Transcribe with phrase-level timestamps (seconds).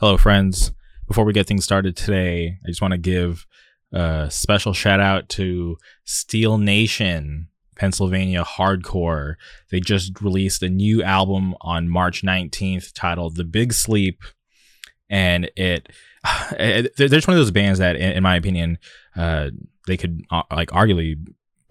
[0.00, 0.72] Hello, friends.
[1.06, 3.46] Before we get things started today, I just want to give
[3.92, 9.34] a special shout out to Steel Nation, Pennsylvania Hardcore.
[9.70, 14.22] They just released a new album on March 19th titled The Big Sleep.
[15.10, 15.90] And it,
[16.52, 18.78] it they're just one of those bands that, in, in my opinion,
[19.16, 19.50] uh,
[19.86, 21.16] they could, uh, like, arguably,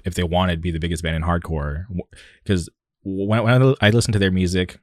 [0.05, 1.85] if they wanted, be the biggest band in hardcore.
[2.43, 2.69] Because
[3.01, 4.77] when, when I listen to their music,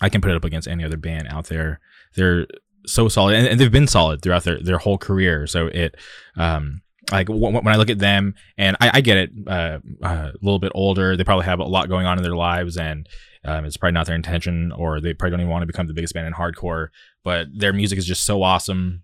[0.00, 1.80] I can put it up against any other band out there.
[2.16, 2.46] They're
[2.86, 5.46] so solid, and, and they've been solid throughout their, their whole career.
[5.46, 5.96] So it,
[6.36, 10.32] um, like w- when I look at them, and I, I get it, uh, uh,
[10.34, 13.08] a little bit older, they probably have a lot going on in their lives, and
[13.44, 15.94] um, it's probably not their intention, or they probably don't even want to become the
[15.94, 16.88] biggest band in hardcore.
[17.22, 19.02] But their music is just so awesome.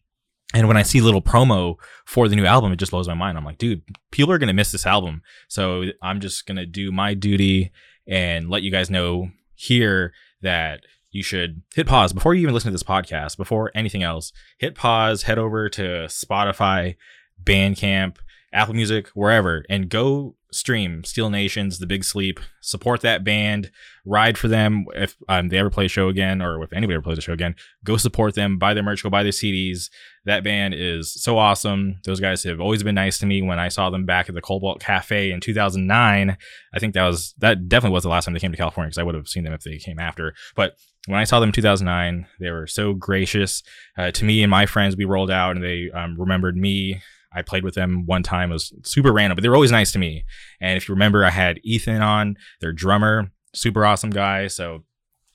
[0.52, 3.38] And when I see little promo for the new album, it just blows my mind.
[3.38, 7.14] I'm like, dude, people are gonna miss this album, so I'm just gonna do my
[7.14, 7.70] duty
[8.06, 12.68] and let you guys know here that you should hit pause before you even listen
[12.68, 14.32] to this podcast, before anything else.
[14.58, 16.96] Hit pause, head over to Spotify,
[17.42, 18.16] Bandcamp,
[18.52, 22.40] Apple Music, wherever, and go stream Steel Nations, The Big Sleep.
[22.60, 23.70] Support that band,
[24.04, 27.02] ride for them if um, they ever play a show again, or if anybody ever
[27.02, 27.54] plays a show again.
[27.84, 29.88] Go support them, buy their merch, go buy their CDs.
[30.24, 32.00] That band is so awesome.
[32.04, 33.40] Those guys have always been nice to me.
[33.40, 36.36] When I saw them back at the Cobalt Cafe in 2009,
[36.74, 38.98] I think that was that definitely was the last time they came to California because
[38.98, 40.34] I would have seen them if they came after.
[40.54, 40.76] But
[41.10, 43.62] when I saw them in 2009, they were so gracious
[43.98, 44.96] uh, to me and my friends.
[44.96, 47.00] We rolled out and they um, remembered me
[47.32, 48.50] I played with them one time.
[48.50, 50.24] It was super random, but they were always nice to me.
[50.60, 54.48] And if you remember, I had Ethan on, their drummer, super awesome guy.
[54.48, 54.84] So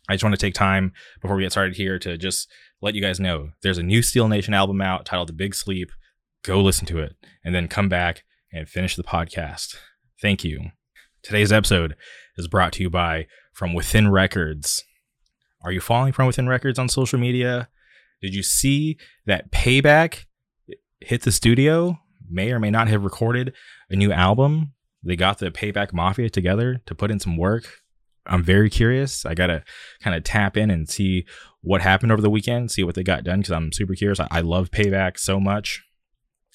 [0.09, 2.49] I just want to take time before we get started here to just
[2.81, 5.91] let you guys know there's a new Steel Nation album out titled The Big Sleep.
[6.43, 9.75] Go listen to it and then come back and finish the podcast.
[10.21, 10.71] Thank you.
[11.23, 11.95] Today's episode
[12.37, 14.83] is brought to you by From Within Records.
[15.66, 17.69] Are you following From Within Records on social media?
[18.21, 20.25] Did you see that Payback
[21.02, 21.99] hit the studio,
[22.30, 23.52] may or may not have recorded
[23.89, 24.73] a new album.
[25.02, 27.81] They got the Payback Mafia together to put in some work.
[28.27, 29.26] I'm very curious.
[29.26, 29.64] I got to
[30.03, 31.26] kind of tap in and see
[31.61, 34.20] what happened over the weekend, see what they got done because I'm super curious.
[34.20, 35.83] I, I love Payback so much.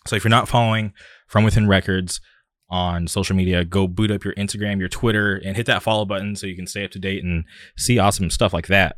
[0.06, 0.92] So if you're not following
[1.26, 2.20] From Within Records
[2.70, 6.36] on social media, go boot up your Instagram, your Twitter, and hit that follow button
[6.36, 7.44] so you can stay up to date and
[7.76, 8.96] see awesome stuff like that.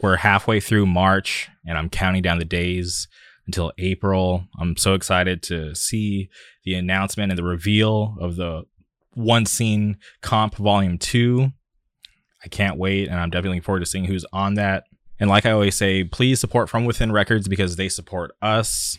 [0.00, 3.06] We're halfway through March and I'm counting down the days
[3.46, 4.44] until April.
[4.58, 6.30] I'm so excited to see
[6.64, 8.62] the announcement and the reveal of the
[9.14, 11.52] one scene comp volume two.
[12.44, 14.84] I can't wait, and I'm definitely looking forward to seeing who's on that.
[15.18, 18.98] And like I always say, please support From Within Records because they support us.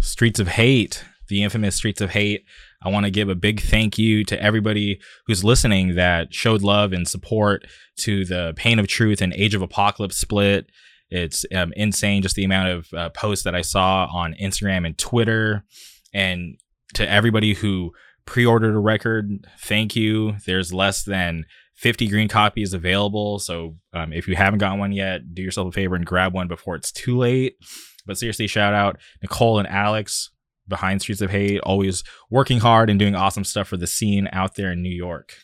[0.00, 2.44] Streets of Hate, the infamous Streets of Hate.
[2.82, 6.92] I want to give a big thank you to everybody who's listening that showed love
[6.92, 7.66] and support
[7.98, 10.70] to the Pain of Truth and Age of Apocalypse split
[11.10, 14.96] it's um, insane just the amount of uh, posts that I saw on Instagram and
[14.96, 15.64] Twitter.
[16.12, 16.58] And
[16.94, 17.92] to everybody who
[18.26, 20.36] pre ordered a record, thank you.
[20.46, 21.46] There's less than
[21.76, 23.38] 50 green copies available.
[23.38, 26.48] So um, if you haven't gotten one yet, do yourself a favor and grab one
[26.48, 27.56] before it's too late.
[28.04, 30.30] But seriously, shout out Nicole and Alex
[30.68, 34.56] behind Streets of Hate, always working hard and doing awesome stuff for the scene out
[34.56, 35.34] there in New York.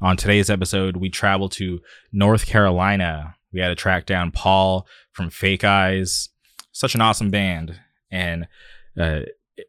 [0.00, 1.80] On today's episode, we travel to
[2.12, 6.30] North Carolina we had to track down Paul from Fake Eyes.
[6.72, 7.78] Such an awesome band.
[8.10, 8.48] And
[8.98, 9.20] uh,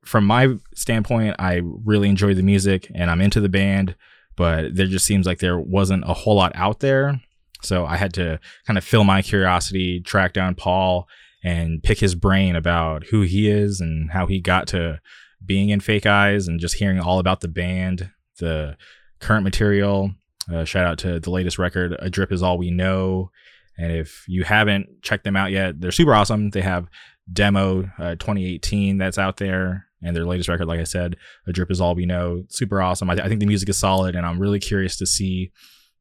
[0.06, 3.96] from my standpoint, I really enjoy the music and I'm into the band,
[4.36, 7.20] but there just seems like there wasn't a whole lot out there.
[7.62, 11.08] So I had to kind of fill my curiosity, track down Paul,
[11.44, 15.00] and pick his brain about who he is and how he got to
[15.46, 18.10] being in Fake Eyes and just hearing all about the band,
[18.40, 18.78] the
[19.20, 20.12] current material.
[20.52, 23.30] Uh, shout out to the latest record, A Drip Is All We Know,
[23.78, 26.50] and if you haven't checked them out yet, they're super awesome.
[26.52, 26.88] They have
[27.32, 31.16] demo uh, 2018 that's out there, and their latest record, like I said,
[31.48, 33.10] A Drip Is All We Know, super awesome.
[33.10, 35.52] I, th- I think the music is solid, and I'm really curious to see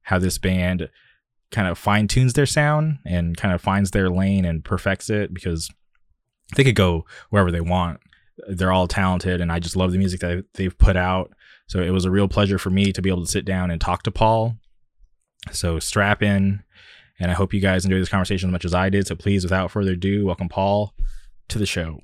[0.03, 0.89] how this band
[1.53, 5.33] kind of fine tunes their sound and kind of finds their lane and perfects it
[5.33, 5.71] because
[6.57, 8.01] they could go wherever they want.
[8.49, 11.33] They're all talented, and I just love the music that they've put out.
[11.69, 13.81] So it was a real pleasure for me to be able to sit down and
[13.81, 14.57] talk to Paul.
[15.53, 16.63] So strap in
[17.23, 19.07] and I hope you guys enjoy this conversation as much as I did.
[19.07, 20.93] So please, without further ado, welcome Paul
[21.49, 22.01] to the show.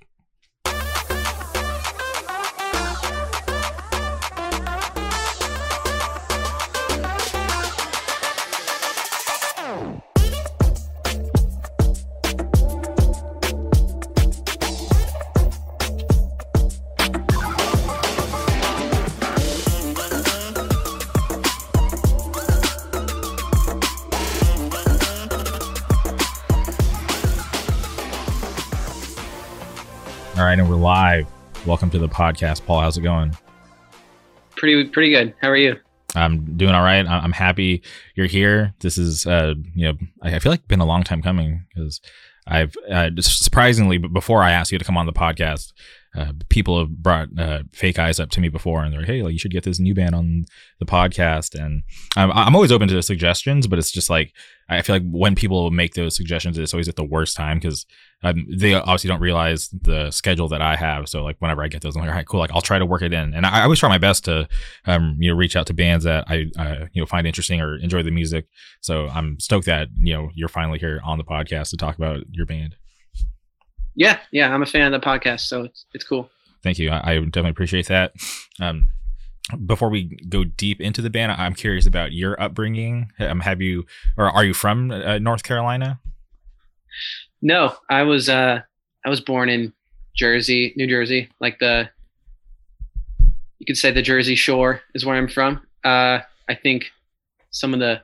[30.79, 31.27] Live.
[31.67, 32.81] Welcome to the podcast, Paul.
[32.81, 33.37] How's it going?
[34.57, 35.35] Pretty pretty good.
[35.43, 35.77] How are you?
[36.15, 37.07] I'm doing all right.
[37.07, 37.83] I'm happy
[38.15, 38.75] you're here.
[38.81, 42.01] This is, uh, you know, I feel like been a long time coming because
[42.47, 45.73] I've uh, surprisingly, before I asked you to come on the podcast,
[46.17, 49.23] uh, people have brought uh, fake eyes up to me before and they're like, hey
[49.23, 50.45] like you should get this new band on
[50.79, 51.83] the podcast and
[52.17, 54.33] I'm, I'm always open to suggestions but it's just like
[54.69, 57.87] i feel like when people make those suggestions it's always at the worst time because
[58.23, 61.83] um, they obviously don't realize the schedule that i have so like whenever i get
[61.83, 63.61] those i'm like all right cool like i'll try to work it in and i,
[63.61, 64.49] I always try my best to
[64.87, 67.77] um, you know reach out to bands that i uh, you know find interesting or
[67.77, 68.47] enjoy the music
[68.81, 72.21] so i'm stoked that you know you're finally here on the podcast to talk about
[72.31, 72.77] your band
[73.99, 76.31] yeah, yeah, I'm a fan of the podcast, so it's it's cool.
[76.63, 76.91] Thank you.
[76.91, 78.13] I, I definitely appreciate that.
[78.61, 78.89] Um,
[79.67, 83.13] before we go deep into the band, I'm curious about your upbringing.
[83.19, 83.87] Um, have you,
[84.17, 86.01] or are you from uh, North Carolina?
[87.41, 88.61] No, I was uh,
[89.05, 89.73] I was born in
[90.15, 91.89] Jersey, New Jersey, like the
[93.59, 95.61] you could say the Jersey Shore is where I'm from.
[95.85, 96.91] Uh, I think
[97.51, 98.03] some of the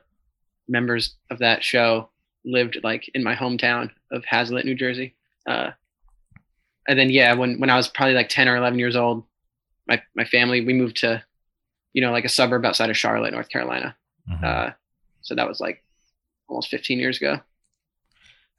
[0.67, 2.09] members of that show
[2.43, 5.15] lived like in my hometown of Hazlet, New Jersey.
[5.47, 5.71] Uh,
[6.87, 9.23] and then yeah, when when I was probably like ten or eleven years old,
[9.87, 11.23] my my family we moved to,
[11.95, 13.95] you know, like a suburb outside of Charlotte, North Carolina.
[14.29, 14.43] Mm-hmm.
[14.43, 14.71] Uh,
[15.21, 15.81] so that was like
[16.49, 17.39] almost fifteen years ago.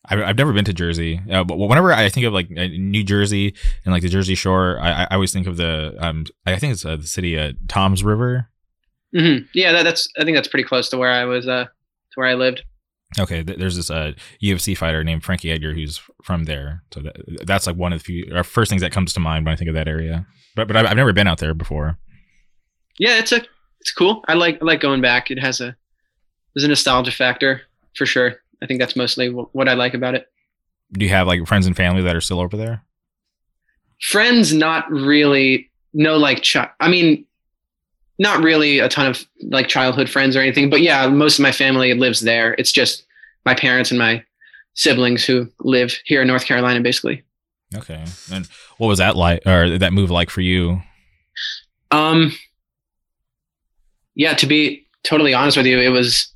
[0.09, 3.55] I've never been to Jersey, uh, but whenever I think of like uh, New Jersey
[3.85, 6.85] and like the Jersey Shore, I, I always think of the um, I think it's
[6.85, 8.49] uh, the city uh, Toms River.
[9.15, 9.47] Mm-hmm.
[9.53, 11.71] Yeah, that, that's I think that's pretty close to where I was uh to
[12.15, 12.63] where I lived.
[13.19, 14.13] Okay, there's this uh,
[14.43, 18.05] UFC fighter named Frankie Edgar who's from there, so that, that's like one of the
[18.05, 20.27] few or first things that comes to mind when I think of that area.
[20.55, 21.99] But but I've, I've never been out there before.
[22.99, 23.43] Yeah, it's a
[23.81, 24.23] it's cool.
[24.29, 25.31] I like I like going back.
[25.31, 25.77] It has a
[26.55, 27.63] there's a nostalgia factor
[27.95, 28.37] for sure.
[28.63, 30.29] I think that's mostly what I like about it.
[30.93, 32.83] Do you have like friends and family that are still over there?
[34.01, 35.71] Friends, not really.
[35.93, 37.27] No, like ch- I mean,
[38.19, 41.53] not really a ton of like childhood friends or anything, but yeah, most of my
[41.53, 42.55] family lives there.
[42.59, 43.05] It's just
[43.45, 44.23] my parents and my
[44.75, 47.23] siblings who live here in North Carolina, basically.
[47.75, 48.05] Okay.
[48.33, 48.47] And
[48.79, 50.81] what was that like, or that move like for you?
[51.91, 52.33] Um,
[54.17, 56.33] yeah, to be totally honest with you, it was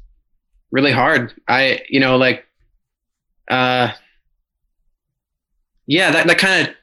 [0.71, 1.35] really hard.
[1.49, 2.47] I, you know, like,
[3.51, 3.91] uh,
[5.87, 6.75] yeah, that, that kind of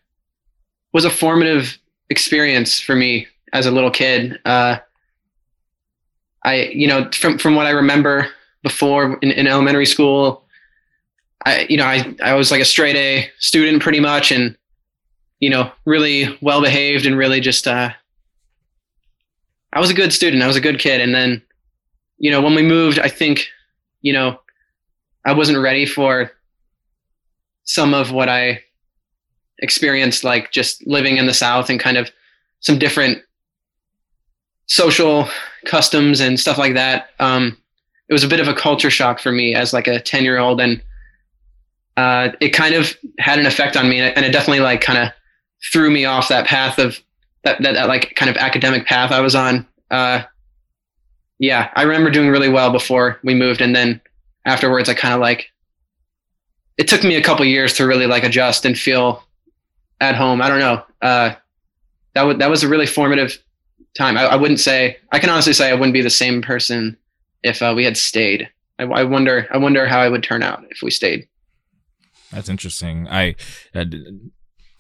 [0.92, 1.78] was a formative
[2.10, 4.40] experience for me as a little kid.
[4.44, 4.78] Uh,
[6.44, 8.28] I, you know, from from what I remember
[8.64, 10.44] before in, in elementary school,
[11.46, 14.58] I, you know, I I was like a straight A student pretty much, and
[15.40, 17.92] you know, really well behaved and really just, uh,
[19.78, 20.42] I was a good student.
[20.42, 21.40] I was a good kid, and then,
[22.18, 23.46] you know, when we moved, I think,
[24.02, 24.40] you know,
[25.24, 26.32] I wasn't ready for
[27.64, 28.64] some of what I
[29.60, 32.10] experienced, like just living in the South and kind of
[32.60, 33.20] some different
[34.66, 35.30] social
[35.68, 37.12] customs and stuff like that.
[37.20, 37.56] Um,
[38.10, 40.40] it was a bit of a culture shock for me as like a 10 year
[40.40, 40.60] old.
[40.60, 40.82] And
[41.98, 44.00] uh, it kind of had an effect on me.
[44.00, 45.14] And it, definitely like kind of
[45.72, 47.00] threw me off that path of
[47.48, 49.66] that, that, that, like kind of academic path I was on.
[49.90, 50.24] Uh,
[51.40, 53.62] yeah, I remember doing really well before we moved.
[53.62, 54.02] And then
[54.46, 55.52] afterwards, I kind of like,
[56.78, 59.24] it took me a couple years to really like adjust and feel
[60.02, 60.42] at home.
[60.42, 60.84] I don't know.
[61.02, 61.36] Uh,
[62.14, 63.38] that, w- that was a really formative
[63.96, 64.18] time.
[64.18, 66.98] I, I, wouldn't say I can honestly say I wouldn't be the same person
[67.44, 68.50] if uh, we had stayed.
[68.78, 69.48] I, I, wonder.
[69.52, 71.28] I wonder how I would turn out if we stayed.
[72.32, 73.08] That's interesting.
[73.08, 73.36] I
[73.74, 73.86] uh,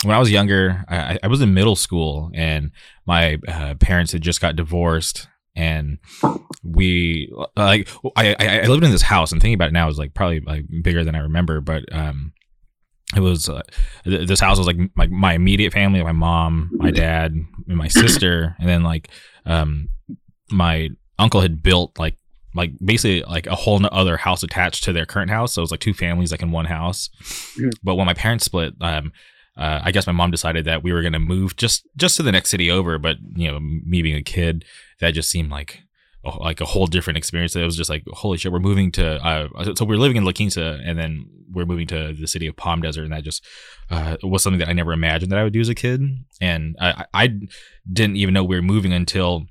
[0.03, 2.71] when I was younger, I, I, was in middle school, and
[3.05, 5.97] my uh, parents had just got divorced, and
[6.63, 9.31] we like I, I lived in this house.
[9.31, 12.33] And thinking about it now, is like probably like bigger than I remember, but um,
[13.15, 13.61] it was uh,
[14.05, 18.55] this house was like my, my immediate family my mom my dad and my sister
[18.59, 19.09] and then like
[19.45, 19.87] um
[20.51, 22.17] my uncle had built like
[22.53, 25.71] like basically like a whole other house attached to their current house so it was
[25.71, 27.09] like two families like in one house
[27.55, 27.69] mm-hmm.
[27.81, 29.11] but when my parents split um
[29.57, 32.23] uh, I guess my mom decided that we were going to move just just to
[32.23, 34.65] the next city over, but you know, me being a kid,
[34.99, 35.81] that just seemed like
[36.39, 37.55] like a whole different experience.
[37.55, 39.15] It was just like, holy shit, we're moving to.
[39.25, 42.55] Uh, so we're living in La Quinta, and then we're moving to the city of
[42.55, 43.45] Palm Desert, and that just
[43.89, 46.01] uh, was something that I never imagined that I would do as a kid.
[46.41, 47.39] And I, I
[47.91, 49.45] didn't even know we were moving until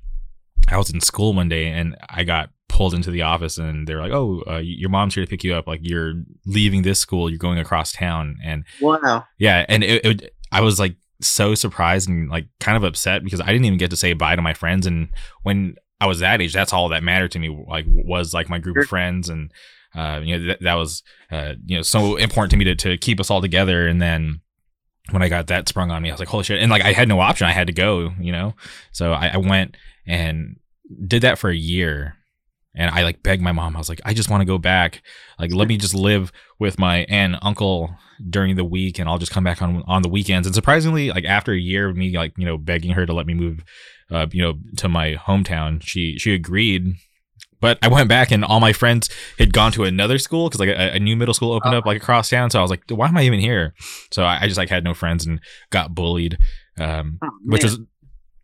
[0.67, 4.01] I was in school one day, and I got pulled into the office, and they're
[4.01, 5.67] like, "Oh, uh, your mom's here to pick you up.
[5.67, 6.13] Like you're
[6.45, 10.79] leaving this school, you're going across town." And wow, yeah, and it, it I was
[10.79, 14.13] like so surprised and like kind of upset because I didn't even get to say
[14.13, 14.85] bye to my friends.
[14.85, 15.09] And
[15.43, 17.65] when I was that age, that's all that mattered to me.
[17.67, 19.51] Like was like my group of friends, and
[19.95, 22.97] uh, you know that, that was uh, you know so important to me to to
[22.97, 23.87] keep us all together.
[23.87, 24.41] And then
[25.11, 26.61] when I got that sprung on me, I was like, holy shit.
[26.61, 27.47] And like, I had no option.
[27.47, 28.55] I had to go, you know?
[28.91, 30.57] So I, I went and
[31.05, 32.16] did that for a year.
[32.77, 33.75] And I like begged my mom.
[33.75, 35.01] I was like, I just want to go back.
[35.39, 37.95] Like, let me just live with my aunt and uncle
[38.29, 40.47] during the week, and I'll just come back on on the weekends.
[40.47, 43.25] And surprisingly, like after a year of me like you know begging her to let
[43.25, 43.63] me move,
[44.11, 46.95] uh, you know, to my hometown, she she agreed.
[47.59, 50.69] But I went back and all my friends had gone to another school because like
[50.69, 52.51] a, a, new middle school opened up like across town.
[52.51, 53.73] So I was like, why am I even here?
[54.11, 55.39] So I, I just like had no friends and
[55.71, 56.37] got bullied,
[56.77, 57.79] um, oh, which was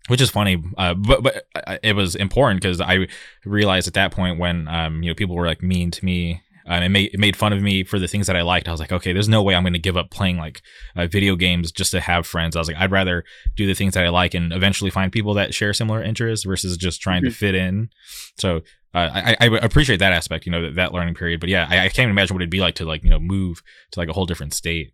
[0.07, 3.07] which is funny, uh, but but uh, it was important because I
[3.45, 6.83] realized at that point when um, you know people were like mean to me um,
[6.83, 8.67] it made it made fun of me for the things that I liked.
[8.67, 10.62] I was like, okay, there's no way I'm going to give up playing like
[10.95, 12.55] uh, video games just to have friends.
[12.55, 13.24] I was like, I'd rather
[13.55, 16.77] do the things that I like and eventually find people that share similar interests versus
[16.77, 17.31] just trying mm-hmm.
[17.31, 17.89] to fit in.
[18.38, 18.57] So
[18.93, 21.39] uh, I, I appreciate that aspect, you know, that, that learning period.
[21.39, 23.62] But yeah, I, I can't imagine what it'd be like to like you know move
[23.91, 24.93] to like a whole different state.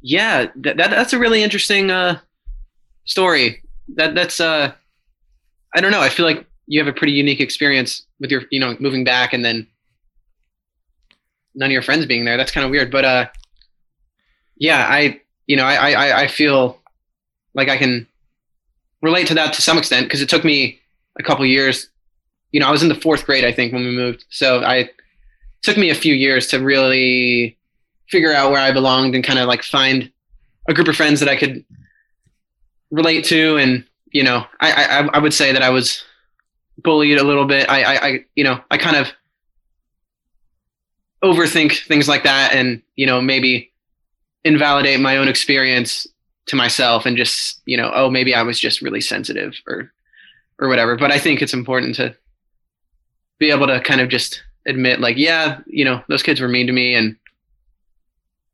[0.00, 2.18] Yeah, that, that that's a really interesting uh,
[3.06, 3.62] story.
[3.94, 4.72] That that's uh,
[5.74, 6.00] I don't know.
[6.00, 9.32] I feel like you have a pretty unique experience with your you know moving back
[9.32, 9.66] and then
[11.54, 12.36] none of your friends being there.
[12.36, 12.90] That's kind of weird.
[12.90, 13.26] But uh,
[14.56, 16.78] yeah, I you know I I I feel
[17.54, 18.06] like I can
[19.02, 20.78] relate to that to some extent because it took me
[21.18, 21.88] a couple years.
[22.52, 24.90] You know, I was in the fourth grade I think when we moved, so I
[25.62, 27.56] took me a few years to really
[28.08, 30.10] figure out where I belonged and kind of like find
[30.68, 31.64] a group of friends that I could
[32.90, 36.04] relate to and you know I, I i would say that i was
[36.78, 37.68] bullied a little bit.
[37.68, 39.08] I i, I you know i kind of
[41.24, 43.72] overthink things like that and you know maybe
[44.44, 46.06] invalidate my own experience
[46.46, 49.92] to myself and just you know oh maybe i was just really sensitive or
[50.58, 50.96] or whatever.
[50.96, 52.14] But i think it's important to
[53.38, 56.66] be able to kind of just admit like yeah you know those kids were mean
[56.66, 57.16] to me and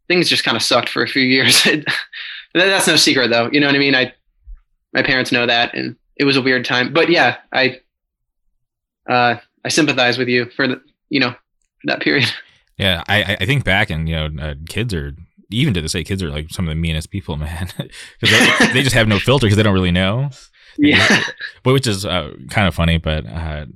[0.08, 1.66] things just kind of sucked for a few years.
[2.54, 3.48] That's no secret though.
[3.50, 3.94] You know what i mean?
[3.94, 4.12] I
[4.92, 6.92] my parents know that, and it was a weird time.
[6.92, 7.80] But yeah, I
[9.08, 11.34] uh, I sympathize with you for the you know
[11.84, 12.28] that period.
[12.78, 15.14] Yeah, I I think back and you know uh, kids are
[15.50, 18.72] even to this day kids are like some of the meanest people, man, because they,
[18.72, 20.30] they just have no filter because they don't really know.
[20.78, 21.22] Yeah,
[21.62, 23.26] but which is uh, kind of funny, but.
[23.26, 23.66] Uh,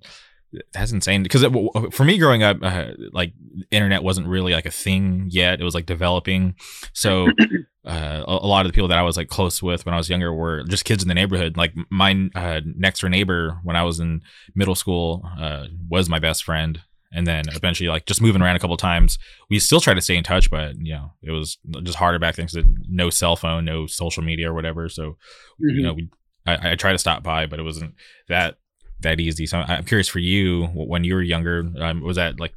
[0.72, 1.44] that's insane because
[1.92, 3.32] for me growing up uh, like
[3.70, 6.54] internet wasn't really like a thing yet it was like developing
[6.92, 7.28] so
[7.86, 9.98] uh, a, a, lot of the people that I was like close with when I
[9.98, 11.56] was younger were just kids in the neighborhood.
[11.56, 14.22] Like my uh, next door neighbor when I was in
[14.54, 16.80] middle school uh, was my best friend,
[17.12, 20.16] and then eventually like just moving around a couple times, we still try to stay
[20.16, 23.64] in touch, but you know it was just harder back then because no cell phone,
[23.64, 24.88] no social media or whatever.
[24.88, 25.68] So mm-hmm.
[25.70, 26.10] you know we
[26.44, 27.94] I, I try to stop by, but it wasn't
[28.28, 28.56] that
[29.00, 29.46] that easy.
[29.46, 32.54] So I'm curious for you when you were younger, um, was that like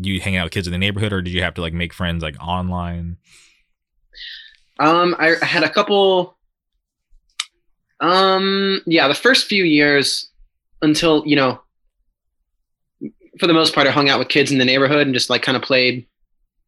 [0.00, 1.92] you hanging out with kids in the neighborhood, or did you have to like make
[1.92, 3.16] friends like online?
[4.78, 6.36] Um, I had a couple.
[8.00, 10.30] Um, yeah, the first few years
[10.80, 11.60] until you know,
[13.38, 15.42] for the most part, I hung out with kids in the neighborhood and just like
[15.42, 16.06] kind of played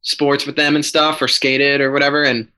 [0.02, 2.22] sports with them and stuff, or skated or whatever.
[2.22, 2.48] And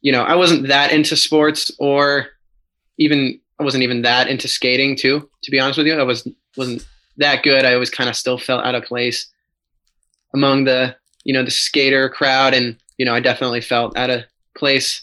[0.00, 2.28] you know, I wasn't that into sports, or
[2.98, 5.26] even I wasn't even that into skating too.
[5.42, 7.64] To be honest with you, I was wasn't that good.
[7.64, 9.26] I always kind of still felt out of place
[10.34, 10.94] among the
[11.24, 15.02] you know the skater crowd, and you know, I definitely felt out of place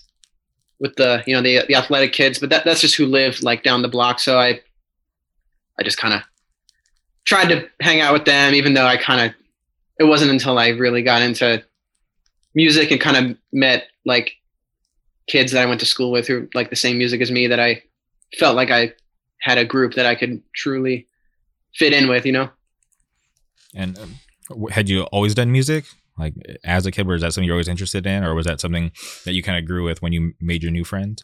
[0.80, 3.64] with the you know the the athletic kids, but that that's just who lived like
[3.64, 4.20] down the block.
[4.20, 4.60] So I
[5.80, 6.22] I just kind of
[7.26, 9.36] tried to hang out with them, even though I kind of
[10.00, 11.64] it wasn't until I really got into
[12.54, 14.34] music and kind of met like
[15.26, 17.60] kids that I went to school with who like the same music as me that
[17.60, 17.82] I
[18.38, 18.94] felt like I
[19.40, 21.08] had a group that I could truly
[21.74, 22.50] fit in with, you know.
[23.74, 24.16] And um,
[24.70, 25.86] had you always done music?
[26.18, 26.34] like
[26.64, 28.92] as a kid was that something you're always interested in or was that something
[29.26, 31.24] that you kind of grew with when you made your new friends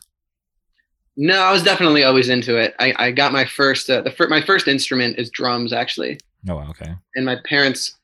[1.15, 4.27] no i was definitely always into it i, I got my first uh, the fir-
[4.27, 7.95] my first instrument is drums actually oh okay and my parents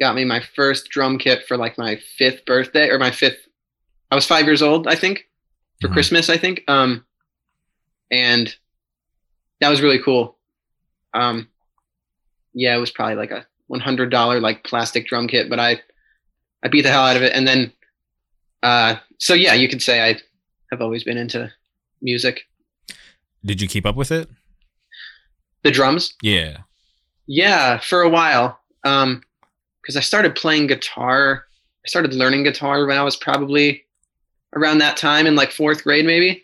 [0.00, 3.46] got me my first drum kit for like my fifth birthday or my fifth
[4.10, 5.28] i was five years old i think
[5.80, 5.94] for mm-hmm.
[5.94, 7.04] christmas i think um
[8.10, 8.54] and
[9.60, 10.36] that was really cool
[11.14, 11.48] um
[12.54, 15.80] yeah it was probably like a $100 like plastic drum kit but i
[16.62, 17.32] I beat the hell out of it.
[17.34, 17.72] And then,
[18.62, 20.18] uh, so yeah, you could say I
[20.70, 21.52] have always been into
[22.02, 22.42] music.
[23.44, 24.28] Did you keep up with it?
[25.62, 26.14] The drums?
[26.22, 26.58] Yeah.
[27.26, 28.58] Yeah, for a while.
[28.84, 29.22] Um,
[29.82, 31.44] because I started playing guitar.
[31.84, 33.84] I started learning guitar when I was probably
[34.54, 36.42] around that time in like fourth grade, maybe.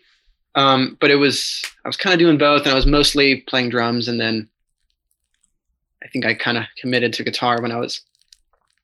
[0.55, 3.69] Um, but it was I was kind of doing both, and I was mostly playing
[3.69, 4.49] drums, and then
[6.03, 8.01] I think I kind of committed to guitar when I was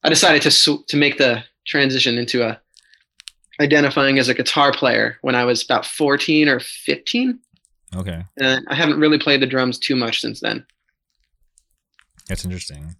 [0.03, 2.59] I decided to to make the transition into a
[3.59, 7.39] identifying as a guitar player when I was about 14 or 15.
[7.95, 8.25] Okay.
[8.37, 10.65] And I haven't really played the drums too much since then.
[12.27, 12.95] That's interesting.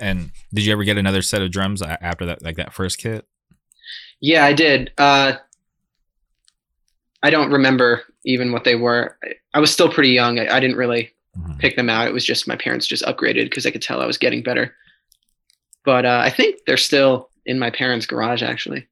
[0.00, 3.26] And did you ever get another set of drums after that, like that first kit?
[4.20, 4.92] Yeah, I did.
[4.98, 5.34] Uh,
[7.22, 9.16] I don't remember even what they were.
[9.24, 10.38] I, I was still pretty young.
[10.38, 11.58] I, I didn't really mm-hmm.
[11.58, 12.06] pick them out.
[12.06, 14.74] It was just my parents just upgraded because they could tell I was getting better.
[15.84, 18.86] But uh, I think they're still in my parents' garage actually.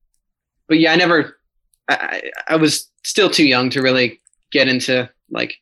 [0.69, 1.39] But yeah, I never.
[1.89, 5.57] I, I was still too young to really get into like,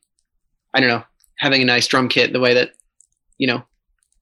[0.73, 1.05] I don't know,
[1.37, 2.71] having a nice drum kit the way that,
[3.37, 3.63] you know,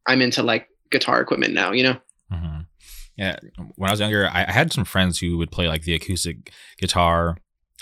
[0.07, 1.73] I'm into like guitar equipment now.
[1.73, 1.97] You know.
[2.33, 2.61] Mm-hmm.
[3.17, 3.37] Yeah,
[3.77, 6.51] when I was younger, I, I had some friends who would play like the acoustic
[6.79, 7.37] guitar,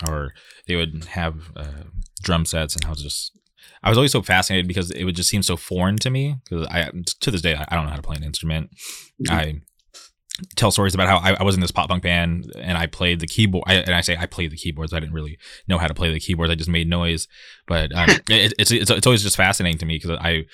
[0.07, 0.33] or
[0.67, 1.83] they would have uh,
[2.21, 3.37] drum sets, and I was just
[3.83, 6.67] I was always so fascinated because it would just seem so foreign to me because
[6.67, 6.91] I
[7.21, 8.71] to this day I don't know how to play an instrument.
[9.21, 9.33] Mm-hmm.
[9.33, 9.61] I
[10.55, 13.19] tell stories about how I, I, was in this pop punk band and I played
[13.19, 13.63] the keyboard.
[13.67, 14.93] I, and I say I played the keyboards.
[14.93, 16.51] I didn't really know how to play the keyboards.
[16.51, 17.27] I just made noise.
[17.67, 20.45] But um, it, it's, it's it's always just fascinating to me because I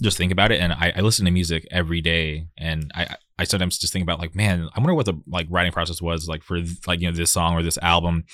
[0.00, 3.44] just think about it and I, I, listen to music every day and I I
[3.44, 6.42] sometimes just think about like man I wonder what the like writing process was like
[6.42, 8.24] for like you know this song or this album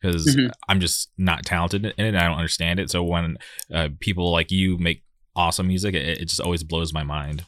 [0.00, 0.48] because mm-hmm.
[0.68, 2.90] I'm just not talented in it and I don't understand it.
[2.90, 3.38] So when
[3.72, 5.02] uh, people like you make
[5.34, 7.44] awesome music, it, it just always blows my mind.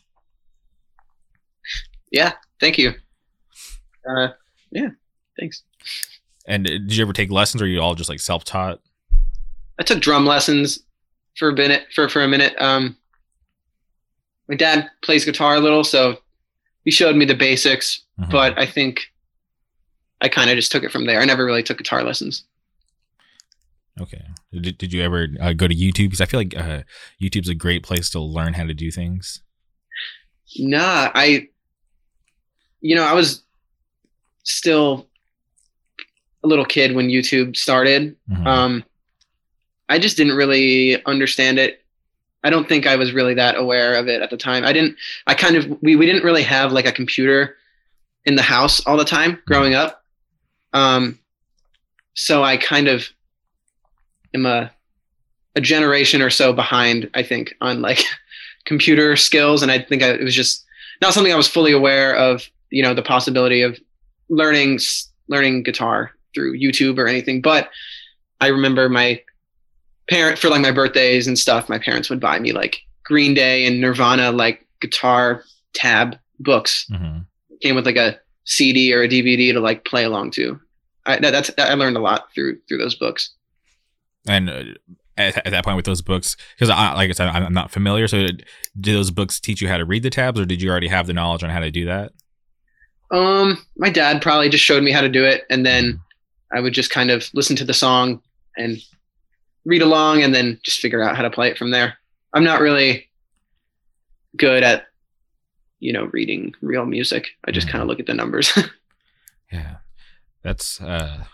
[2.11, 2.95] Yeah, thank you.
[4.09, 4.29] Uh,
[4.71, 4.89] yeah,
[5.39, 5.63] thanks.
[6.47, 8.81] And did you ever take lessons, or you all just like self taught?
[9.79, 10.81] I took drum lessons
[11.37, 11.85] for a minute.
[11.95, 12.55] For for a minute.
[12.61, 12.97] Um,
[14.49, 16.19] my dad plays guitar a little, so
[16.85, 18.03] he showed me the basics.
[18.19, 18.33] Mm-hmm.
[18.33, 19.01] But I think
[20.21, 21.21] I kind of just took it from there.
[21.21, 22.45] I never really took guitar lessons.
[24.01, 24.23] Okay.
[24.53, 26.07] Did, did you ever uh, go to YouTube?
[26.07, 26.83] Because I feel like uh,
[27.21, 29.43] YouTube's a great place to learn how to do things.
[30.59, 31.49] Nah, I,
[32.81, 33.43] you know, I was
[34.43, 35.07] still
[36.43, 38.17] a little kid when YouTube started.
[38.31, 38.47] Mm-hmm.
[38.47, 38.85] Um,
[39.89, 41.85] I just didn't really understand it.
[42.43, 44.65] I don't think I was really that aware of it at the time.
[44.65, 44.97] I didn't.
[45.27, 47.57] I kind of we we didn't really have like a computer
[48.25, 50.00] in the house all the time growing up.
[50.73, 51.19] Um,
[52.15, 53.09] so I kind of
[54.35, 54.71] am a
[55.57, 57.11] a generation or so behind.
[57.15, 58.05] I think on like
[58.65, 60.65] computer skills, and I think I, it was just
[61.01, 62.49] not something I was fully aware of.
[62.71, 63.79] You know, the possibility of
[64.29, 64.81] learning
[65.29, 67.41] learning guitar through YouTube or anything.
[67.41, 67.71] But
[68.41, 69.23] I remember my
[70.09, 71.69] parent for like my birthdays and stuff.
[71.69, 76.87] My parents would buy me like Green Day and Nirvana like guitar tab books.
[76.91, 77.21] Mm-hmm.
[77.61, 80.61] Came with like a CD or a DVD to like play along to.
[81.07, 83.31] I, that's I learned a lot through through those books.
[84.27, 84.63] And uh,
[85.17, 88.07] at, at, that point with those books, because I, like I said, I'm not familiar.
[88.07, 88.47] So did,
[88.79, 91.07] did those books teach you how to read the tabs, or did you already have
[91.07, 92.13] the knowledge on how to do that?
[93.11, 96.01] Um, my dad probably just showed me how to do it, and then
[96.53, 98.23] I would just kind of listen to the song
[98.57, 98.79] and
[99.65, 101.97] read along, and then just figure out how to play it from there.
[102.33, 103.09] I'm not really
[104.37, 104.87] good at,
[105.81, 107.31] you know, reading real music.
[107.45, 107.73] I just mm-hmm.
[107.73, 108.57] kind of look at the numbers.
[109.53, 109.77] yeah,
[110.43, 111.25] that's uh,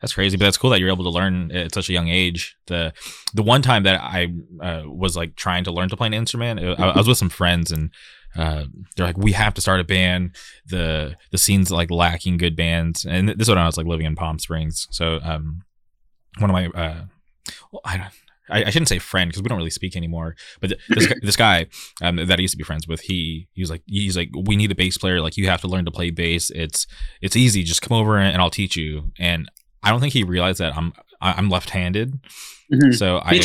[0.00, 2.56] that's crazy, but that's cool that you're able to learn at such a young age.
[2.66, 2.92] The
[3.32, 6.60] the one time that I uh, was like trying to learn to play an instrument,
[6.60, 7.90] I, I was with some friends and
[8.36, 8.64] uh,
[8.96, 10.34] they're like, we have to start a band.
[10.66, 14.06] The the scene's like lacking good bands, and this is when I was like living
[14.06, 14.88] in Palm Springs.
[14.90, 15.62] So um,
[16.38, 17.04] one of my uh,
[17.70, 18.12] well, I don't.
[18.50, 20.36] I, I shouldn't say friend because we don't really speak anymore.
[20.60, 21.66] But this this guy
[22.00, 24.56] um, that I used to be friends with, he he was like he's like we
[24.56, 25.20] need a bass player.
[25.20, 26.50] Like you have to learn to play bass.
[26.50, 26.86] It's
[27.20, 27.62] it's easy.
[27.62, 29.10] Just come over and I'll teach you.
[29.18, 29.50] And
[29.82, 32.20] I don't think he realized that I'm I'm left-handed.
[32.72, 32.92] Mm-hmm.
[32.92, 33.38] So I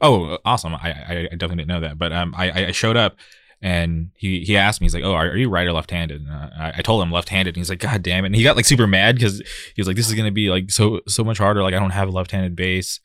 [0.00, 0.74] oh awesome.
[0.74, 1.98] I, I, I definitely didn't know that.
[1.98, 3.16] But um I I showed up
[3.62, 6.74] and he he asked me, he's like, "Oh, are, you right or left-handed?" And I,
[6.76, 8.86] I told him left-handed, and he's like, "God damn it!" And he got like super
[8.86, 9.38] mad because
[9.74, 11.62] he was like, "This is gonna be like so so much harder.
[11.62, 13.00] Like I don't have a left-handed bass."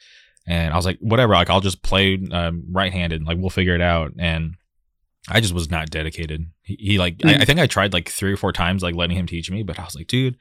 [0.48, 1.34] And I was like, "Whatever.
[1.34, 3.26] Like I'll just play um, right-handed.
[3.26, 4.56] Like we'll figure it out." And
[5.30, 6.48] I just was not dedicated.
[6.62, 7.40] He, he like mm-hmm.
[7.40, 9.64] I, I think I tried like three or four times like letting him teach me,
[9.64, 10.38] but I was like, dude,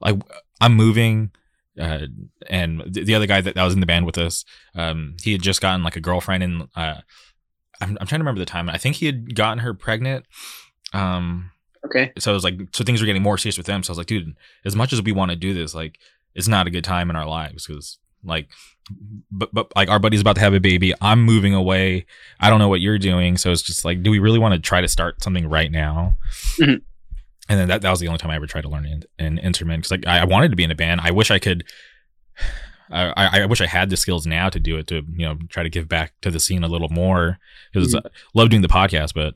[0.00, 0.20] like
[0.60, 1.30] I'm moving.
[1.78, 2.06] Uh,
[2.50, 5.30] and the, the, other guy that, that was in the band with us, um, he
[5.30, 7.00] had just gotten like a girlfriend and uh,
[7.80, 8.68] I'm, I'm trying to remember the time.
[8.68, 10.26] I think he had gotten her pregnant.
[10.92, 11.52] Um,
[11.84, 12.12] okay.
[12.18, 13.84] So it was like, so things were getting more serious with them.
[13.84, 16.00] So I was like, dude, as much as we want to do this, like,
[16.34, 18.48] it's not a good time in our lives because, like,
[19.30, 20.92] but but like our buddy's about to have a baby.
[21.00, 22.06] I'm moving away.
[22.40, 23.36] I don't know what you're doing.
[23.36, 26.16] So it's just like, do we really want to try to start something right now?
[26.58, 26.84] Mm-hmm.
[27.50, 29.38] And then that, that was the only time I ever tried to learn an, an
[29.38, 31.00] instrument because like I, I wanted to be in a band.
[31.02, 31.64] I wish I could
[32.90, 35.62] I, I wish I had the skills now to do it to you know try
[35.62, 37.38] to give back to the scene a little more
[37.72, 38.06] because mm-hmm.
[38.34, 39.34] love doing the podcast, but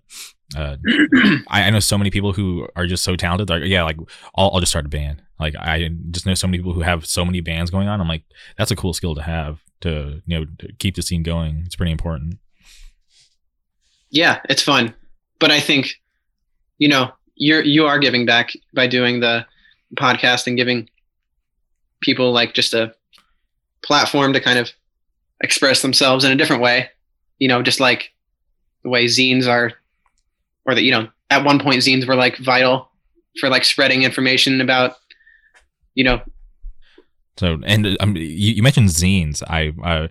[0.57, 0.77] uh,
[1.49, 3.49] I, I, know so many people who are just so talented.
[3.49, 3.97] Like, yeah, like
[4.35, 5.23] I'll, I'll just start a band.
[5.43, 8.01] Like I just know so many people who have so many bands going on.
[8.01, 8.25] I'm like,
[8.57, 11.65] that's a cool skill to have to you know to keep the scene going.
[11.67, 12.39] It's pretty important.
[14.11, 14.95] Yeah, it's fun,
[15.39, 16.01] but I think,
[16.79, 19.47] you know, you're you are giving back by doing the
[19.97, 20.89] podcast and giving
[22.01, 22.95] people like just a
[23.83, 24.71] platform to kind of
[25.41, 26.91] express themselves in a different way.
[27.39, 28.13] You know, just like
[28.83, 29.73] the way zines are,
[30.65, 32.89] or that you know, at one point zines were like vital
[33.41, 34.97] for like spreading information about,
[35.95, 36.23] you know.
[37.39, 39.43] So and um, you, you mentioned zines.
[39.43, 40.09] I uh,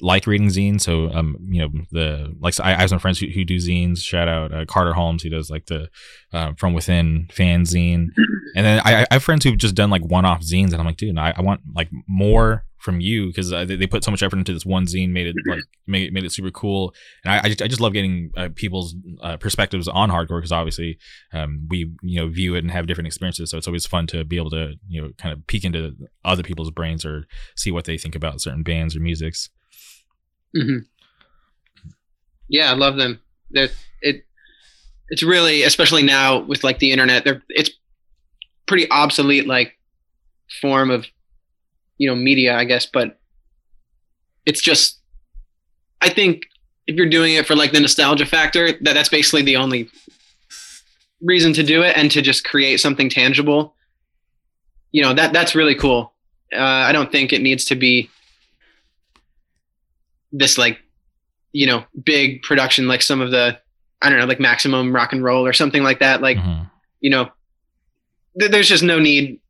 [0.00, 0.82] like reading zines.
[0.82, 3.98] So um, you know the like I, I have some friends who, who do zines.
[3.98, 5.22] Shout out uh, Carter Holmes.
[5.22, 5.88] He does like the
[6.32, 8.08] uh, From Within fan zine.
[8.54, 10.96] And then I, I have friends who've just done like one-off zines, and I'm like,
[10.96, 14.22] dude, I, I want like more from you because uh, they, they put so much
[14.22, 16.94] effort into this one zine, made it like made, made it super cool.
[17.24, 20.52] And I, I just I just love getting uh, people's uh, perspectives on hardcore because
[20.52, 20.98] obviously
[21.32, 23.50] um, we you know view it and have different experiences.
[23.50, 25.94] So it's always fun to be able to you know kind of peek into
[26.24, 29.50] other people's brains or see what they think about certain bands or musics.
[30.56, 30.78] Mm-hmm.
[32.48, 33.20] Yeah, I love them.
[33.50, 33.68] They're,
[34.00, 34.24] it
[35.08, 37.24] it's really especially now with like the internet.
[37.24, 37.70] They're it's
[38.66, 39.76] pretty obsolete like
[40.60, 41.06] form of
[41.98, 42.86] you know media, I guess.
[42.86, 43.18] But
[44.44, 45.00] it's just
[46.00, 46.42] I think
[46.86, 49.88] if you're doing it for like the nostalgia factor, that that's basically the only
[51.20, 53.74] reason to do it and to just create something tangible.
[54.92, 56.12] You know that that's really cool.
[56.52, 58.08] Uh, I don't think it needs to be
[60.32, 60.78] this like
[61.52, 63.58] you know big production like some of the
[64.02, 66.20] I don't know like Maximum Rock and Roll or something like that.
[66.20, 66.64] Like mm-hmm.
[67.00, 67.30] you know,
[68.38, 69.40] th- there's just no need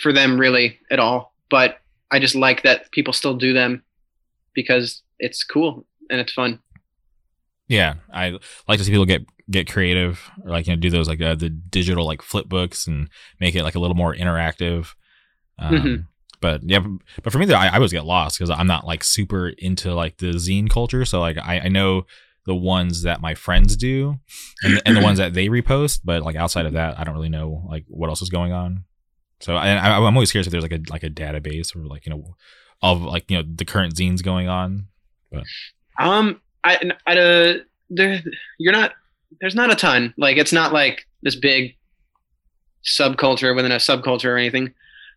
[0.00, 1.33] for them really at all.
[1.54, 1.78] But
[2.10, 3.84] I just like that people still do them
[4.54, 6.58] because it's cool and it's fun.
[7.68, 11.06] Yeah, I like to see people get get creative, or like you know do those
[11.06, 14.94] like uh, the digital like flip books and make it like a little more interactive.
[15.60, 15.94] Um, mm-hmm
[16.40, 16.84] but yeah
[17.22, 19.94] but for me though, I, I always get lost because i'm not like super into
[19.94, 22.06] like the zine culture so like i, I know
[22.44, 24.16] the ones that my friends do
[24.62, 27.30] and, and the ones that they repost but like outside of that i don't really
[27.30, 28.84] know like what else is going on
[29.44, 32.06] so I, I, i'm always curious if there's like a like a database or like
[32.06, 32.36] you know
[32.82, 34.86] of like you know the current zines going on
[35.30, 35.44] but
[35.98, 37.54] um i i uh,
[37.90, 38.22] there
[38.58, 38.92] you're not
[39.40, 41.76] there's not a ton like it's not like this big
[42.84, 44.72] subculture within a subculture or anything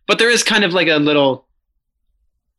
[0.06, 1.46] but there is kind of like a little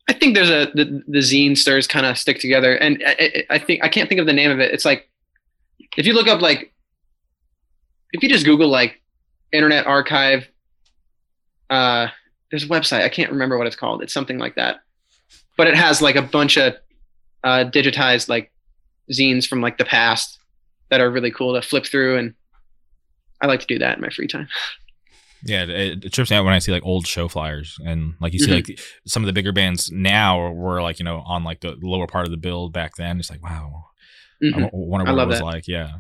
[0.10, 3.84] I think there's a the, the zinesters kind of stick together, and I, I, think
[3.84, 4.74] I can't think of the name of it.
[4.74, 5.08] It's like
[5.98, 6.74] if you look up like
[8.12, 9.04] if you just Google like
[9.52, 10.48] Internet Archive,
[11.70, 12.08] uh,
[12.50, 14.02] there's a website I can't remember what it's called.
[14.02, 14.82] It's something like that,
[15.58, 16.76] but it has like a bunch of
[17.44, 18.52] uh, digitized like
[19.12, 20.40] zines from like the past
[20.90, 22.34] that are really cool to flip through, and
[23.42, 24.48] I like to do that in my free time.
[25.44, 28.34] Yeah, it, it trips me out when I see like old show flyers and like
[28.34, 28.72] you see mm-hmm.
[28.72, 32.08] like some of the bigger bands now were like you know on like the lower
[32.08, 33.20] part of the build back then.
[33.20, 33.86] It's like wow,
[34.44, 34.66] mm-hmm.
[34.66, 35.46] I wonder what I it was that.
[35.46, 35.68] like.
[35.68, 36.00] Yeah,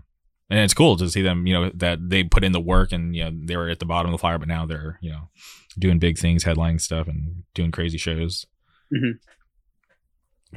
[0.49, 1.47] and it's cool to see them.
[1.47, 3.85] You know that they put in the work and you know they were at the
[3.85, 5.29] bottom of the flyer, but now they're you know
[5.77, 8.45] doing big things, headlining stuff, and doing crazy shows.
[8.93, 9.17] Mm-hmm.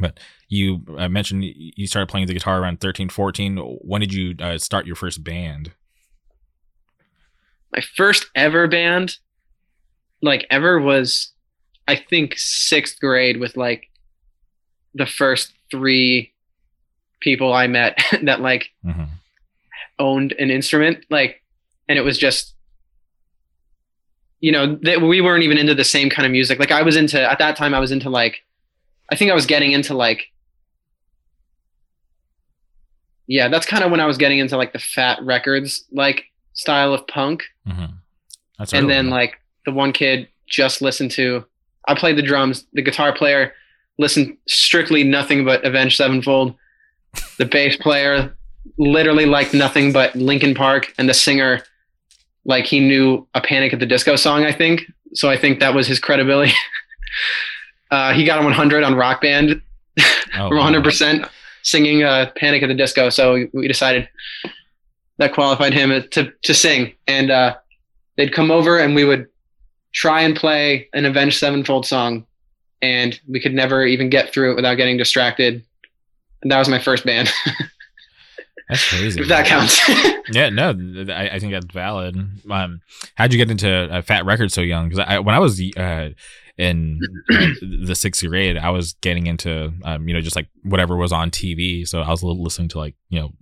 [0.00, 3.58] But you uh, mentioned you started playing the guitar around 13, 14.
[3.58, 5.72] When did you uh, start your first band?
[7.72, 9.16] my first ever band,
[10.20, 11.32] like ever, was
[11.88, 13.88] I think sixth grade with like
[14.94, 16.32] the first three
[17.20, 19.04] people I met that like mm-hmm.
[20.02, 21.40] Owned an instrument, like,
[21.88, 22.54] and it was just,
[24.40, 26.58] you know, that we weren't even into the same kind of music.
[26.58, 28.42] Like I was into at that time, I was into like,
[29.12, 30.32] I think I was getting into like,
[33.28, 36.24] yeah, that's kind of when I was getting into like the Fat Wreck Chords, like
[36.54, 37.44] style of punk.
[37.68, 37.94] Mm-hmm.
[38.58, 41.44] That's and then like the one kid just listened to.
[41.86, 42.66] I played the drums.
[42.72, 43.52] The guitar player
[43.98, 46.56] listened strictly nothing but Avenged Sevenfold.
[47.38, 48.36] The bass player
[48.78, 51.62] literally liked nothing but Linkin Park, and the singer
[52.44, 54.44] like he knew a Panic at the Disco song.
[54.44, 54.82] I think
[55.14, 55.28] so.
[55.28, 56.52] I think that was his credibility.
[57.90, 59.60] uh, he got a 100 on Rock Band,
[60.38, 61.26] oh, 100 percent
[61.62, 63.08] singing uh, Panic at the Disco.
[63.08, 64.08] So we decided
[65.18, 67.56] that qualified him to to sing, and uh,
[68.16, 69.28] they'd come over and we would
[69.92, 72.26] try and play an Avenged Sevenfold song,
[72.80, 75.64] and we could never even get through it without getting distracted.
[76.42, 77.30] And that was my first band.
[78.68, 79.20] That's crazy.
[79.20, 79.80] if that counts.
[80.32, 80.70] yeah, no,
[81.12, 82.16] I, I, think that's valid.
[82.50, 82.80] Um,
[83.16, 84.88] how'd you get into a Fat Record so young?
[84.88, 86.10] Because I, when I was uh,
[86.56, 90.96] in uh, the sixth grade, I was getting into, um, you know, just like whatever
[90.96, 91.86] was on TV.
[91.86, 93.32] So I was listening to like, you know,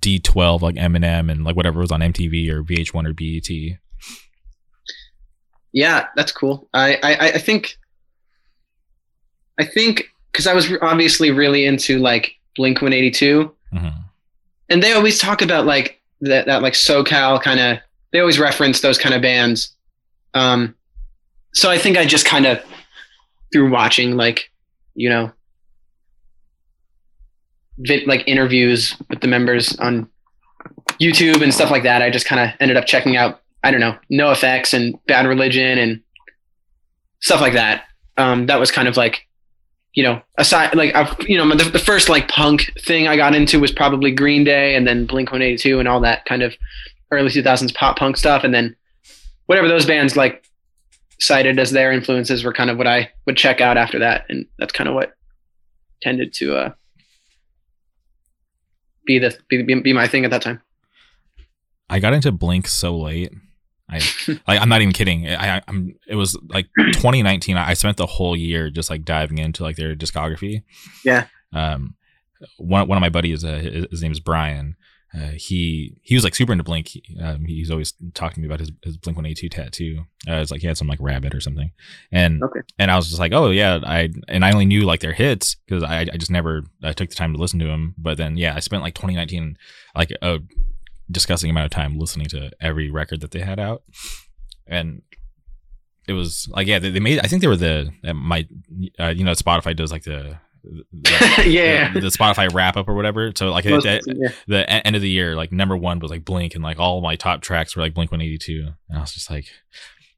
[0.00, 3.78] D12 like Eminem and like whatever was on MTV or VH1 or BET.
[5.72, 6.68] Yeah, that's cool.
[6.74, 7.78] I I, I think
[9.58, 14.03] I think because I was obviously really into like Blink 182, Mhm.
[14.68, 17.78] And they always talk about like that that like SoCal kind of.
[18.12, 19.74] They always reference those kind of bands.
[20.34, 20.74] Um,
[21.52, 22.62] so I think I just kind of
[23.52, 24.50] through watching like
[24.94, 25.32] you know
[27.78, 30.08] vid, like interviews with the members on
[31.00, 32.02] YouTube and stuff like that.
[32.02, 35.78] I just kind of ended up checking out I don't know NOFX and Bad Religion
[35.78, 36.00] and
[37.20, 37.84] stuff like that.
[38.16, 39.26] Um, that was kind of like
[39.94, 43.34] you know aside like I've, you know the, the first like punk thing I got
[43.34, 46.42] into was probably Green Day and then Blink One Eighty Two and all that kind
[46.42, 46.54] of
[47.10, 48.76] early two thousands pop punk stuff and then
[49.46, 50.44] whatever those bands like
[51.20, 54.46] cited as their influences were kind of what I would check out after that and
[54.58, 55.14] that's kind of what
[56.02, 56.72] tended to uh,
[59.06, 60.60] be the be, be my thing at that time.
[61.88, 63.32] I got into Blink so late.
[63.94, 64.00] I
[64.48, 65.28] like I'm not even kidding.
[65.28, 67.56] I, I am it was like 2019.
[67.56, 70.62] I spent the whole year just like diving into like their discography.
[71.04, 71.26] Yeah.
[71.52, 71.94] Um,
[72.58, 74.76] one one of my buddies, uh, his, his name is Brian.
[75.16, 76.88] Uh, he he was like super into Blink.
[76.88, 80.00] He, um, he's always talking to me about his, his Blink One Eighty Two tattoo.
[80.28, 81.70] Uh, it's like he had some like rabbit or something,
[82.10, 82.60] and Okay.
[82.80, 85.54] and I was just like, oh yeah, I and I only knew like their hits
[85.66, 87.94] because I I just never I took the time to listen to them.
[87.96, 89.56] But then yeah, I spent like 2019
[89.94, 90.40] like a
[91.10, 93.82] disgusting amount of time listening to every record that they had out,
[94.66, 95.02] and
[96.06, 97.20] it was like yeah, they, they made.
[97.20, 98.46] I think they were the my
[98.98, 100.38] uh, you know Spotify does like the.
[100.62, 101.92] the yeah.
[101.92, 103.32] the, the Spotify wrap up or whatever.
[103.36, 104.30] So like Most- at, yeah.
[104.46, 107.16] the end of the year, like number one was like Blink, and like all my
[107.16, 109.46] top tracks were like Blink One Eighty Two, and I was just like,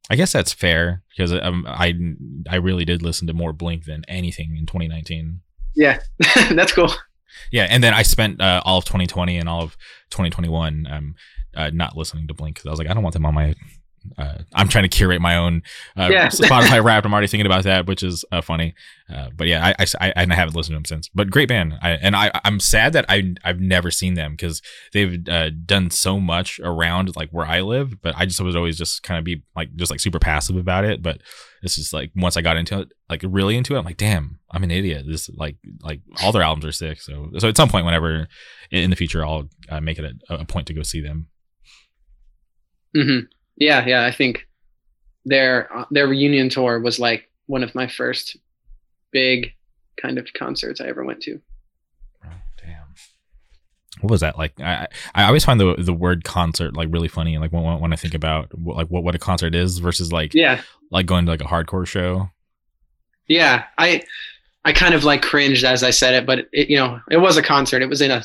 [0.08, 1.94] I guess that's fair because um, I
[2.48, 5.40] I really did listen to more Blink than anything in 2019.
[5.76, 6.00] Yeah.
[6.50, 6.92] That's cool.
[7.52, 9.76] Yeah, and then I spent uh, all of 2020 and all of
[10.10, 11.14] 2021 um
[11.56, 13.54] uh, not listening to Blink because I was like, I don't want them on my.
[14.18, 15.62] Uh, I'm trying to curate my own
[15.96, 16.28] uh, Yeah.
[16.28, 17.06] Spotify Wrapped.
[17.06, 18.74] I'm already thinking about that, which is uh, funny.
[19.12, 21.08] Uh, but yeah, I, I, I, and I haven't listened to them since.
[21.14, 21.74] But great band.
[21.80, 25.90] I, and I I'm sad that I I've never seen them because they've uh, done
[25.90, 28.00] so much around like where I live.
[28.02, 30.84] But I just was always just kind of be like just like super passive about
[30.84, 31.02] it.
[31.02, 31.20] But
[31.62, 34.38] it's just like once I got into it, like really into it, I'm like, damn,
[34.50, 35.04] I'm an idiot.
[35.08, 37.00] This like like all their albums are sick.
[37.00, 38.28] So so at some point, whenever
[38.70, 41.28] in the future, I'll uh, make it a, a point to go see them.
[42.94, 43.20] hmm
[43.56, 44.04] Yeah, yeah.
[44.04, 44.46] I think
[45.24, 48.36] their uh, their reunion tour was like one of my first
[49.12, 49.52] big
[50.00, 51.40] kind of concerts I ever went to.
[52.24, 52.84] Oh, damn.
[54.00, 54.60] What was that like?
[54.60, 57.38] I I always find the the word concert like really funny.
[57.38, 60.34] Like when when I think about what, like what what a concert is versus like
[60.34, 62.30] Yeah, like going to like a hardcore show.
[63.26, 63.64] yeah.
[63.78, 64.02] I
[64.64, 67.36] I kind of like cringed as I said it, but it, you know, it was
[67.36, 67.82] a concert.
[67.82, 68.22] It was in a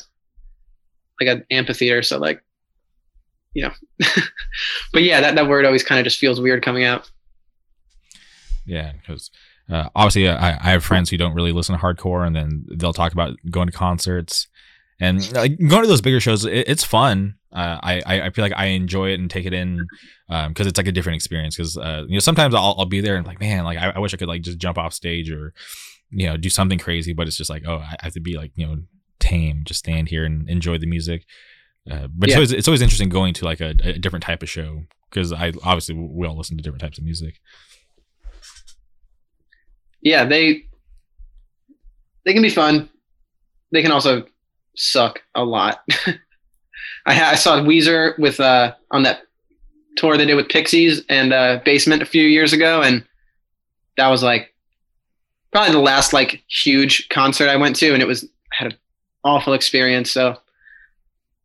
[1.19, 2.43] like an amphitheater, so like,
[3.53, 3.63] you
[3.99, 4.05] know.
[4.93, 7.09] but yeah, that that word always kind of just feels weird coming out.
[8.65, 9.31] Yeah, because
[9.69, 12.93] uh, obviously I, I have friends who don't really listen to hardcore, and then they'll
[12.93, 14.47] talk about going to concerts
[14.99, 16.45] and like going to those bigger shows.
[16.45, 17.35] It, it's fun.
[17.51, 19.87] Uh, I I feel like I enjoy it and take it in
[20.29, 21.55] because it's like a different experience.
[21.55, 23.99] Because uh, you know sometimes I'll I'll be there and like man like I, I
[23.99, 25.53] wish I could like just jump off stage or
[26.11, 28.51] you know do something crazy, but it's just like oh I have to be like
[28.55, 28.77] you know
[29.19, 31.25] tame, just stand here and enjoy the music.
[31.89, 34.49] Uh, but it's always it's always interesting going to like a, a different type of
[34.49, 37.39] show because I obviously we all listen to different types of music.
[40.01, 40.65] yeah, they
[42.25, 42.89] they can be fun.
[43.71, 44.25] They can also
[44.75, 45.81] suck a lot.
[47.05, 49.21] I, ha- I saw Weezer with uh on that
[49.97, 53.03] tour they did with Pixies and uh, Basement a few years ago, and
[53.97, 54.53] that was like
[55.51, 58.77] probably the last like huge concert I went to, and it was I had an
[59.23, 60.11] awful experience.
[60.11, 60.37] So,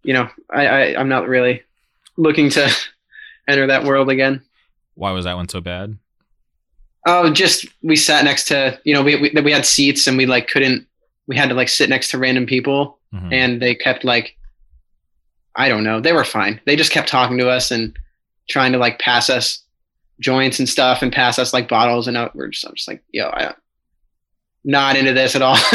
[0.07, 1.63] you know, I, I I'm not really
[2.17, 2.71] looking to
[3.49, 4.43] enter that world again.
[4.95, 5.99] Why was that one so bad?
[7.07, 10.27] Oh, just we sat next to you know we we, we had seats and we
[10.27, 10.87] like couldn't
[11.27, 13.33] we had to like sit next to random people Mhm.
[13.33, 14.37] and they kept like
[15.55, 17.97] I don't know they were fine they just kept talking to us and
[18.49, 19.63] trying to like pass us
[20.19, 23.03] joints and stuff and pass us like bottles and I, we're just I'm just like
[23.13, 23.55] yo I
[24.65, 25.57] not into this at all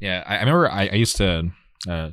[0.00, 1.50] Yeah, I, I remember I, I used to.
[1.88, 2.10] Uh,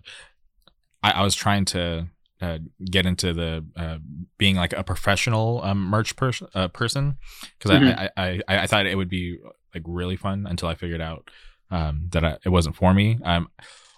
[1.03, 2.07] I, I was trying to
[2.41, 2.57] uh,
[2.89, 3.97] get into the uh,
[4.37, 6.13] being like a professional um, merch
[6.55, 7.17] uh, person
[7.57, 7.97] because Mhm.
[7.97, 9.37] I, I, I I thought it would be
[9.73, 11.29] like really fun until I figured out
[11.71, 13.17] um, that I, it wasn't for me.
[13.23, 13.49] Um,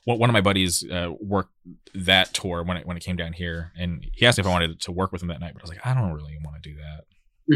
[0.06, 1.52] one one of my buddies uh, worked
[1.96, 4.80] that tour when it when it came down here, and he asked if I wanted
[4.82, 6.70] to work with him that night, but I was like, I don't really want to
[6.70, 7.04] do that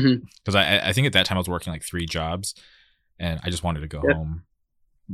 [0.02, 0.24] Mhm.
[0.44, 2.56] because I I think at that time I was working like three jobs,
[3.20, 4.16] and I just wanted to go Yeah.
[4.16, 4.44] home.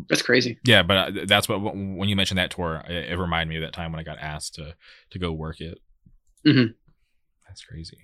[0.10, 3.49] That's crazy Yeah, but uh, that's what when you mentioned that tour, it, it reminded
[3.49, 4.75] me of that time when I got asked to
[5.12, 5.79] to go work it.
[6.45, 6.73] Mhm.
[7.47, 7.97] That's crazy.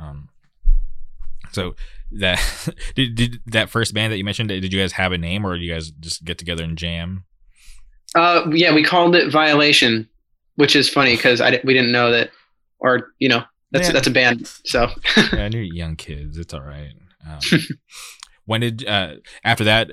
[0.00, 0.28] Um,
[1.52, 1.74] so
[2.12, 2.40] that
[2.94, 4.48] did, did that first band that you mentioned?
[4.48, 7.24] Did you guys have a name, or did you guys just get together and jam?
[8.14, 10.08] Uh, yeah, we called it Violation,
[10.56, 12.30] which is funny because I we didn't know that,
[12.78, 13.92] or you know, that's Yeah.
[13.92, 14.46] that's a band.
[14.64, 14.88] So
[15.32, 16.38] yeah, I knew young kids.
[16.38, 16.92] It's all right.
[17.28, 17.38] Um,
[18.46, 19.90] when did uh, after that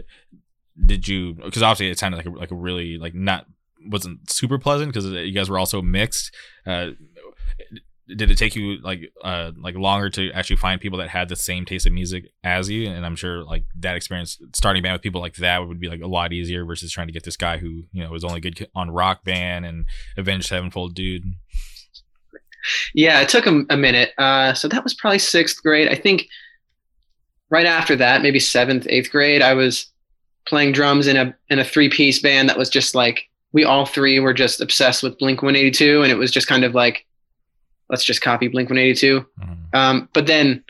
[0.85, 1.33] did you?
[1.33, 3.45] Because obviously it sounded like a, like a really like not
[3.85, 6.33] wasn't super pleasant because you guys were also mixed.
[6.65, 6.91] Uh,
[8.07, 11.35] did it take you like uh like longer to actually find people that had the
[11.35, 12.89] same taste of music as you?
[12.89, 16.01] And I'm sure like that experience starting band with people like that would be like
[16.01, 18.67] a lot easier versus trying to get this guy who you know was only good
[18.75, 19.85] on Rock Band and
[20.17, 21.23] Avenged Sevenfold dude.
[22.93, 24.11] yeah, it took a, a minute.
[24.17, 25.87] Uh, so that was probably sixth grade.
[25.87, 26.27] I think
[27.51, 29.85] right after that, maybe seventh, eighth grade, I was
[30.47, 33.85] playing drums in a in a three piece band that was just like we all
[33.85, 37.05] three were just obsessed with Blink 182, and it was just kind of like
[37.89, 39.25] let's just copy Blink 182.
[39.39, 39.75] Mhm.
[39.77, 40.63] Um, but then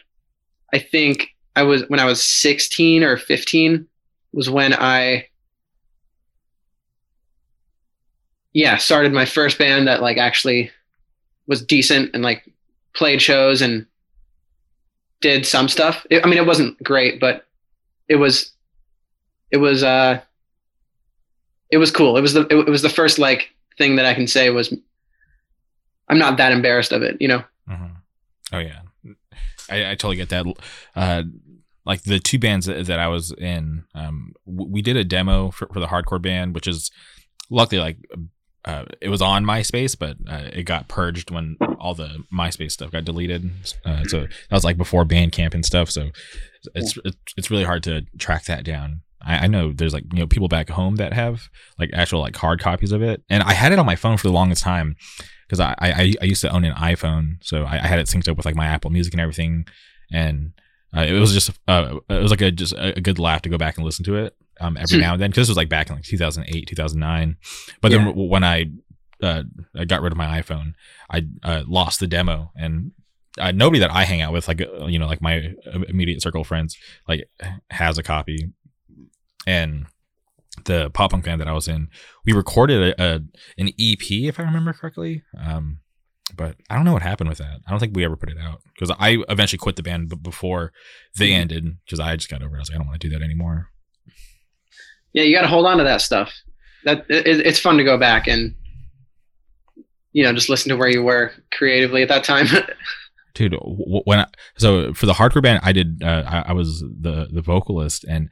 [0.73, 3.87] I think I was when I was 16 or 15
[4.33, 5.27] was when I
[8.53, 10.71] yeah started my first band that like actually
[11.47, 12.49] was decent and like
[12.93, 13.85] played shows and
[15.21, 16.05] did some stuff.
[16.09, 17.45] It, I mean, it wasn't great, but
[18.07, 18.51] it was
[19.51, 20.21] it was uh
[21.69, 22.17] it was cool.
[22.17, 24.73] It was the it, was the first like thing that I can say was
[26.09, 27.43] I'm not that embarrassed of it, you know.
[27.69, 27.95] Mhm.
[28.51, 28.81] Oh yeah,
[29.69, 30.45] I, I totally get that.
[30.95, 31.23] Uh,
[31.85, 35.67] like the two bands that, that I was in, um, we did a demo for,
[35.67, 36.91] for the hardcore band, which is
[37.49, 37.97] luckily like
[38.65, 42.91] uh, it was on MySpace, but uh, it got purged when all the MySpace stuff
[42.91, 43.49] got deleted.
[43.85, 45.89] Uh, so that was like before Bandcamp and stuff.
[45.89, 46.09] So
[46.75, 49.01] it's it's, it's really hard to track that down.
[49.21, 52.35] I, I know there's like you know people back home that have like actual like
[52.35, 54.95] hard copies of it, and I had it on my phone for the longest time
[55.47, 58.27] because I, I I used to own an iPhone, so I, I had it synced
[58.27, 59.65] up with like my Apple Music and everything,
[60.11, 60.53] and
[60.95, 63.57] uh, it was just uh, it was like a just a good laugh to go
[63.57, 65.01] back and listen to it um every Hmm.
[65.01, 67.35] now and then because this was like back in like 2008 2009
[67.81, 68.05] but then Yeah.
[68.07, 68.57] w- when I
[69.21, 69.43] uh
[69.77, 70.73] I got rid of my iPhone
[71.09, 72.91] I uh, lost the demo and
[73.39, 75.53] uh, nobody that I hang out with like uh, you know like my
[75.87, 77.29] immediate circle of friends like
[77.69, 78.49] has a copy
[79.47, 79.85] and
[80.65, 81.87] the pop punk band that I was in,
[82.25, 83.15] we recorded a, a
[83.57, 85.23] an EP if I remember correctly.
[85.39, 85.79] Um,
[86.35, 87.61] but I don't know what happened with that.
[87.65, 90.17] I don't think we ever put it out because I eventually quit the band b-
[90.21, 90.71] before
[91.17, 91.35] they Mhm.
[91.39, 92.59] ended because I just got over it.
[92.59, 93.69] I was like, I don't want to do that anymore.
[95.13, 96.33] Yeah, you got to hold on to that stuff.
[96.83, 98.55] That it, it's fun to go back and
[100.13, 102.47] you know just listen to where you were creatively at that time.
[103.33, 107.29] dude when I, so for the hardcore band i did uh, I, I was the
[107.31, 108.29] the vocalist and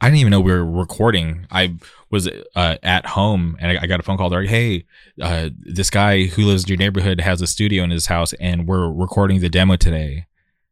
[0.00, 1.46] i didn't even know we were recording.
[1.50, 1.76] I
[2.10, 4.86] was uh, at home and I, I got a phone call They're like hey
[5.20, 8.66] uh, this guy who lives in your neighborhood has a studio in his house and
[8.66, 10.26] we're recording the demo today.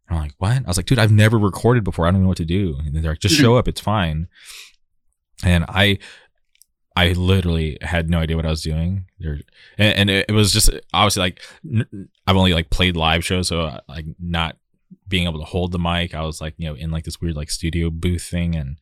[0.08, 0.56] And i'm like what?
[0.56, 2.06] I was like dude i've never recorded before.
[2.06, 2.78] I don't know what to do.
[2.84, 3.68] And they're like just show up.
[3.68, 4.26] It's fine
[5.42, 5.98] and i
[6.94, 9.40] I literally had no idea what I was doing there,
[9.78, 11.40] and, and it, it was just obviously like
[12.26, 14.58] I've only like played live shows, so uh, like not
[15.08, 16.14] being able to hold the mic.
[16.14, 18.76] I was like you know in like this weird like studio booth thing, and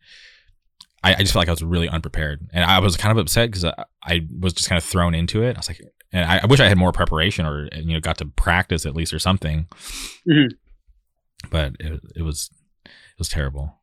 [1.05, 3.49] I, I just felt like I was really unprepared, and I was kind of upset
[3.49, 5.55] because I, I was just kind of thrown into it.
[5.57, 5.81] I was like,
[6.13, 8.97] and I, I wish I had more preparation or you know got to practice at
[8.97, 9.69] least or something,
[10.29, 10.51] Mhm.
[11.49, 12.51] but it, it was
[12.85, 13.77] it was terrible.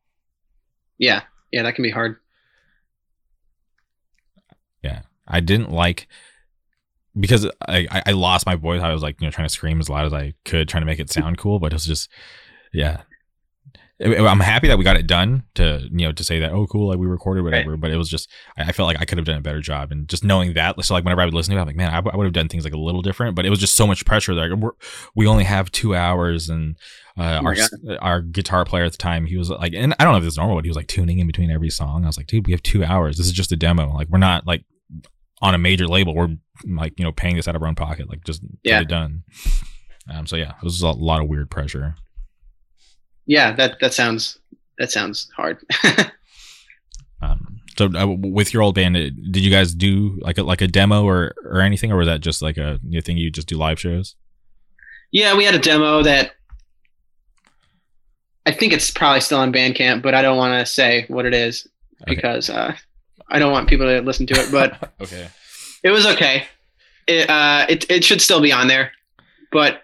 [0.98, 2.16] yeah, yeah, that can be hard.
[4.82, 6.08] Yeah, I didn't like
[7.18, 8.82] because I, I lost my voice.
[8.82, 10.86] I was like you know trying to scream as loud as I could, trying to
[10.86, 12.10] make it sound cool, but it was just
[12.72, 13.02] yeah.
[14.00, 16.86] I'm happy that we got it done to you know to say that oh cool
[16.86, 19.38] like we recorded whatever, but it was just I, felt like I could have done
[19.38, 21.60] a better job and just knowing that so like whenever I would listen to it
[21.60, 23.44] I'm like man I, w- I would have done things like a little different, but
[23.44, 26.76] it was just so much pressure like we're, only have two hours and
[27.18, 27.56] uh, Oh our
[28.00, 30.34] our guitar player at the time he was like and I don't know if this
[30.34, 32.04] is normal but he was like tuning in between every song.
[32.04, 34.18] I was like dude we have two hours this is just a demo like we're
[34.18, 34.62] not like
[35.42, 38.08] on a major label we're like you know paying this out of our own pocket
[38.08, 38.74] like just Yeah.
[38.78, 39.22] get it done.
[40.10, 41.94] Um, so yeah, it was a lot of weird pressure.
[43.26, 44.38] Yeah, that that sounds
[44.78, 45.58] that sounds hard.
[47.20, 50.60] Um, so uh, with your old band, uh, did you guys do like a like
[50.60, 53.48] a demo or or anything, or was that just like a you thing you just
[53.48, 54.14] do live shows?
[55.10, 56.32] yeah, we had a demo that
[58.46, 61.34] I think it's probably still on Bandcamp, but I don't want to say what it
[61.34, 61.66] is
[62.02, 62.14] Okay.
[62.14, 62.74] because uh,
[63.28, 64.50] I don't want people to listen to it.
[64.50, 65.28] But okay,
[65.82, 66.44] it was okay.
[67.06, 68.92] It uh, it it should still be on there,
[69.52, 69.82] but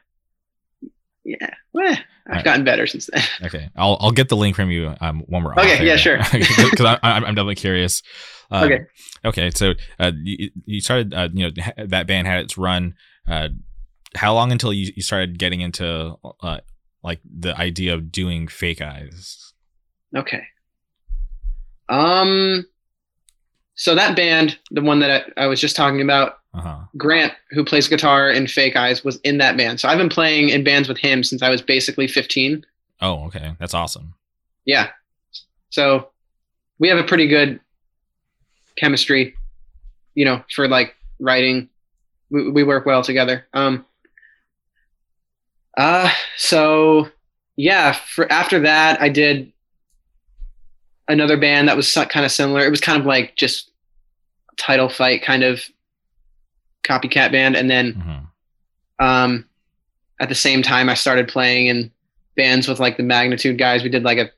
[1.24, 1.92] yeah, well,
[2.26, 2.44] I've Alright.
[2.44, 3.22] gotten better since then.
[3.44, 6.18] okay, I'll I'll get the link from you um when we're Okay, yeah, sure.
[6.32, 8.02] because I'm I'm definitely curious.
[8.50, 8.84] Um, Okay.
[9.24, 9.50] okay.
[9.50, 12.94] So uh, you, you started uh, you know that band had its run.
[13.26, 13.48] Uh,
[14.14, 16.58] how long until you, you started getting into uh,
[17.02, 19.52] like the idea of doing fake eyes?
[20.14, 20.44] Okay.
[21.88, 22.64] Um.
[23.76, 26.78] So that band, the one that I, I was just talking about, Uh-huh.
[26.96, 29.80] Grant, who plays guitar in Fake Eyes, was in that band.
[29.80, 32.64] So I've been playing in bands with him since I was basically 15.
[33.00, 33.54] Oh, okay.
[33.58, 34.14] That's awesome.
[34.64, 34.90] Yeah.
[35.70, 36.10] So
[36.78, 37.58] we have a pretty good
[38.76, 39.34] chemistry,
[40.14, 41.68] you know, for like writing.
[42.30, 43.46] We, we work well together.
[43.52, 43.84] Um,
[45.76, 47.08] uh, so
[47.56, 49.52] yeah, for after that, I did
[51.08, 52.64] another band that was kind of similar.
[52.64, 53.70] It was kind of like just
[54.56, 55.60] title fight kind of
[56.84, 57.56] copycat band.
[57.56, 59.04] And then, Mhm.
[59.04, 59.44] um,
[60.20, 61.90] at the same time, I started playing in
[62.36, 63.82] bands with like the Magnitude guys.
[63.82, 64.30] We did like a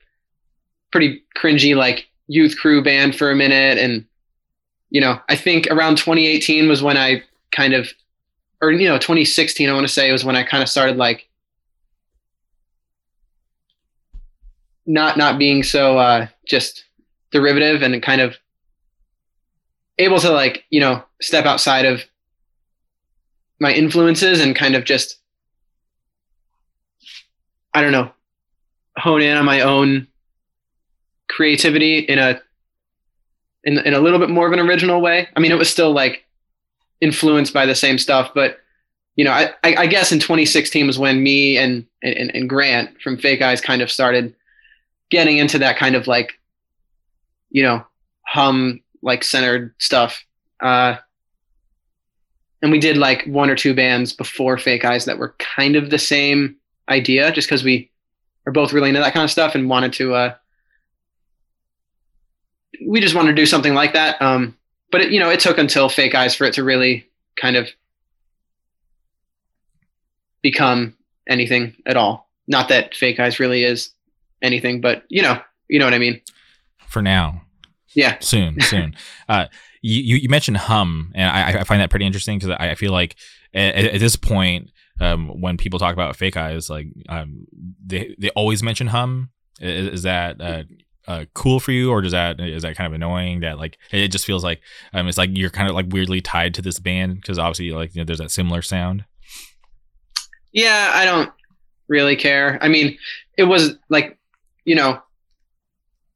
[0.90, 4.04] pretty cringy like youth crew band for a minute, and
[4.90, 7.88] you know, I think around 2018 was when I kind of,
[8.62, 11.28] or you know, 2016 I want to say was when I kind of started like
[14.86, 16.84] not not being so uh, just
[17.30, 18.36] derivative and kind of
[19.98, 22.02] able to like you know step outside of
[23.58, 25.18] my influences and kind of just
[27.74, 28.10] I don't know
[28.98, 30.06] hone in on my own
[31.28, 32.40] creativity in a
[33.64, 35.28] in in a little bit more of an original way.
[35.36, 36.24] I mean, it was still like
[37.00, 38.58] influenced by the same stuff, but
[39.16, 43.00] you know, I I, I guess in 2016 was when me and, and and Grant
[43.02, 44.34] from Fake Eyes kind of started
[45.10, 46.38] getting into that kind of like
[47.50, 47.84] you know
[48.22, 50.24] hum like centered stuff.
[50.60, 50.96] Uh,
[52.62, 55.90] and we did like one or two bands before Fake Eyes that were kind of
[55.90, 56.56] the same
[56.88, 57.90] idea, just because we
[58.46, 60.14] are both really into that kind of stuff and wanted to.
[60.14, 60.34] Uh,
[62.86, 64.20] we just wanted to do something like that.
[64.20, 64.56] Um,
[64.90, 67.06] but it, you know, it took until Fake Eyes for it to really
[67.40, 67.68] kind of
[70.42, 70.96] become
[71.28, 72.28] anything at all.
[72.46, 73.90] Not that Fake Eyes really is
[74.42, 76.20] anything, but you know, you know what I mean.
[76.88, 77.42] For now.
[77.94, 78.18] Yeah.
[78.20, 78.94] Soon, soon.
[79.28, 79.46] uh,
[79.82, 82.92] you, you mentioned hum, and I, I find that pretty interesting because I, I feel
[82.92, 83.16] like
[83.54, 84.70] at, at this point,
[85.00, 87.46] um, when people talk about fake eyes, like um,
[87.84, 89.30] they they always mention hum.
[89.60, 90.62] Is, is that uh,
[91.06, 93.40] uh, cool for you, or does that is that kind of annoying?
[93.40, 94.60] That like it just feels like
[94.92, 97.94] um, it's like you're kind of like weirdly tied to this band because obviously like
[97.94, 99.04] you know, there's that similar sound.
[100.52, 101.30] Yeah, I don't
[101.88, 102.58] really care.
[102.62, 102.96] I mean,
[103.36, 104.15] it was like,
[104.66, 105.00] you know,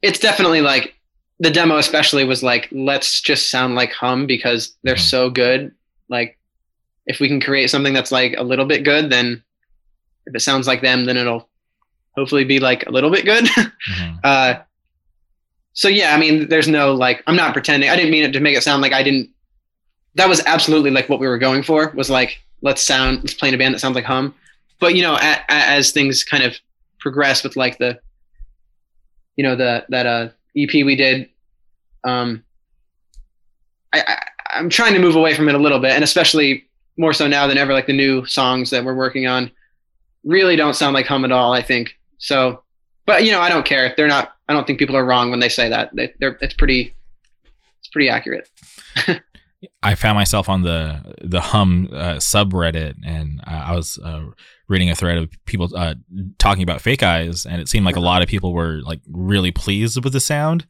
[0.02, 0.94] it's definitely like
[1.38, 5.08] the demo especially was like let's just sound like hum because they're Mhm.
[5.10, 5.72] so good.
[6.10, 6.38] Like
[7.06, 9.42] if we can create something that's like a little bit good, then
[10.26, 11.48] if it sounds like them, then it'll
[12.16, 13.44] hopefully be like a little bit good.
[13.90, 14.18] Mhm.
[14.24, 14.54] uh
[15.72, 17.88] so yeah, I mean there's no like I'm not pretending.
[17.88, 19.30] I didn't mean it to make it sound like I didn't
[20.16, 23.48] that was absolutely like what we were going for was like let's sound let's play
[23.48, 24.34] in a band that sounds like hum
[24.80, 26.56] but you know a, a, as things kind of
[26.98, 27.98] progress with like the
[29.36, 31.28] you know the that uh ep we did
[32.04, 32.42] um
[33.92, 34.18] I, I
[34.54, 37.46] i'm trying to move away from it a little bit and especially more so now
[37.46, 39.50] than ever like the new songs that we're working on
[40.24, 41.98] really don't sound like hum at all i think.
[42.18, 42.62] So
[43.06, 43.94] but you know i don't care.
[43.96, 45.90] They're not i don't think people are wrong when they say that.
[45.94, 46.94] They, they're it's pretty
[47.78, 48.48] it's pretty accurate
[49.82, 54.24] I found myself on the the Hum uh, subreddit, and uh, I was uh,
[54.68, 55.94] reading a thread of people uh,
[56.38, 59.50] talking about fake eyes, and it seemed like a lot of people were like really
[59.50, 60.66] pleased with the sound.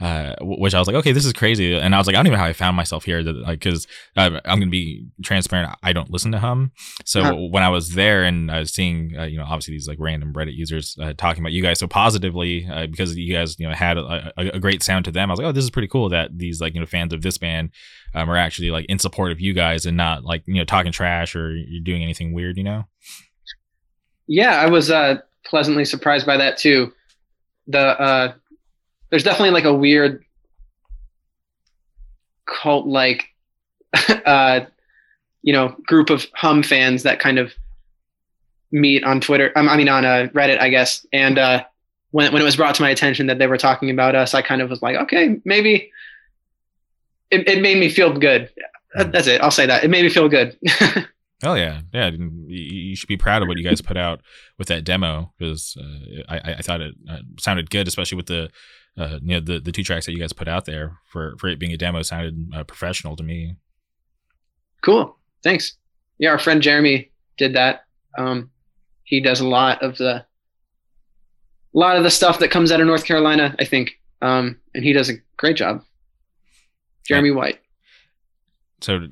[0.00, 2.26] Uh, which I was like, okay, this is crazy, and I was like, I don't
[2.28, 3.86] even know how I found myself here, like, because
[4.16, 6.72] uh, I'm gonna be transparent, I don't listen to Hum,
[7.04, 7.34] so Uh-huh.
[7.50, 10.32] when I was there and I was seeing, uh, you know, obviously these like random
[10.32, 13.74] Reddit users uh, talking about you guys so positively uh, because you guys, you know,
[13.74, 15.88] had a, a, a great sound to them, I was like, oh, this is pretty
[15.88, 17.68] cool that these like you know fans of this band
[18.14, 20.92] um, are actually like in support of you guys and not like you know talking
[20.92, 22.84] trash or you're doing anything weird, you know.
[24.26, 26.92] Yeah, I was uh, pleasantly surprised by that too.
[27.66, 28.32] The uh,
[29.10, 30.24] there's definitely like a weird
[32.46, 33.26] cult like
[34.24, 34.60] uh,
[35.42, 37.52] you know group of Hum fans that kind of
[38.72, 39.52] meet on Twitter.
[39.56, 41.04] um, I mean on uh, Reddit, I guess.
[41.12, 41.64] And uh,
[42.10, 44.42] when when it was brought to my attention that they were talking about us, I
[44.42, 45.90] kind of was like, okay, maybe.
[47.30, 48.50] It, it made me feel good.
[48.96, 49.40] That's it.
[49.40, 49.84] I'll say that.
[49.84, 50.58] It made me feel good.
[51.42, 52.10] Oh yeah, yeah.
[52.10, 54.20] You, should be proud of what you guys put out
[54.58, 58.50] with that demo because uh, I, I thought it uh, sounded good, especially with the
[58.98, 61.48] uh, you know the, the two tracks that you guys put out there for for
[61.48, 63.56] it being a demo sounded uh, professional to me.
[64.82, 65.16] Cool.
[65.42, 65.76] Thanks.
[66.18, 67.84] Yeah, our friend Jeremy did that.
[68.18, 68.50] Um,
[69.04, 70.24] he does a lot of the
[71.74, 73.92] a lot of the stuff that comes out of North Carolina, I think.
[74.22, 75.82] Um, and he does a great job.
[77.06, 77.60] Jeremy White.
[78.80, 79.06] So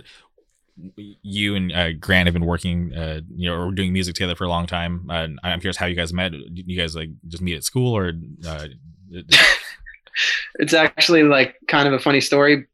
[0.96, 4.44] you and uh, Grant have been working, uh, you know, or doing music together for
[4.44, 5.08] a long time.
[5.10, 6.32] Uh, I'm curious how you guys met.
[6.32, 8.12] You guys like just meet at school, or
[8.46, 8.66] uh,
[10.56, 12.66] it's actually like kind of a funny story.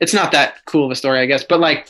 [0.00, 1.88] It's not that cool of a story, I guess, but like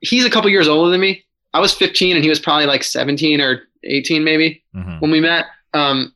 [0.00, 1.24] he's a couple years older than me.
[1.54, 5.00] I was 15 and he was probably like 17 or 18 maybe Mhm.
[5.00, 5.46] when we met.
[5.74, 6.14] Um,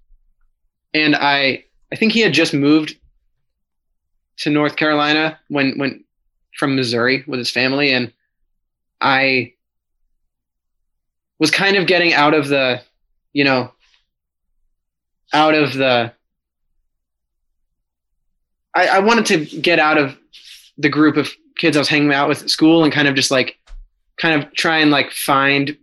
[0.95, 2.97] and I I think he had just moved
[4.39, 6.05] to North Carolina when when
[6.57, 8.13] from Missouri with his family, and
[9.01, 9.55] I
[11.39, 12.83] was kind of getting out of the,
[13.33, 13.73] you know,
[15.33, 16.13] out of the.
[18.75, 20.17] I, I wanted to get out of
[20.79, 23.31] the group of kids I was hanging out with at school and kind of just
[23.31, 23.57] like,
[24.19, 25.77] kind of try and like find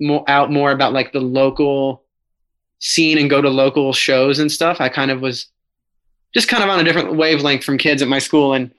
[0.00, 2.02] more out more about like the local
[2.80, 4.80] scene and go to local shows and stuff.
[4.80, 5.46] I kind of was
[6.34, 8.70] just kind of on a different wavelength from kids at my school, and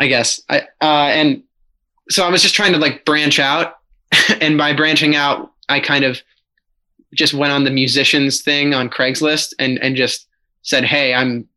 [0.00, 1.42] I guess I uh, and
[2.10, 3.76] so I was just trying to like branch out,
[4.40, 6.20] and by branching out, I kind of
[7.14, 10.26] just went on the musicians thing on Craigslist and and just
[10.62, 11.48] said, "Hey, I'm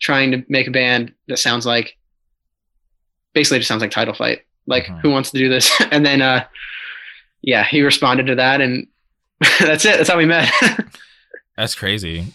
[0.00, 1.96] trying to make a band that sounds like
[3.32, 4.40] basically just sounds like Title Fight.
[4.66, 5.00] Like, Mhm.
[5.02, 6.44] who wants to do this?" And then, uh,
[7.42, 8.86] yeah, he responded to that, and
[9.60, 9.96] that's it.
[9.98, 10.50] That's how we met.
[11.56, 12.26] That's crazy.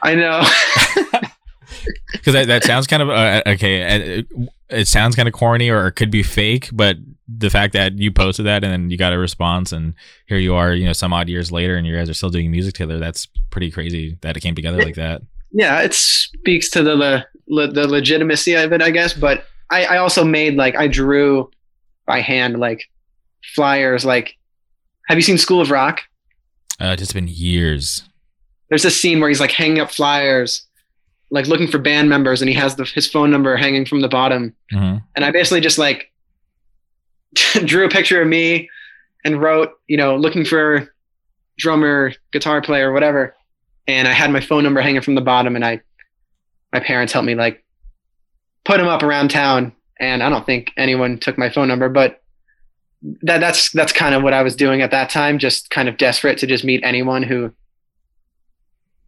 [0.00, 0.44] I know.
[2.12, 4.18] Because that, that sounds kind of uh, okay.
[4.18, 4.26] It,
[4.70, 8.12] it sounds kind of corny or it could be fake, but the fact that you
[8.12, 9.94] posted that and then you got a response and
[10.26, 12.50] here you are, you know, some odd years later and you guys are still doing
[12.50, 12.98] music together.
[13.00, 15.22] That's pretty crazy that it came together like that.
[15.54, 19.14] Yeah, it speaks to the le, le, the legitimacy of it, I guess.
[19.14, 21.50] But I, I also made like I drew
[22.06, 22.90] by hand like
[23.54, 24.04] flyers.
[24.04, 24.36] Like,
[25.08, 26.02] have you seen School of Rock?
[26.80, 28.02] Uh, it's been years.
[28.68, 30.66] There's this scene where he's like hanging up flyers,
[31.30, 34.08] like looking for band members, and he has the, his phone number hanging from the
[34.08, 34.54] bottom.
[34.72, 36.10] hmm And I basically just like
[37.64, 38.68] drew a picture of me
[39.24, 40.92] and wrote, you know, looking for
[41.58, 43.36] drummer, guitar player, whatever.
[43.86, 45.80] And I had my phone number hanging from the bottom, and I,
[46.72, 47.62] my parents helped me like
[48.64, 49.72] put them up around town.
[50.00, 52.22] And I don't think anyone took my phone number, but
[53.22, 55.98] that that's that's kind of what I was doing at that time, just kind of
[55.98, 57.52] desperate to just meet anyone who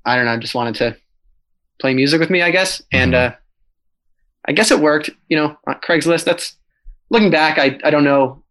[0.04, 0.96] I don't know, just wanted to
[1.80, 2.80] play music with me, I guess.
[2.92, 3.32] And Mhm.
[3.32, 3.36] uh,
[4.46, 5.10] I guess it worked.
[5.28, 6.24] You know, on Craigslist.
[6.24, 6.54] That's
[7.10, 7.58] looking back.
[7.58, 8.42] I I don't know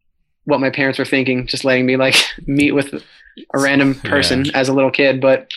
[0.45, 2.15] what my parents were thinking, just letting me like
[2.47, 5.21] meet with a random person as a little kid.
[5.21, 5.49] But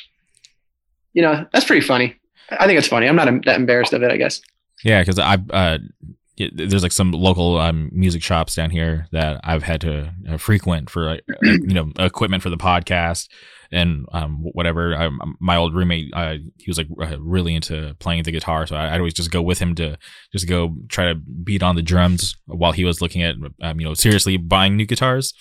[1.13, 2.17] you know, that's pretty funny.
[2.51, 3.07] I think it's funny.
[3.09, 4.11] I'm not that embarrassed of it.
[4.11, 4.41] I guess.
[4.85, 5.79] Yeah, because I uh,
[6.53, 10.89] there's like some local um, music shops down here that I've had to uh, frequent
[10.89, 13.29] for like, you know equipment for the podcast
[13.71, 14.95] and um, whatever.
[14.95, 16.89] I, my old roommate, uh, he was like
[17.19, 19.99] really into playing the guitar, so I, I'd always just go with him to
[20.33, 23.87] just go try to beat on the drums while he was looking at um, you
[23.87, 25.35] know seriously buying new guitars.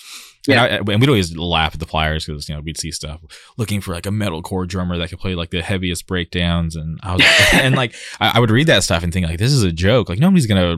[0.47, 0.63] Yeah.
[0.63, 3.21] And, I, and we'd always laugh at the flyers because you know we'd see stuff
[3.57, 7.13] looking for like a metalcore drummer that could play like the heaviest breakdowns, and I
[7.15, 9.71] was and like I, I would read that stuff and think like this is a
[9.71, 10.09] joke.
[10.09, 10.77] Like nobody's gonna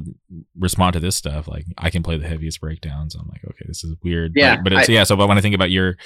[0.58, 1.48] respond to this stuff.
[1.48, 3.16] Like I can play the heaviest breakdowns.
[3.16, 4.34] I'm like, okay, this is weird.
[4.36, 5.04] Yeah, but, but it's I- yeah.
[5.04, 5.98] So but when I think about your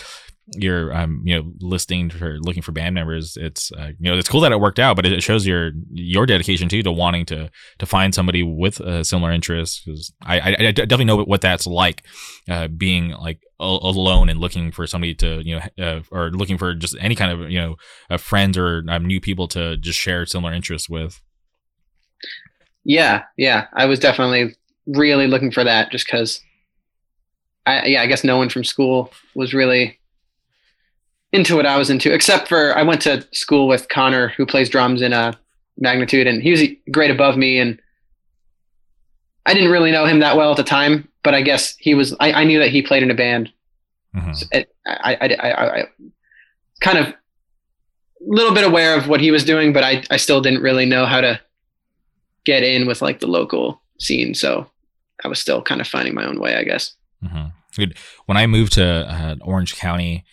[0.57, 4.27] your um you know listing for looking for band members, it's uh, you know it's
[4.27, 7.49] cool that it worked out, but it shows your your dedication too to wanting to
[7.79, 9.83] to find somebody with a similar interest.
[9.85, 12.03] Because I, I I definitely know what that's like,
[12.49, 16.73] uh, being like alone and looking for somebody to you know uh, or looking for
[16.73, 17.75] just any kind of you know
[18.09, 21.21] uh, friends or um, new people to just share similar interests with.
[22.83, 23.67] Yeah, yeah.
[23.73, 24.55] I was definitely
[24.85, 26.41] really looking for that, just because.
[27.65, 29.97] I yeah, I guess no one from school was really
[31.31, 34.69] into what I was into, except for I went to school with Connor, who plays
[34.69, 35.37] drums in a
[35.77, 37.81] magnitude, and he was a grade above me, and
[39.45, 42.15] I didn't really know him that well at the time, but I guess he was.
[42.19, 43.51] I, I knew that he played in a band.
[44.15, 44.35] Mhm.
[44.35, 45.83] So it, I, I, I, I,
[46.81, 47.15] kind of a
[48.21, 51.05] little bit aware of what he was doing, but I, I still didn't really know
[51.05, 51.39] how to
[52.45, 54.33] get in with like the local scene.
[54.35, 54.69] So
[55.23, 56.95] I was still kind of finding my own way, I guess.
[57.21, 57.45] hmm
[57.75, 57.97] Dude,
[58.27, 60.25] when I moved to uh, Orange County,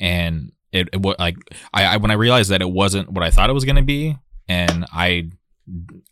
[0.00, 1.36] and it, it wa- like
[1.74, 3.82] I, I when I realized that it wasn't what I thought it was going to
[3.82, 4.16] be,
[4.48, 5.28] and I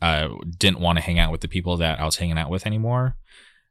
[0.03, 0.28] uh,
[0.59, 3.16] didn't want to hang out with the people that I was hanging out with anymore,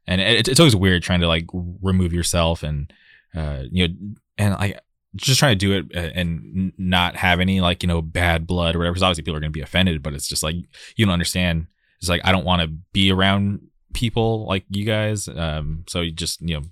[0.06, 2.92] and it, it's always weird trying to like remove yourself and
[3.34, 3.94] uh, you know
[4.38, 4.78] and like
[5.16, 8.74] just trying to do it uh, and not have any like you know bad blood
[8.74, 8.94] or whatever.
[8.94, 10.56] Because obviously people are going to be offended, but it's just like
[10.96, 11.66] you don't understand.
[12.00, 13.60] It's like I don't want to be around
[13.92, 15.28] people like you guys.
[15.28, 16.62] Um, so you just you know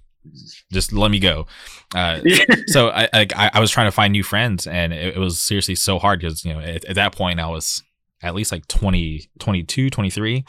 [0.72, 1.46] just let me go.
[1.94, 2.20] Uh,
[2.66, 5.74] so I, I I was trying to find new friends, and it, it was seriously
[5.74, 7.82] so hard because you know at, at that point I was
[8.22, 10.44] at least like 20, 22, 23,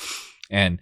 [0.52, 0.80] and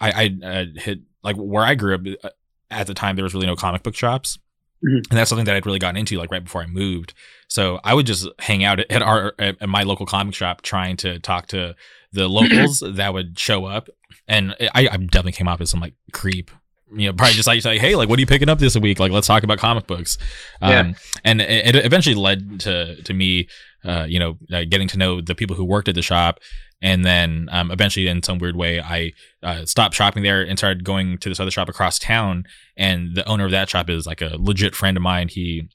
[0.00, 0.10] I
[0.42, 2.02] I uh, hit like where I grew up.
[2.22, 2.28] uh,
[2.70, 4.38] at the time there was really no comic book shops.
[4.84, 4.96] Mhm.
[5.10, 7.14] And that's something that I'd really gotten into like right before I moved.
[7.48, 10.96] So I would just hang out at our at at my local comic shop trying
[10.98, 11.74] to talk to
[12.12, 13.88] the locals that would show up.
[14.28, 16.50] And I, I definitely came off as some like creep.
[16.96, 19.00] You know, probably just like say, hey, like, what are you picking up this week?
[19.00, 20.16] Like, let's talk about comic books.
[20.62, 20.92] Um, Yeah.
[21.24, 23.48] and it, it eventually led to to me,
[23.84, 26.38] uh, you know, uh, getting to know the people who worked at the shop,
[26.82, 29.12] and then um, eventually, in some weird way, I
[29.42, 32.44] uh, stopped shopping there and started going to this other shop across town.
[32.76, 35.28] And the owner of that shop is like a legit friend of mine.
[35.28, 35.68] He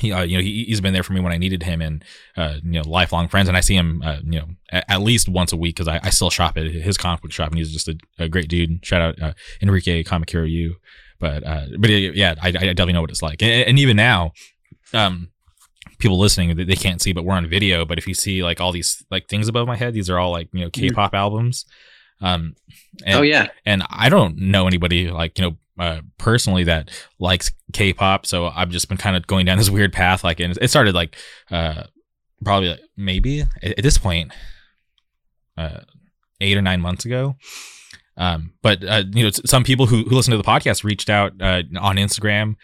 [0.00, 2.04] he uh, you know he, he's been there for me when I needed him and
[2.36, 3.48] uh, you know lifelong friends.
[3.48, 6.00] And I see him uh, you know at, at least once a week because I,
[6.02, 7.48] I still shop at his comic book shop.
[7.48, 8.84] And he's just a, a great dude.
[8.84, 10.76] Shout out uh, Enrique Comic Hero U.
[11.18, 13.42] But uh, but yeah I, I definitely know what it's like.
[13.42, 14.32] And, and even now
[14.92, 15.30] um
[15.98, 18.60] people listening they they can't see but we're on video but if you see like
[18.60, 21.64] all these like things above my head these are all like you know K-pop albums
[22.20, 22.54] um
[23.04, 23.48] and, oh yeah.
[23.64, 28.70] and I don't know anybody like you know uh, personally that likes K-pop, so I've
[28.70, 30.24] just been kind of going down this weird path.
[30.24, 31.16] Like, and it started like
[31.50, 31.84] uh,
[32.44, 34.32] probably like, maybe at, at this point,
[35.56, 35.80] uh,
[36.40, 37.36] eight or nine months ago.
[38.16, 41.32] Um, but uh, you know, some people who, who listen to the podcast reached out
[41.40, 42.56] uh, on Instagram,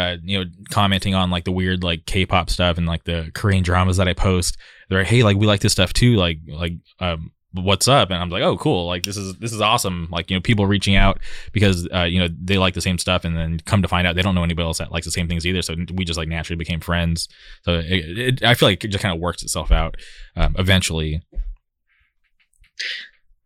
[0.00, 3.62] uh, you know, commenting on like the weird like K-pop stuff and like the Korean
[3.62, 4.56] dramas that I post.
[4.88, 6.16] They're like, hey, like we like this stuff too.
[6.16, 8.10] Like, like um, what's up?
[8.10, 8.86] And I'm like, oh, cool.
[8.86, 10.08] Like this is this is awesome.
[10.10, 11.20] Like you know, people reaching out
[11.52, 14.16] because uh, you know they like the same stuff, and then come to find out
[14.16, 15.60] they don't know anybody else that likes the same things either.
[15.60, 17.28] So we just like naturally became friends.
[17.64, 19.96] So it, it, I feel like it just kind of works itself out
[20.34, 21.22] um, eventually.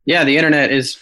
[0.05, 0.99] Yeah, the internet is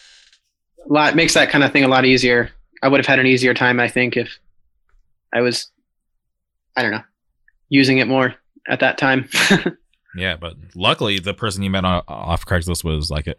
[0.88, 2.50] a lot makes that kind of thing a lot easier.
[2.82, 4.38] I would have had an easier time, I think, if
[5.33, 5.70] I was,
[6.76, 7.03] I don't know,
[7.68, 8.35] using it more
[8.68, 9.28] at that time.
[10.14, 13.35] Yeah, but luckily the person you met on off Craigslist was like a,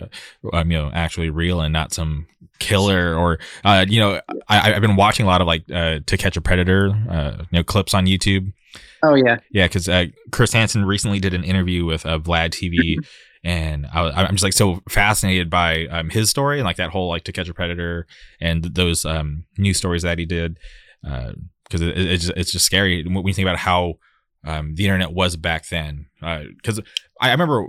[0.54, 2.28] um, you know actually real and not some
[2.60, 6.18] killer or uh, you know I, I've been watching a lot of like uh, To
[6.18, 8.54] Catch a Predator uh, you know clips on YouTube.
[9.04, 12.98] oh yeah, Yeah, because uh, Chris Hansen recently did an interview with uh, Vlad TV,
[13.44, 17.10] and I, I'm just like so fascinated by um, his story and like that whole
[17.10, 18.08] like To Catch a Predator
[18.41, 20.58] and those um, news stories that he did,
[21.74, 23.95] because it, it's just, it's just scary when you think about how
[24.45, 26.05] um, the internet was back then.
[26.21, 26.80] Because
[27.19, 27.67] I, I remember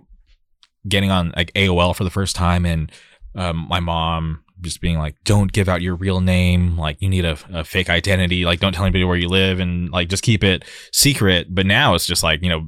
[0.86, 2.92] getting on like AOL for the first time, and
[3.34, 6.76] um, my mom just being like, "Don't give out your real name.
[6.76, 8.44] Like, you need a, a fake identity.
[8.44, 11.94] Like, don't tell anybody where you live, and like just keep it secret." But now
[11.94, 12.66] it's just like you know,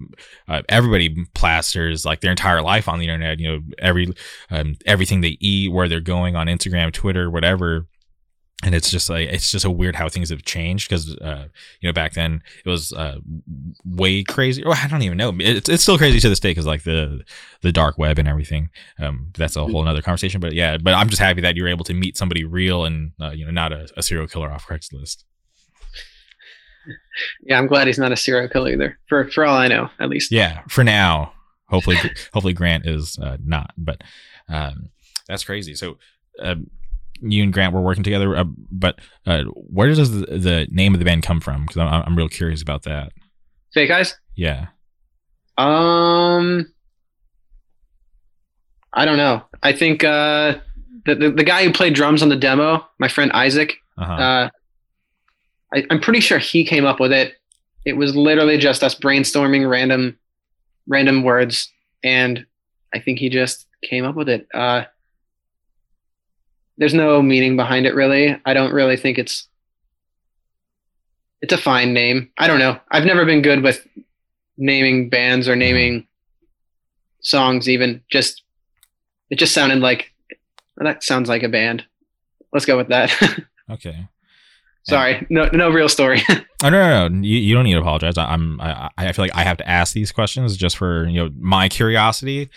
[0.49, 3.39] uh, everybody plasters like their entire life on the internet.
[3.39, 4.09] You know, every
[4.51, 7.87] um, everything they eat, where they're going on Instagram, Twitter, whatever.
[8.65, 11.49] And it's just like it's just a weird how things have changed because uh,
[11.81, 13.19] you know back then it was uh,
[13.85, 14.65] way crazy.
[14.65, 15.35] Or I don't even know.
[15.39, 17.23] It's, it's still crazy to this day because like the
[17.61, 18.71] the dark web and everything.
[18.99, 20.41] Um, that's a whole another conversation.
[20.41, 23.31] But yeah, but I'm just happy that you're able to meet somebody real and uh,
[23.31, 25.25] you know not a, a serial killer off Craigslist.
[27.43, 27.59] yeah.
[27.59, 28.99] I'm glad he's not a serial killer either.
[29.07, 30.33] For for all I know, at least.
[30.33, 31.35] Yeah, for now.
[31.69, 31.97] Hopefully,
[32.33, 33.73] hopefully Grant is uh, not.
[33.77, 34.03] But
[34.49, 34.89] um,
[35.29, 35.75] that's crazy.
[35.75, 35.99] So.
[36.39, 36.71] Um,
[37.21, 40.99] you and Grant were working together, uh, but uh, where does the, the name of
[40.99, 41.63] the band come from?
[41.63, 43.13] Because I'm, I'm real curious about that.
[43.73, 44.17] Fake eyes.
[44.35, 44.67] Yeah.
[45.59, 46.73] Um,
[48.93, 49.43] I don't know.
[49.63, 50.57] I think uh,
[51.05, 53.75] the, the the guy who played drums on the demo, my friend Isaac.
[53.99, 54.13] Uh-huh.
[54.13, 54.49] Uh,
[55.75, 57.35] I, I'm pretty sure he came up with it.
[57.85, 60.19] It was literally just us brainstorming random,
[60.87, 62.45] random words, and
[62.95, 64.47] I think he just came up with it.
[64.53, 64.85] Uh,
[66.79, 68.41] there's no meaning behind it, really.
[68.45, 69.49] I don't really think it's.
[71.43, 72.31] It's a fine name.
[72.39, 72.81] I don't know.
[72.91, 73.87] I've never been good with
[74.57, 76.07] naming bands or naming
[77.21, 77.69] songs.
[77.69, 78.43] Even just,
[79.29, 80.13] it just sounded like
[80.79, 81.85] that sounds like a band.
[82.53, 83.13] Let's go with that.
[83.71, 84.09] okay.
[84.85, 86.23] Sorry, no, no real story.
[86.65, 87.23] Oh no, no, no.
[87.23, 88.17] You, you don't need to apologize.
[88.17, 88.59] I, I'm.
[88.63, 91.69] I, I feel like I have to ask these questions just for you know my
[91.69, 92.49] curiosity.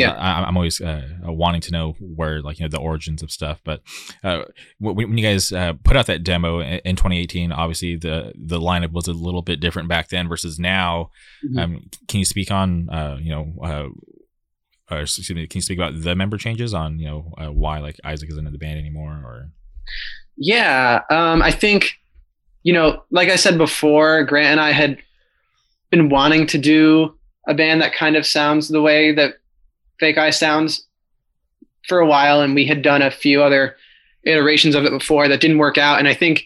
[0.00, 0.12] Yeah.
[0.12, 3.60] I, I'm always uh, wanting to know where like you know the origins of stuff.
[3.64, 3.82] But
[4.24, 4.44] uh,
[4.78, 8.60] when, when you guys uh, put out that demo in, in 2018, obviously the the
[8.60, 11.10] lineup was a little bit different back then versus now.
[11.44, 11.58] Mhm.
[11.60, 13.52] Um, can you speak on uh, you know?
[13.62, 13.88] Uh,
[14.90, 17.78] or excuse me, can you speak about the member changes on you know uh, why
[17.78, 19.50] like Isaac isn't in the band anymore or
[20.36, 21.94] yeah, um, I think,
[22.62, 24.98] you know, like I said before, Grant and I had
[25.90, 27.14] been wanting to do
[27.46, 29.34] a band that kind of sounds the way that
[30.02, 30.84] Fake Eye sounds
[31.86, 33.76] for a while, and we had done a few other
[34.24, 36.00] iterations of it before that didn't work out.
[36.00, 36.44] And I think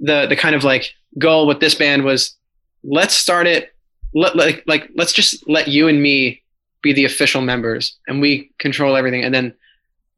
[0.00, 2.34] the the kind of like goal with this band was
[2.82, 3.72] let's start it
[4.14, 6.42] let, like like let's just let you and me
[6.82, 9.54] be the official members and we control everything and then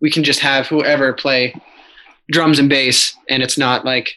[0.00, 1.54] we can just have whoever play
[2.30, 4.14] drums and bass and it's not like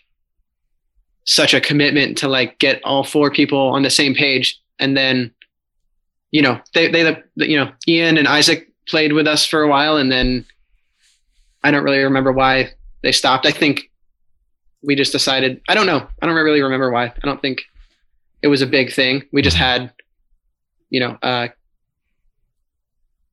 [1.25, 5.31] such a commitment to like get all four people on the same page and then
[6.31, 9.97] you know they they you know Ian and Isaac played with us for a while
[9.97, 10.45] and then
[11.63, 12.71] I don't really remember why
[13.03, 13.45] they stopped.
[13.45, 13.91] I think
[14.81, 16.07] we just decided I don't know.
[16.21, 17.05] I don't really remember why.
[17.05, 17.61] I don't think
[18.41, 19.23] it was a big thing.
[19.31, 19.91] We just had
[20.89, 21.47] you know uh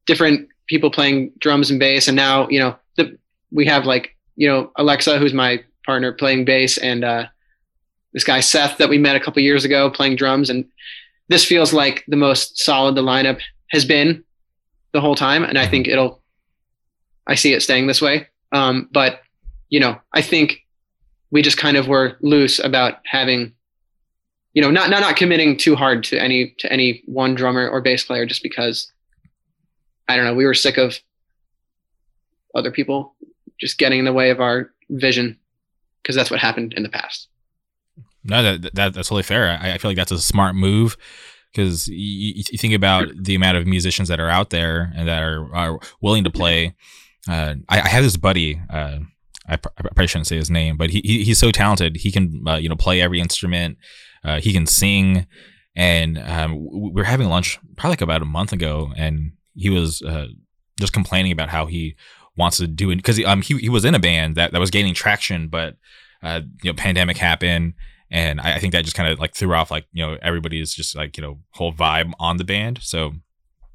[0.06, 3.16] different people playing drums and bass and now you know the,
[3.50, 7.26] we have like you know Alexa who's my partner playing bass and uh
[8.16, 10.64] this guy Seth that we met a couple years ago playing drums, and
[11.28, 14.24] this feels like the most solid the lineup has been
[14.92, 15.70] the whole time, and I mm-hmm.
[15.70, 16.22] think it'll.
[17.26, 19.20] I see it staying this way, um, but
[19.68, 20.60] you know, I think
[21.30, 23.52] we just kind of were loose about having,
[24.54, 27.80] you know, not not not committing too hard to any to any one drummer or
[27.80, 28.92] bass player, just because
[30.08, 30.98] I don't know, we were sick of
[32.54, 33.14] other people
[33.60, 35.38] just getting in the way of our vision
[36.02, 37.28] because that's what happened in the past.
[38.28, 39.58] No, that, that that's totally fair.
[39.60, 40.96] I, I feel like that's a smart move
[41.56, 45.22] because you, you, think about the amount of musicians that are out there and that
[45.22, 46.74] are, are willing to play.
[47.28, 48.60] Uh, I, I, have this buddy.
[48.68, 48.98] Uh,
[49.48, 51.96] I, I, probably shouldn't say his name, but he, he he's so talented.
[51.96, 53.78] He can uh, you know play every instrument.
[54.22, 55.26] Uh, he can sing,
[55.74, 60.02] and um, we were having lunch probably like about a month ago, and he was
[60.02, 60.26] uh,
[60.78, 61.96] just complaining about how he
[62.36, 64.70] wants to do it because um he he was in a band that that was
[64.70, 65.76] gaining traction, but
[66.22, 67.74] uh, you know pandemic happened
[68.10, 70.74] and I, I think that just kind of like threw off like you know everybody's
[70.74, 72.80] just like you know whole vibe on the band.
[72.82, 73.12] So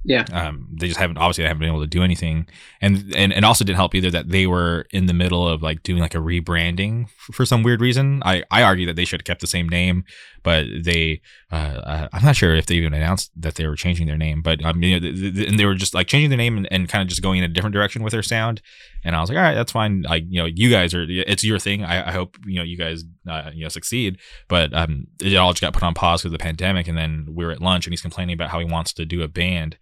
[0.03, 2.47] yeah, um, they just haven't obviously they haven't been able to do anything,
[2.81, 5.83] and and and also didn't help either that they were in the middle of like
[5.83, 8.23] doing like a rebranding for, for some weird reason.
[8.25, 10.03] I I argue that they should have kept the same name,
[10.43, 11.21] but they
[11.51, 14.41] uh, uh I'm not sure if they even announced that they were changing their name,
[14.41, 17.01] but um you know, and they were just like changing their name and, and kind
[17.01, 18.61] of just going in a different direction with their sound,
[19.03, 20.03] and I was like, all right, that's fine.
[20.03, 21.83] Like you know, you guys are it's your thing.
[21.83, 24.17] I, I hope you know you guys uh, you know succeed,
[24.47, 27.45] but um it all just got put on pause of the pandemic, and then we
[27.45, 29.77] were at lunch and he's complaining about how he wants to do a band,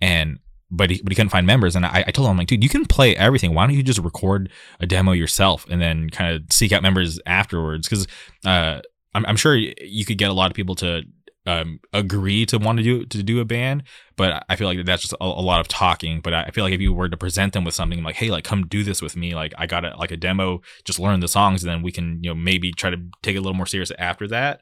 [0.00, 0.38] and
[0.70, 1.76] but he, but he couldn't find members.
[1.76, 3.54] And I, I told him, I'm like, dude, you can play everything.
[3.54, 7.20] Why don't you just record a demo yourself and then kind of seek out members
[7.26, 7.88] afterwards?
[7.88, 8.06] Because
[8.44, 8.80] uh,
[9.16, 11.02] I'm, I'm sure you could get a lot of people to
[11.46, 13.84] um, agree to want to do to do a band,
[14.16, 16.20] but I feel like that's just a, a, lot of talking.
[16.20, 18.44] But I feel like if you were to present them with something like, "Hey, like
[18.44, 21.28] come do this with me," like I got a, like a demo, just learn the
[21.28, 23.66] songs, and then we can you know maybe try to take it a little more
[23.66, 24.60] serious after that.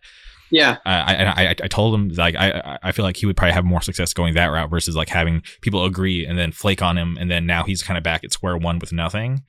[0.50, 3.64] Yeah, I, I I told him like I I feel like he would probably have
[3.64, 7.16] more success going that route versus like having people agree and then flake on him,
[7.18, 9.42] and then now he's kind of back at square one with nothing.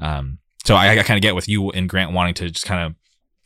[0.00, 2.84] Um, so I, I kind of get with you and Grant wanting to just kind
[2.84, 2.94] of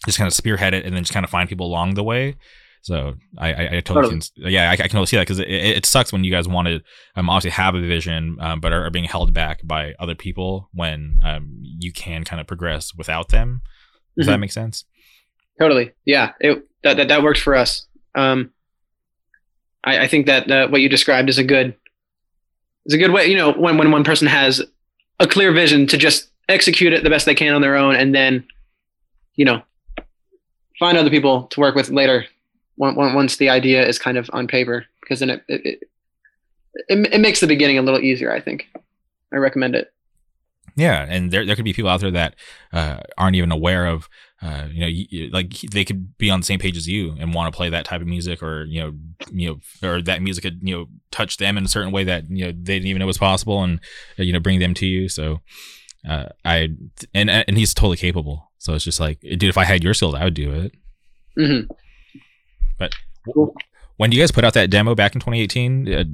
[0.07, 2.37] just kind of spearhead it and then just kind of find people along the way.
[2.83, 4.11] So I, I, I totally.
[4.11, 6.47] Can, yeah, I, I, can totally see that because it, it, sucks when you guys
[6.49, 6.81] want to
[7.17, 10.71] um, obviously have a vision, um, but are, are, being held back by other people
[10.73, 13.63] when um, you can kind of progress without them.
[14.17, 14.33] Does mm-hmm.
[14.33, 14.85] that make sense?
[15.59, 15.93] Totally.
[16.05, 16.33] Yeah.
[16.41, 17.87] It, that, that, that works for us.
[18.15, 18.53] Um,
[19.85, 21.75] I, I think that uh, what you described is a good,
[22.87, 24.63] is a good way, you know, when, when one person has
[25.21, 28.15] a clear vision to just execute it the best they can on their own and
[28.15, 28.47] then,
[29.35, 29.63] you know,
[30.79, 32.25] find other people to work with later
[32.77, 35.83] once the idea is kind of on paper because then it it,
[36.89, 38.69] it it, makes the beginning a little easier i think.
[39.33, 39.93] I recommend it.
[40.77, 42.37] Yeah and there, there could be people out there that
[42.73, 44.09] uh, aren't even aware of
[44.41, 47.35] uh, you know you, like they could be on the same page as you and
[47.35, 48.93] want to play that type of music or you know
[49.33, 49.49] you
[49.83, 52.45] know or that music could you know touch them in a certain way that you
[52.45, 53.81] know they didn't even know was possible and
[54.17, 55.41] you know bring them to you so
[56.07, 56.69] uh, i
[57.15, 60.15] and and he's totally capable so it's just like dude if i had your skills
[60.15, 60.73] i would do it
[61.39, 61.73] mm-hmm.
[62.79, 62.95] But
[63.35, 63.55] cool.
[63.97, 66.05] when you guys put out that demo back in 2018, uh,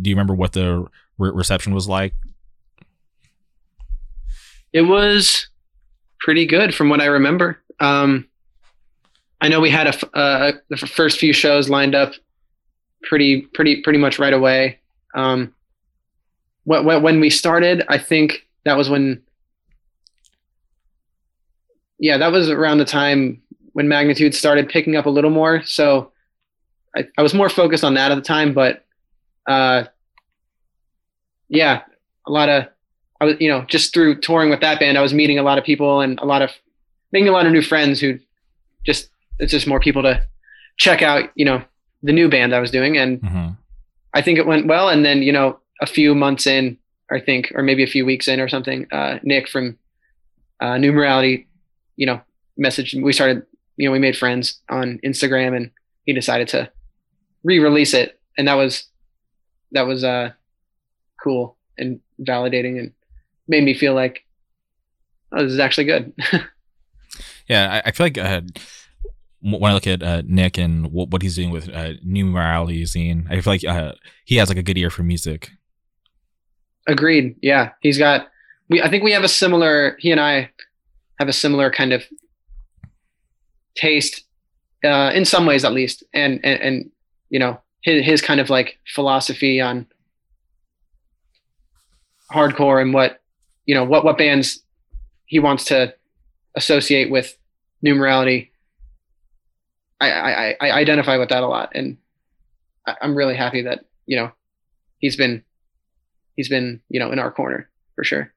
[0.00, 0.86] do you remember what the
[1.18, 2.14] re- reception was like?
[4.72, 5.48] It was
[6.20, 7.58] pretty good from what I remember.
[7.80, 8.28] Um,
[9.40, 12.12] I know we had a uh, the first few shows lined up
[13.02, 14.78] pretty pretty pretty much right away.
[15.14, 15.52] Um,
[16.64, 19.20] when, when we started, I think that was when.
[22.02, 23.40] Yeah, that was around the time
[23.74, 25.62] when magnitude started picking up a little more.
[25.62, 26.10] So
[26.96, 28.84] I, I was more focused on that at the time, but
[29.46, 29.84] uh,
[31.48, 31.82] yeah,
[32.26, 32.66] a lot of
[33.20, 35.58] I was you know just through touring with that band, I was meeting a lot
[35.58, 36.50] of people and a lot of
[37.12, 38.18] making a lot of new friends who
[38.84, 40.20] just it's just more people to
[40.78, 41.62] check out you know
[42.02, 43.50] the new band I was doing, and mm-hmm.
[44.12, 44.88] I think it went well.
[44.88, 46.76] And then you know a few months in,
[47.12, 49.78] I think, or maybe a few weeks in or something, uh, Nick from
[50.58, 51.46] uh, New Morality,
[51.96, 52.20] you know,
[52.60, 53.00] messaged.
[53.00, 53.44] We started,
[53.76, 55.70] you know, we made friends on Instagram, and
[56.04, 56.70] he decided to
[57.44, 58.84] re-release it, and that was
[59.72, 60.30] that was uh
[61.22, 62.92] cool and validating and
[63.48, 64.24] made me feel like
[65.32, 66.12] oh, this is actually good.
[67.48, 68.42] yeah, I, I, feel like uh,
[69.40, 72.82] when I look at uh, Nick and what, what, he's doing with uh, New Morality
[72.84, 73.92] Zine, I feel like uh,
[74.24, 75.50] he has like a good ear for music.
[76.86, 77.36] Agreed.
[77.42, 78.28] Yeah, he's got.
[78.68, 79.96] We I think we have a similar.
[80.00, 80.50] He and I
[81.22, 82.04] have a similar kind of
[83.76, 84.24] taste,
[84.82, 86.90] uh, in some ways at least, and and, and
[87.30, 89.86] you know his his kind of like philosophy on
[92.32, 93.20] hardcore and what
[93.66, 94.62] you know what what bands
[95.26, 95.94] he wants to
[96.56, 97.36] associate with
[97.82, 98.50] new morality
[100.00, 101.96] I, I, I identify with that a lot and
[103.00, 104.32] I'm really happy that you know
[104.98, 105.44] he's been
[106.36, 108.31] he's been you know in our corner for sure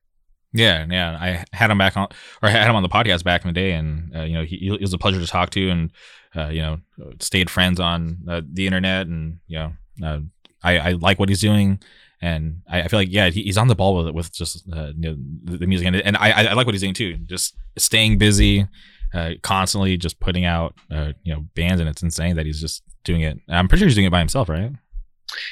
[0.55, 2.07] yeah yeah I had him back on
[2.41, 4.43] or I had him on the podcast back in the day and uh, you know
[4.43, 5.91] he, he, was a pleasure to talk to and
[6.35, 6.79] uh, you know
[7.19, 10.19] stayed friends on uh, the internet and you know uh,
[10.63, 11.79] I, I like what he's doing
[12.21, 15.11] and I, I, feel like yeah, he's on the ball with with just uh, you
[15.11, 17.17] know, the, the, music and, and I, I like what he's doing too.
[17.17, 18.67] Just staying busy,
[19.13, 22.83] uh, constantly just putting out uh, you know bands, and it's insane that he's just
[23.03, 23.39] doing it.
[23.49, 24.71] I'm pretty sure he's doing it by himself, right?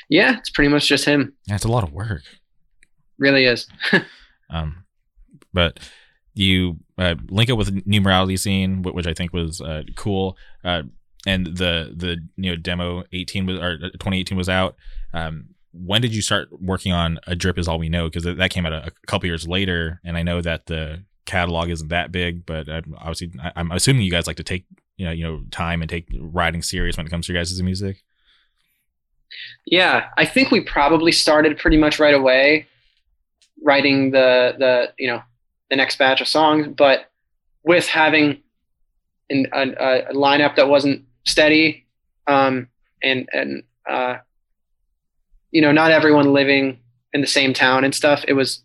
[0.09, 1.33] Yeah, it's pretty much just him.
[1.47, 2.23] Yeah, it's a lot of work.
[3.17, 3.67] Really is.
[4.49, 4.82] um,
[5.53, 5.79] but
[6.33, 10.37] you uh, link it with New Morality Zine, which I think was uh, cool.
[10.63, 10.83] Uh,
[11.25, 14.75] and the the you know demo 18 was or uh, 2018 was out.
[15.13, 18.49] Um, when did you start working on a drip is all we know because that
[18.51, 22.11] came out a, a, couple years later and i know that the catalog isn't that
[22.11, 24.65] big but obviously i'm assuming you guys like to take
[24.97, 27.61] you know you know time and take writing serious when it comes to your guys'
[27.63, 28.03] music
[29.65, 32.67] yeah i think we probably started pretty much right away
[33.63, 35.23] writing the the you know
[35.73, 37.11] the next batch of songs but
[37.63, 38.41] with having
[39.29, 39.63] an, a,
[40.09, 41.85] a lineup that wasn't steady
[42.27, 42.67] um
[43.01, 44.17] and and uh
[45.53, 46.79] you know, not everyone living
[47.13, 48.25] in the same town and stuff.
[48.27, 48.63] It was,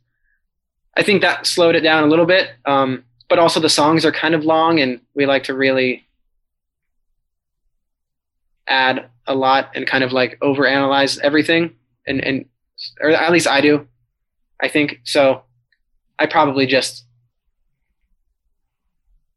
[0.97, 2.49] I think that slowed it down a little bit.
[2.65, 6.09] Um, but also the songs are kind of long and we like to really
[8.67, 11.75] add a lot and kind of like overanalyze everything.
[12.07, 12.47] And, and,
[13.03, 13.87] or at least I do,
[14.59, 15.01] I think.
[15.05, 15.43] So
[16.19, 17.05] I probably just,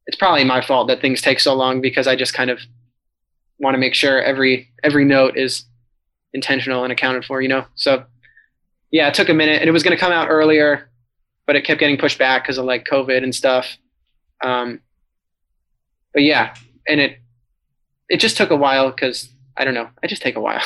[0.07, 2.59] it's probably my fault that things take so long because I just kind of
[3.59, 5.65] want to make sure every, every note is
[6.33, 7.65] intentional and accounted for, you know?
[7.75, 8.05] So
[8.91, 10.89] yeah, it took a minute and it was going to come out earlier,
[11.47, 13.77] but it kept getting pushed back because of like COVID and stuff.
[14.43, 14.81] Um,
[16.13, 16.55] but yeah,
[16.87, 17.19] and it,
[18.09, 19.89] it just took a while because I don't know.
[20.03, 20.61] I just take a while.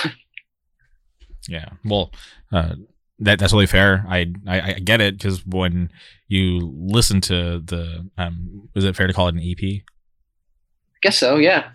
[1.48, 1.70] yeah.
[1.84, 2.12] Well,
[2.52, 2.76] uh,
[3.20, 4.06] that that's really fair.
[4.10, 5.92] I I, I get it because when
[6.28, 9.64] you listen to the um, is it fair to call it an EP?
[9.64, 11.38] I guess so.
[11.38, 11.72] Yeah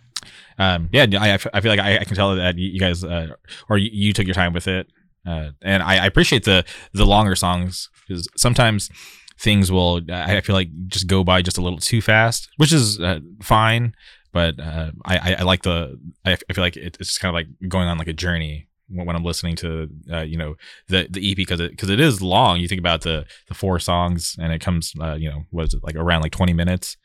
[0.61, 3.28] um, yeah, I, I feel like I, I can tell that you guys uh,
[3.70, 4.88] or you, you, took your time with it,
[5.26, 8.91] uh, and I, I, appreciate the the longer songs because sometimes
[9.38, 13.01] things will I feel like just go by just a little too fast, which is
[13.01, 13.95] uh, fine.
[14.32, 17.88] But uh, I, I like the I feel like it's just kind of like going
[17.88, 20.57] on like a journey when I'm listening to uh, you know
[20.88, 22.61] the the EP because it because it is long.
[22.61, 25.82] You think about the the four songs and it comes uh, you know was it
[25.82, 26.97] like around like 20 minutes.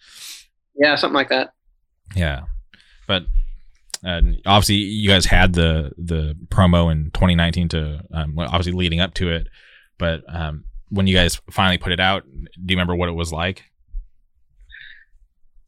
[0.75, 1.53] Yeah, something like that.
[2.15, 2.43] Yeah,
[3.07, 3.23] but
[4.05, 9.13] and obviously you guys had the the promo in 2019 to um, obviously leading up
[9.15, 9.47] to it
[9.97, 13.33] but um, when you guys finally put it out do you remember what it was
[13.33, 13.63] like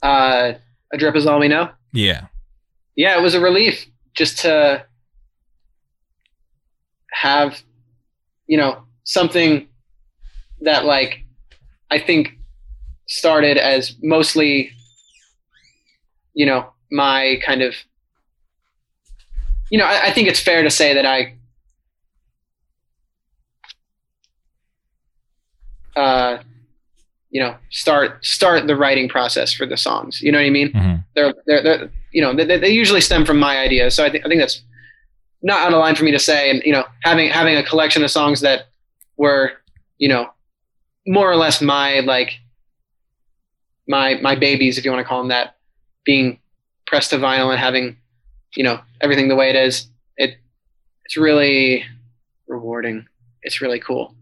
[0.03, 0.53] uh
[0.93, 2.27] a drip is all we know yeah
[2.95, 4.85] yeah it was a relief just to
[7.11, 7.61] have
[8.47, 9.67] you know something
[10.61, 11.23] that like
[11.91, 12.37] i think
[13.07, 14.71] started as mostly
[16.33, 17.73] you know my kind of
[19.69, 21.33] you know, I, I think it's fair to say that I
[25.95, 26.41] uh,
[27.31, 30.21] you know, start start the writing process for the songs.
[30.21, 30.71] You know what I mean?
[30.71, 30.95] Mm-hmm.
[31.15, 33.95] They're, they're, they're, you know, they, they usually stem from my ideas.
[33.95, 34.61] So I think I think that's
[35.47, 36.51] not out of line for me to say.
[36.51, 38.67] And you know, having having a collection of songs that
[39.15, 39.53] were,
[39.97, 40.29] you know,
[41.07, 42.33] more or less my like
[43.87, 45.55] my my babies, if you want to call them that,
[46.05, 46.39] being
[46.85, 47.97] pressed to vinyl and having
[48.55, 50.37] you know everything the way it is it
[51.05, 51.83] it's really
[52.47, 53.05] rewarding
[53.43, 54.15] it's really cool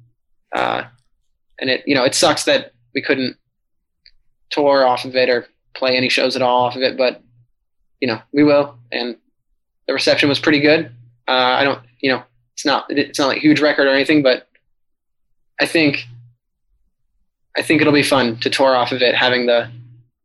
[0.56, 0.84] uh,
[1.60, 3.38] and it you know it sucks that we couldn't
[4.50, 7.22] tour off of it or play any shows at all off of it but
[8.00, 9.16] you know we will and
[9.88, 10.95] the reception was pretty good
[11.28, 12.24] uh, i don't you know
[12.54, 14.48] it's not it's not like a huge record or anything but
[15.60, 16.06] i think
[17.58, 19.70] i think it'll be fun to tour off of it having the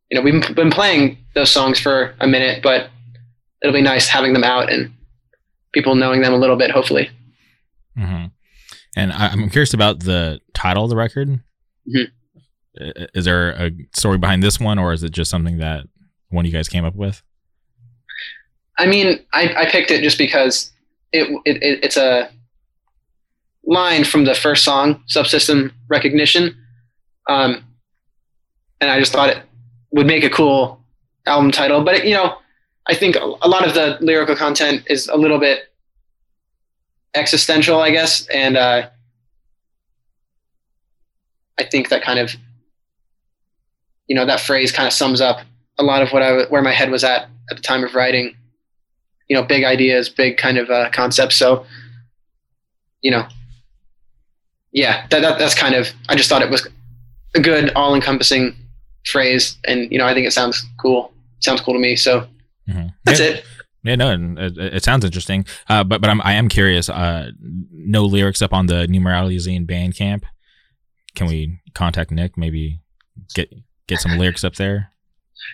[0.09, 2.89] you know we've been playing those songs for a minute but
[3.61, 4.91] it'll be nice having them out and
[5.71, 7.09] people knowing them a little bit, hopefully.
[7.97, 8.25] Mm-hmm.
[8.95, 11.29] And I, am curious about the title of the record.
[11.87, 13.09] Mm-hmm.
[13.15, 15.85] is there a story behind this one, or is it just something that
[16.29, 17.23] one you guys came up with?
[18.77, 20.71] I mean, I, I picked it just because
[21.11, 22.29] it, it, it it's a
[23.63, 26.55] line from the first song, Subsystem Recognition,
[27.29, 27.63] um,
[28.79, 29.43] and I just thought it
[29.91, 30.81] would make a cool
[31.25, 31.83] album title.
[31.83, 32.37] But it, you know,
[32.87, 35.71] I think a lot of the lyrical content is a little bit
[37.13, 38.89] existential, I guess, and uh,
[41.59, 42.35] I think that kind of,
[44.07, 45.41] you know, that phrase kind of sums up
[45.77, 48.35] a lot of what I where my head was at at the time of writing.
[49.31, 51.37] You know, big ideas, big kind of uh, concepts.
[51.37, 51.65] So,
[53.01, 53.25] you know,
[54.73, 55.87] yeah, that, that that's kind of.
[56.09, 56.67] I just thought it was
[57.33, 58.53] a good, all-encompassing
[59.05, 61.13] phrase, and you know, I think it sounds cool.
[61.39, 61.95] sounds cool to me.
[61.95, 62.27] So
[62.67, 62.87] mm-hmm.
[63.05, 63.27] that's yeah.
[63.27, 63.45] it.
[63.83, 65.45] Yeah, no, it, it sounds interesting.
[65.69, 66.89] Uh, but but I'm I am curious.
[66.89, 70.23] Uh, no lyrics up on the New Morality Zine Bandcamp.
[71.15, 72.37] Can we contact Nick?
[72.37, 72.81] Maybe
[73.33, 73.49] get
[73.87, 74.91] get some lyrics up there.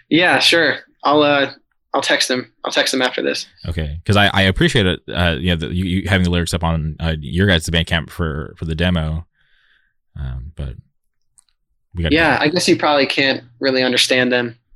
[0.10, 0.80] Yeah, sure.
[1.04, 1.54] I'll uh
[1.98, 2.54] I'll text him.
[2.64, 3.48] I'll text him after this.
[3.68, 5.00] Okay, because I, I appreciate it.
[5.12, 8.12] Uh, you know, the, you, you having the lyrics up on uh, your guys' Bandcamp
[8.12, 9.26] for for the demo.
[10.16, 10.76] Um, but
[11.96, 12.12] we got.
[12.12, 14.60] Yeah, I guess you probably can't really understand them.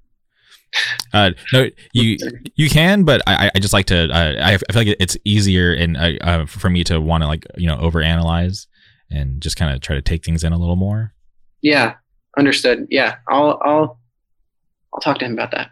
[1.13, 2.17] Uh, no, you
[2.55, 4.09] you can, but I, I just like to.
[4.09, 7.27] Uh, I, I feel like it's easier and uh, uh, for me to want to
[7.27, 8.67] like you know overanalyze
[9.09, 11.13] and just kind of try to take things in a little more.
[11.61, 11.95] Yeah,
[12.37, 12.87] understood.
[12.89, 13.99] Yeah, I'll I'll
[14.93, 15.71] I'll talk to him about that.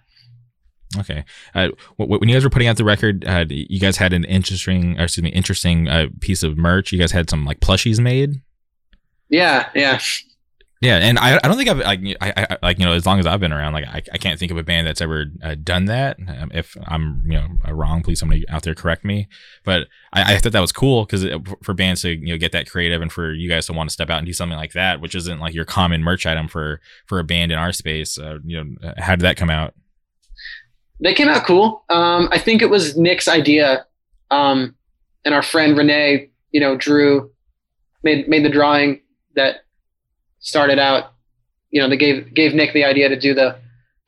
[0.97, 1.23] Okay.
[1.53, 4.97] Uh, when you guys were putting out the record, uh, you guys had an interesting,
[4.97, 6.91] excuse me, interesting uh, piece of merch.
[6.91, 8.41] You guys had some like plushies made.
[9.29, 9.99] Yeah, yeah.
[10.81, 13.19] Yeah, and I, I don't think I've like I, I like you know as long
[13.19, 15.55] as I've been around like I, I can't think of a band that's ever uh,
[15.61, 16.17] done that.
[16.25, 19.27] Um, if I'm you know wrong, please somebody out there correct me.
[19.65, 21.25] But I, I thought that was cool because
[21.63, 23.93] for bands to you know get that creative and for you guys to want to
[23.93, 26.79] step out and do something like that, which isn't like your common merch item for
[27.07, 28.17] for a band in our space.
[28.17, 29.73] Uh, you know, uh, how did that come out?
[31.01, 31.83] They came out cool.
[31.89, 33.85] Um, I think it was Nick's idea,
[34.31, 34.75] um,
[35.23, 37.31] and our friend Renee, you know, drew
[38.03, 39.01] made made the drawing
[39.35, 39.65] that
[40.39, 41.13] started out,
[41.71, 43.55] you know, they gave gave Nick the idea to do the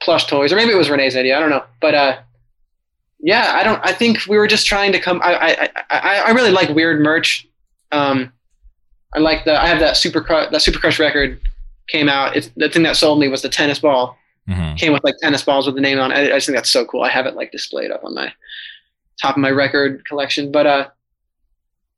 [0.01, 1.37] plush toys, or maybe it was Renee's idea.
[1.37, 2.19] I don't know, but uh,
[3.19, 3.79] yeah, I don't.
[3.85, 5.21] I think we were just trying to come.
[5.23, 7.47] I I I, I really like weird merch.
[7.91, 8.33] Um,
[9.13, 9.61] I like the.
[9.61, 10.25] I have that super.
[10.51, 11.39] That super crush record
[11.87, 12.35] came out.
[12.35, 14.17] It's the thing that sold me was the tennis ball.
[14.49, 14.75] Mm-hmm.
[14.75, 16.11] Came with like tennis balls with the name on.
[16.11, 16.31] it.
[16.31, 17.03] I just think that's so cool.
[17.03, 18.33] I have it like displayed up on my
[19.21, 20.51] top of my record collection.
[20.51, 20.87] But uh,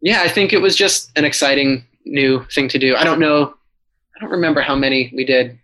[0.02, 2.96] yeah, I think it was just an exciting new thing to do.
[2.96, 3.54] I don't know
[4.16, 5.58] I don't remember how many we did.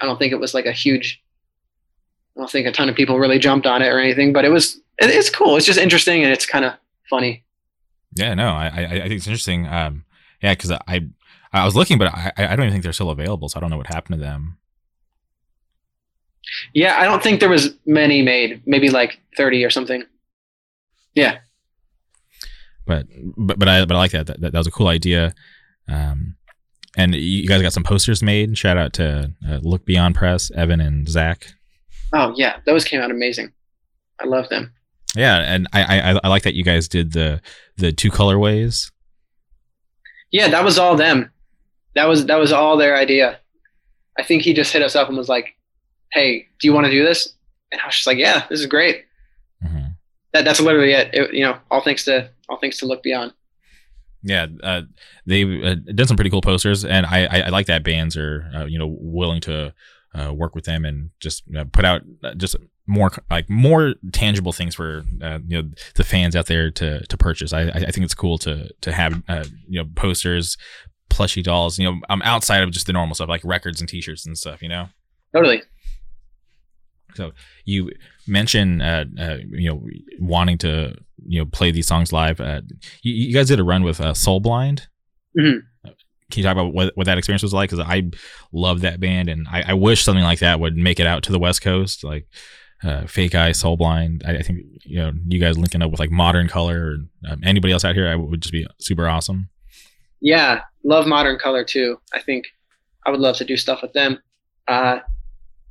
[0.00, 1.22] I don't think it was like a huge.
[2.36, 4.48] I don't think a ton of people really jumped on it or anything, but it
[4.48, 4.76] was.
[4.98, 5.56] It, it's cool.
[5.56, 6.74] It's just interesting and it's kind of
[7.10, 7.44] funny.
[8.14, 9.66] Yeah, no, I, I, I think it's interesting.
[9.66, 10.04] Um,
[10.42, 11.08] yeah, because I
[11.52, 13.70] I was looking, but I I don't even think they're still available, so I don't
[13.70, 14.58] know what happened to them.
[16.72, 18.62] Yeah, I don't think there was many made.
[18.66, 20.04] Maybe like thirty or something.
[21.14, 21.38] Yeah.
[22.86, 23.06] But
[23.36, 24.26] but but I but I like that.
[24.26, 25.34] That, that was a cool idea.
[25.88, 26.36] Um,
[26.96, 28.56] and you guys got some posters made.
[28.56, 31.46] Shout out to uh, Look Beyond Press, Evan and Zach.
[32.12, 33.52] Oh yeah, those came out amazing.
[34.20, 34.72] I love them.
[35.16, 37.40] Yeah, and I, I I like that you guys did the
[37.76, 38.90] the two colorways.
[40.30, 41.30] Yeah, that was all them.
[41.94, 43.38] That was that was all their idea.
[44.18, 45.56] I think he just hit us up and was like,
[46.14, 47.34] "Hey, do you want to do this?"
[47.70, 49.04] And I was just like, "Yeah, this is great."
[49.62, 49.88] Mm-hmm.
[50.32, 51.10] That that's literally it.
[51.12, 51.34] it.
[51.34, 53.32] You know, all thanks to all thanks to Look Beyond
[54.24, 54.82] yeah, uh,
[55.26, 58.50] they've uh, done some pretty cool posters, and I, I, I like that bands are
[58.54, 59.74] uh, you know willing to
[60.18, 62.56] uh, work with them and just put out uh, just
[62.86, 67.16] more like more tangible things for uh, you know the fans out there to to
[67.18, 67.52] purchase.
[67.52, 69.22] I I think it's cool to to have
[69.68, 70.56] you know posters,
[71.10, 71.78] plushy dolls.
[71.78, 74.62] You know, I'm outside of just the normal stuff like records and T-shirts and stuff.
[74.62, 74.88] You know,
[75.34, 75.62] totally.
[77.14, 77.32] So
[77.64, 77.90] you
[78.26, 79.86] mentioned, uh, uh, you know,
[80.18, 80.96] wanting to,
[81.26, 82.40] you know, play these songs live.
[82.40, 82.62] Uh,
[83.02, 84.88] you, you, guys did a run with uh, Soul Blind.
[85.38, 85.88] Mm-hmm.
[86.30, 87.70] Can you talk about what, what that experience was like?
[87.70, 88.10] Because I
[88.52, 91.32] love that band, and I, I, wish something like that would make it out to
[91.32, 92.26] the West Coast, like
[92.82, 94.22] uh, Fake Eye, Soul Blind.
[94.26, 97.40] I, I, think you know, you guys linking up with like Modern Color or um,
[97.44, 99.48] anybody else out here, I would just be super awesome.
[100.20, 102.00] Yeah, love Modern Color too.
[102.12, 102.46] I think
[103.06, 104.18] I would love to do stuff with them.
[104.66, 105.00] Uh,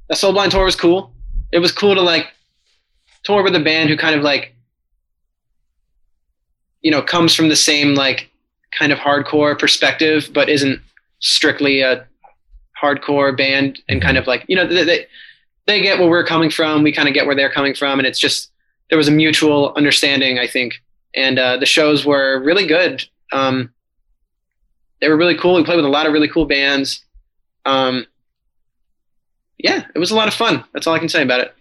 [0.08, 1.14] the Soul Blind tour was cool
[1.54, 2.28] it was cool to like
[3.24, 4.56] tour with a band who kind of like
[6.82, 8.30] you know comes from the same like
[8.78, 10.82] kind of hardcore perspective but isn't
[11.20, 12.06] strictly a
[12.82, 15.08] hardcore band and kind of like you know they,
[15.68, 18.08] they, get where we're coming from we kind of get where they're coming from and
[18.08, 18.52] it's just
[18.90, 20.84] there was a mutual understanding i think.
[21.16, 23.04] And uh, the shows were really good.
[23.32, 23.72] Um,
[25.00, 25.56] they were really cool.
[25.56, 27.04] We played with a lot of really cool bands.
[27.66, 28.06] Um,
[29.64, 30.64] yeah, it was a lot of fun.
[30.74, 31.56] That's all I can say about it.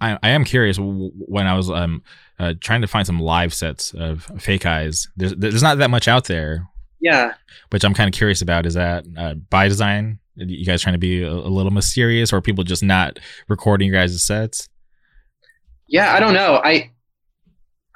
[0.00, 2.02] I, I am curious when I was um
[2.40, 5.06] uh, trying to find some live sets of Fake Eyes.
[5.16, 6.68] There's there's not that much out there.
[7.00, 7.34] Yeah.
[7.70, 8.66] Which I'm kind of curious about.
[8.66, 10.18] Is that uh, by design?
[10.40, 13.18] Are you guys trying to be a, a, little mysterious, or are people just not
[13.48, 14.68] recording your guys' sets?
[15.86, 16.60] Yeah, I don't know.
[16.62, 16.90] I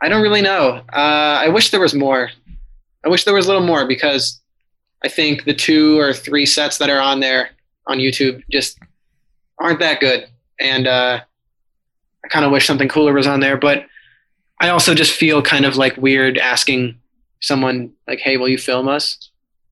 [0.03, 0.83] I don't really know.
[0.93, 2.31] Uh, I wish there was more.
[3.05, 4.41] I wish there was a little more because
[5.05, 7.51] I think the two or three sets that are on there
[7.87, 8.79] on YouTube just
[9.59, 10.27] aren't that good.
[10.61, 11.21] And uh,
[12.25, 13.57] I kind of wish something cooler was on there.
[13.57, 13.87] But
[14.61, 16.99] I also just feel kind of like weird asking
[17.41, 19.31] someone like, "Hey, will you film us?"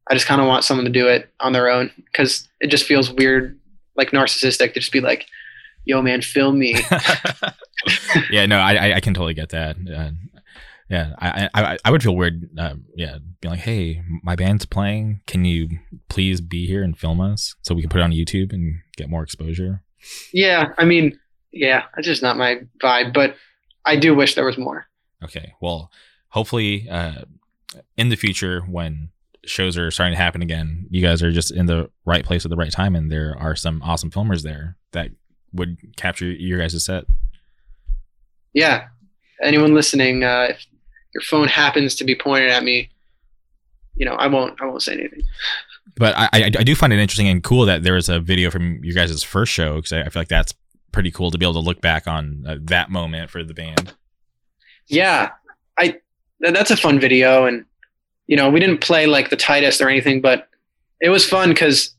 [0.09, 2.85] I just kind of want someone to do it on their own because it just
[2.85, 3.59] feels weird,
[3.97, 5.27] like narcissistic to just be like,
[5.85, 6.77] "Yo, man, film me."
[8.31, 9.77] yeah, no, I I can totally get that.
[9.77, 10.11] Uh,
[10.91, 12.51] yeah, I, I I would feel weird.
[12.59, 15.21] Uh, yeah, being like, "Hey, my band's playing.
[15.27, 15.69] Can you
[16.09, 19.09] please be here and film us so we can put it on YouTube and get
[19.09, 19.85] more exposure?"
[20.33, 21.17] Yeah, I mean,
[21.53, 23.15] yeah, it's just not my vibe.
[23.15, 23.37] But
[23.87, 24.87] I do wish there was more.
[25.23, 25.93] Okay, well,
[26.31, 27.23] hopefully, uh,
[27.97, 29.11] in the future when
[29.47, 32.51] shows are starting to happen again, you guys are just in the right place at
[32.51, 35.11] the right time, and there are some awesome filmers there that
[35.53, 37.05] would capture your guys' set.
[38.53, 38.89] Yeah,
[39.43, 40.67] anyone listening, uh, if
[41.15, 42.91] your phone happens to be pointed at me,
[43.97, 45.23] you know, I won't I won't say anything.
[45.97, 48.51] But I, I, I do find it interesting and cool that there was a video
[48.51, 50.55] from you guys' first show because I, I, feel like that's
[50.93, 53.95] pretty cool to be able to look back on uh, that moment for the band.
[54.87, 55.31] Yeah,
[55.79, 55.99] I
[56.41, 57.65] that's a fun video, and
[58.27, 60.49] you know we didn't play like the tightest or anything, but
[61.01, 61.95] it was fun because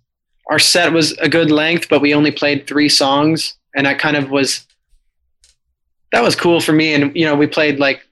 [0.49, 4.18] our set was a good length, but we only played three songs, and that kind
[4.18, 4.66] of was
[6.12, 6.93] that was cool for me.
[6.93, 8.07] And you know we played like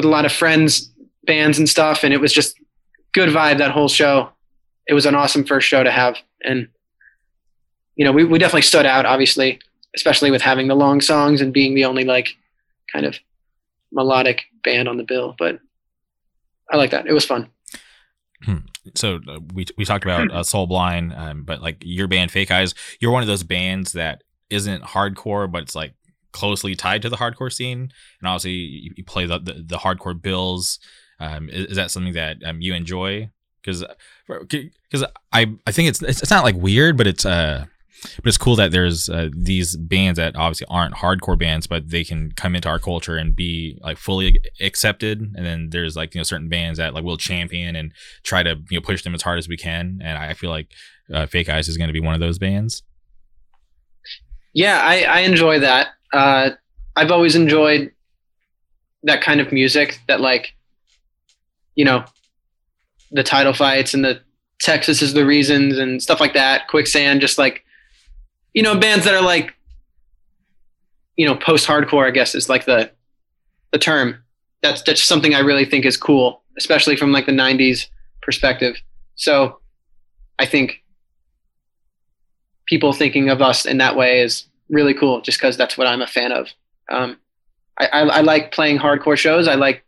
[0.00, 0.90] with a lot of friends,
[1.24, 2.58] bands and stuff, and it was just
[3.12, 4.30] good vibe that whole show.
[4.86, 6.68] It was an awesome first show to have, and
[7.96, 9.60] you know we we definitely stood out, obviously,
[9.94, 12.30] especially with having the long songs and being the only like
[12.90, 13.18] kind of
[13.92, 15.34] melodic band on the bill.
[15.38, 15.60] But
[16.70, 17.06] I like that.
[17.06, 17.50] It was fun.
[18.42, 18.56] Hmm.
[18.94, 22.50] So uh, we we talked about uh, Soul Blind, um, but like your band Fake
[22.50, 25.92] Eyes, you're one of those bands that isn't hardcore, but it's like
[26.32, 30.20] closely tied to the hardcore scene, and obviously you, you play the, the, the hardcore
[30.20, 30.78] bills.
[31.18, 33.30] Um, is, is, that something that um, you enjoy?
[33.62, 33.84] Because
[34.26, 37.66] because I I think it's, it's not like weird, but it's uh
[38.16, 42.04] but it's cool that there's uh, these bands that obviously aren't hardcore bands, but they
[42.04, 45.20] can come into our culture and be like fully accepted.
[45.20, 48.56] And then there's like you know certain bands that like will champion and try to
[48.70, 50.00] you know push them as hard as we can.
[50.02, 50.68] And I feel like
[51.12, 52.82] uh, Fake Eyes is going to be one of those bands.
[54.52, 56.50] Yeah, I, I enjoy that uh,
[56.96, 57.92] I've always enjoyed
[59.02, 60.54] that kind of music that like,
[61.74, 62.04] you know,
[63.10, 64.20] the title fights and the
[64.60, 66.68] Texas is the reasons and stuff like that.
[66.68, 67.64] Quicksand, just like,
[68.52, 69.54] you know, bands that are like,
[71.16, 72.90] you know, post hardcore, I guess is like the,
[73.72, 74.22] the term.
[74.62, 77.86] That's, that's something I really think is cool, especially from like the '90s
[78.20, 78.76] perspective.
[79.14, 79.60] So
[80.38, 80.82] I think
[82.66, 86.00] people thinking of us in that way is really cool just because that's what I'm
[86.00, 86.48] a fan of.
[86.88, 87.18] Um,
[87.78, 89.48] I, I, I, like playing hardcore shows.
[89.48, 89.84] I like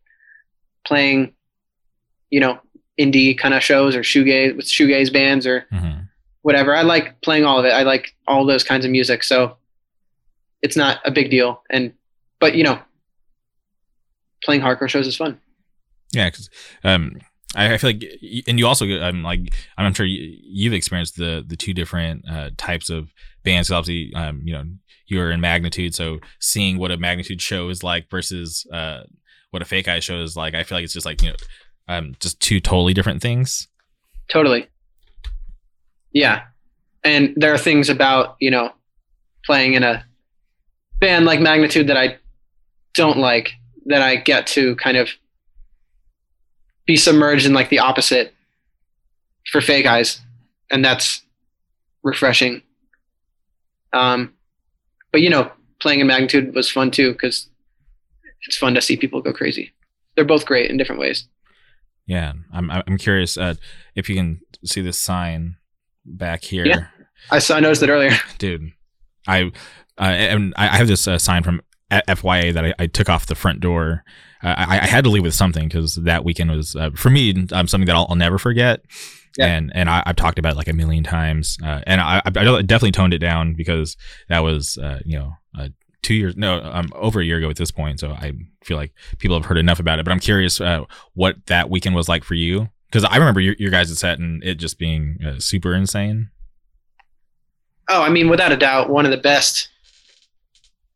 [0.85, 1.33] playing,
[2.31, 2.61] you know,
[2.99, 6.03] indie kind of shows or shoegaze with shoegaze bands or mm-hmm.
[6.43, 6.77] whatever.
[6.77, 7.71] I like playing all of it.
[7.71, 9.25] I like all those kinds of music.
[9.25, 9.57] So
[10.61, 11.63] it's not a big deal.
[11.71, 11.93] And,
[12.39, 12.81] but you know,
[14.45, 15.41] playing hardcore shows is fun.
[16.13, 16.29] Yeah.
[16.31, 16.51] Cause,
[16.85, 17.19] um,
[17.55, 18.05] I, feel like,
[18.47, 22.91] and you also, I'm like, I'm sure you've experienced the the two different uh, types
[22.91, 23.13] of
[23.43, 23.71] bands.
[23.71, 24.65] Obviously, um, you know,
[25.07, 29.03] you're in Magnitude, so seeing what a Magnitude show is like versus uh,
[29.51, 31.37] what a Fake Eye show is like, I feel like it's just like you know,
[31.89, 33.69] um, just two totally different things.
[34.29, 34.69] Totally.
[36.13, 36.43] Yeah,
[37.05, 38.73] and there are things about you know
[39.45, 40.05] playing in a
[41.01, 42.19] band like Magnitude that I
[42.95, 43.53] don't like
[43.87, 45.09] that I get to kind of
[46.87, 48.35] be submerged in like the opposite
[49.51, 50.21] for fake eyes
[50.71, 51.23] and that's
[52.03, 52.63] refreshing.
[53.93, 54.35] Um
[55.11, 55.51] but you know
[55.81, 57.49] playing in magnitude was fun too because
[58.47, 59.73] it's fun to see people go crazy.
[60.15, 61.29] They're both great in different ways.
[62.07, 63.55] Yeah i'm i'm curious uh,
[63.95, 65.57] if you can see this sign
[66.05, 66.67] back here.
[66.67, 66.87] Yeah.
[67.31, 68.13] I saw I noticed it earlier.
[68.39, 68.73] Dude
[69.27, 69.43] i
[69.99, 71.61] uh, and i have this uh, sign from
[71.91, 74.05] fya that I, I took off the front door
[74.43, 77.69] I, I had to leave with something because that weekend was uh, for me um,
[77.69, 78.83] something that I'll, I'll never forget.
[79.39, 79.47] Yeah.
[79.47, 82.31] And and I, have talked about it like a million times, uh, and I, I,
[82.31, 83.97] definitely toned it down because
[84.29, 85.69] that was uh, you know uh,
[86.03, 88.01] two years no um, over a year ago at this point.
[88.01, 88.33] So I
[88.63, 90.05] feel like people have heard enough about it.
[90.05, 93.55] But I'm curious uh, what that weekend was like for you because I remember your,
[93.59, 96.31] your guys' set and it just being uh, super insane.
[97.89, 99.71] Oh, I mean, without a doubt, one of the best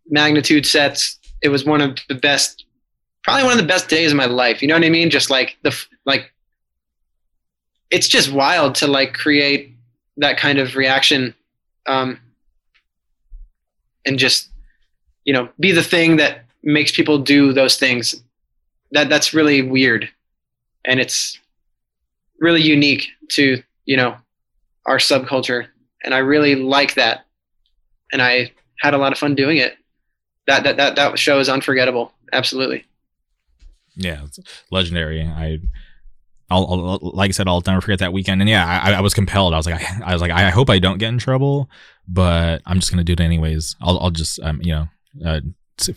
[0.09, 1.18] magnitude sets.
[1.43, 2.64] It was one of the best,
[3.26, 4.62] probably one of the best days of my life.
[4.62, 5.10] You know what I mean?
[5.10, 6.32] Just like the like,
[7.90, 9.74] it's just wild to like create
[10.16, 11.34] that kind of reaction,
[11.86, 12.20] um,
[14.06, 14.48] and just
[15.24, 18.14] you know be the thing that makes people do those things.
[18.92, 20.08] That that's really weird,
[20.84, 21.38] and it's
[22.38, 24.16] really unique to you know
[24.84, 25.66] our subculture
[26.04, 27.24] and i really like that
[28.12, 29.76] and i had a lot of fun doing it
[30.46, 32.84] that that that, that show is unforgettable absolutely
[33.97, 34.39] yeah it's
[34.70, 35.59] legendary i
[36.48, 38.40] I'll, I'll, like I said, I'll never forget that weekend.
[38.40, 39.52] And yeah, I, I was compelled.
[39.52, 41.68] I was like, I, I, was like, I hope I don't get in trouble,
[42.06, 43.74] but I'm just gonna do it anyways.
[43.81, 44.86] I'll, I'll just, um, you know,
[45.27, 45.40] uh,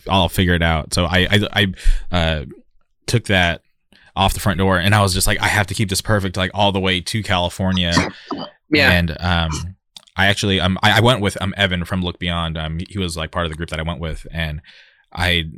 [0.08, 0.92] I'll figure it out.
[0.92, 1.66] So I, I, I
[2.10, 2.44] uh,
[3.06, 3.62] took that
[4.16, 6.36] off the front door and I was just like, I have to keep this perfect,
[6.36, 7.94] like all the way to California.
[8.72, 8.92] Yeah.
[8.92, 9.76] And um,
[10.16, 12.58] I actually um I, I went with um Evan from Look Beyond.
[12.58, 14.60] Um, he was like part of the group that I went with, and
[15.12, 15.50] I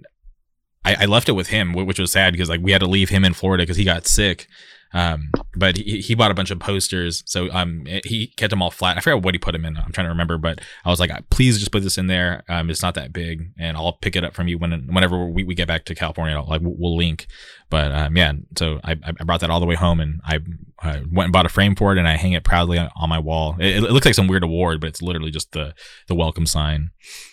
[0.85, 3.09] I, I left it with him, which was sad because like we had to leave
[3.09, 4.49] him in Florida because he got sick.
[4.95, 8.71] Um, but he, he bought a bunch of posters, so um, he kept them all
[8.71, 8.97] flat.
[8.97, 9.77] I forgot what he put them in.
[9.77, 12.43] I'm trying to remember, but I was like, please just put this in there.
[12.49, 15.45] Um, it's not that big, and I'll pick it up from you when whenever we,
[15.45, 16.37] we get back to California.
[16.37, 17.27] I'll, like we'll, link.
[17.71, 20.41] But um, yeah, so I, I brought that all the way home, and I,
[20.79, 23.09] I went and bought a frame for it, and I hang it proudly on, on
[23.09, 23.57] my wall.
[23.59, 25.75] It, it looks like some weird award, but it's literally just the
[26.07, 26.91] the welcome sign.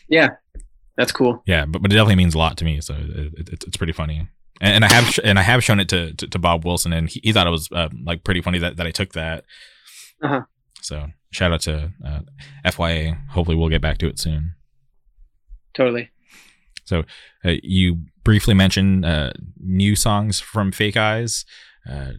[0.08, 0.30] Yeah,
[1.00, 1.42] that's cool.
[1.48, 2.80] Yeah, but, but it definitely means a lot to me.
[2.82, 4.28] So it, it, it's pretty funny
[4.62, 6.94] and, and I have sh- and I have shown it to, to, to Bob Wilson,
[6.94, 9.46] and he, he thought it was uh, like pretty funny that, that I took that.
[10.22, 10.42] Uh-huh.
[10.82, 12.22] So shout out to uh,
[12.66, 13.18] FYA.
[13.30, 14.54] Hopefully, we'll get back to it soon.
[15.74, 16.10] Totally.
[16.86, 17.04] So
[17.46, 21.46] uh, you briefly mentioned uh, new songs from Fake Eyes.
[21.90, 22.12] Uh,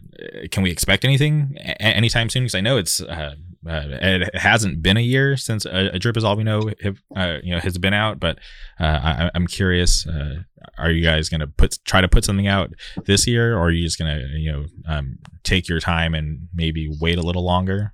[0.51, 2.43] can we expect anything a- anytime soon?
[2.43, 3.35] Because I know it's uh,
[3.67, 6.97] uh, it hasn't been a year since a, a drip is all we know have,
[7.15, 8.37] uh, you know has been out, but
[8.79, 10.05] uh, I, am curious.
[10.05, 10.43] Uh,
[10.77, 12.71] are you guys gonna put try to put something out
[13.05, 16.89] this year, or are you just gonna you know um, take your time and maybe
[16.99, 17.93] wait a little longer?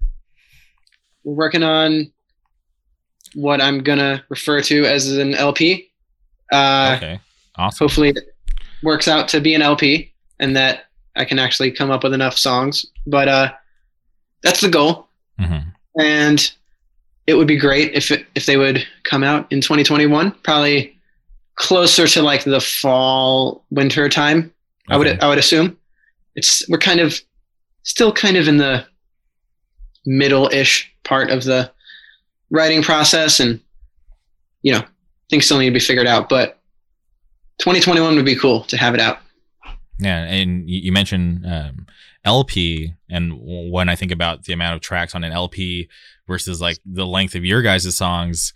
[1.23, 2.11] We're working on
[3.35, 5.91] what I'm gonna refer to as an LP.
[6.51, 7.19] Uh, okay,
[7.55, 7.85] awesome.
[7.85, 8.35] Hopefully, it
[8.81, 10.86] works out to be an LP, and that
[11.18, 12.85] I can actually come up with enough songs.
[13.06, 13.53] But uh,
[14.44, 15.07] that's the goal.
[15.39, 15.69] Mm-hmm.
[15.99, 16.52] And
[17.26, 20.98] it would be great if it, if they would come out in 2021, probably
[21.56, 24.53] closer to like the fall winter time.
[24.89, 24.94] Okay.
[24.94, 25.77] I would I would assume.
[26.35, 27.19] It's we're kind of
[27.84, 28.85] still kind of in the
[30.06, 31.69] middle-ish part of the
[32.49, 33.60] writing process and
[34.61, 34.84] you know,
[35.30, 36.60] things still need to be figured out, but
[37.60, 39.19] 2021 would be cool to have it out.
[39.99, 41.88] Yeah, and you mentioned um,
[42.24, 43.34] LP, and
[43.72, 45.90] when I think about the amount of tracks on an LP
[46.28, 48.53] versus like the length of your guys' songs,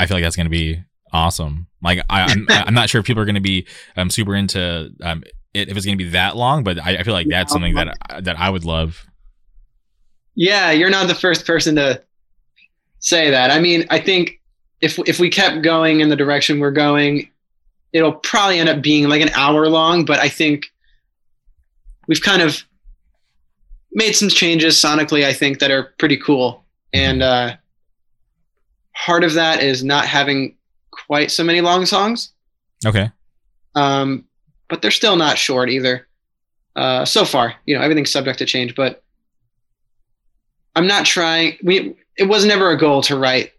[0.00, 0.82] I feel like that's going to be
[1.12, 1.68] awesome.
[1.82, 3.66] Like I, am I'm, I'm not sure if people are going to be
[3.96, 5.22] um, super into um,
[5.54, 7.74] it if it's going to be that long, but I, I feel like that's something
[7.74, 9.06] that that I would love.
[10.34, 12.02] Yeah, you're not the first person to
[12.98, 13.50] say that.
[13.50, 14.40] I mean, I think
[14.80, 17.30] if if we kept going in the direction we're going,
[17.96, 20.66] it'll probably end up being like an hour long, but I think
[22.06, 22.62] we've kind of
[23.92, 26.62] made some changes sonically, I think, that are pretty cool.
[26.92, 27.56] And uh,
[28.94, 30.56] part of that is not having
[30.90, 32.32] quite so many long songs.
[32.84, 33.10] Okay.
[33.74, 34.26] Um,
[34.68, 36.06] but they're still not short either.
[36.74, 39.02] Uh, so far, you know, everything's subject to change, but
[40.74, 41.56] I'm not trying.
[41.62, 43.52] We it was never a goal to write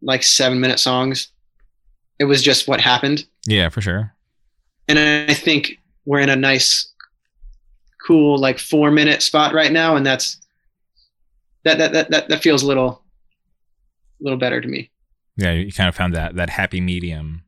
[0.00, 1.32] like seven minute songs.
[2.20, 3.26] It was just what happened.
[3.50, 4.14] Yeah, for sure.
[4.86, 6.92] And I think we're in a nice
[8.06, 10.40] cool like four minute spot right now, and that's
[11.64, 13.02] that that that that, that feels a little
[14.20, 14.90] a little better to me.
[15.36, 17.42] Yeah, you kind of found that that happy medium.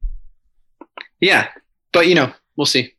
[1.20, 1.48] Yeah,
[1.92, 2.92] but you know, we'll see.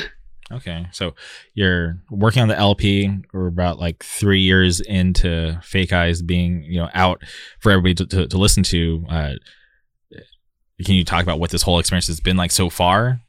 [0.52, 1.14] okay, so
[1.54, 3.10] you're working on the LP.
[3.32, 7.22] We're about like three years into Fake Eyes being you know out
[7.60, 9.06] for everybody to, to, to listen to.
[9.08, 9.32] Uh,
[10.84, 13.20] can you talk about what this whole experience has been like so far?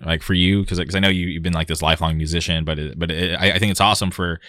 [0.00, 2.98] like for you because I know you, you've been like this lifelong musician but it,
[2.98, 4.40] but it, I, I, think it's awesome for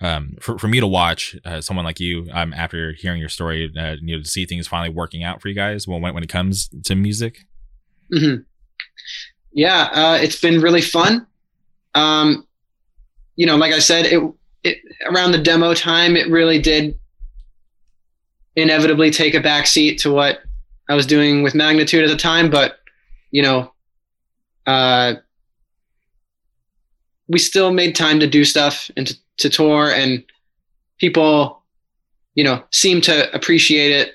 [0.00, 3.70] um for, for me to watch uh, someone like you um after hearing your story
[3.78, 6.28] uh, you know to see things finally working out for you guys when when it
[6.28, 7.46] comes to music
[8.12, 8.42] mm-hmm.
[9.52, 11.26] yeah uh, it's been really fun
[11.94, 12.46] um
[13.36, 14.22] you know like I said it
[14.62, 16.98] it around the demo time it really did
[18.56, 20.40] inevitably take a backseat to what
[20.88, 22.78] I was doing with magnitude at the time but
[23.30, 23.72] you know
[24.66, 25.14] uh,
[27.28, 30.24] we still made time to do stuff and to, to tour and
[30.98, 31.62] people,
[32.34, 34.14] you know, seem to appreciate it.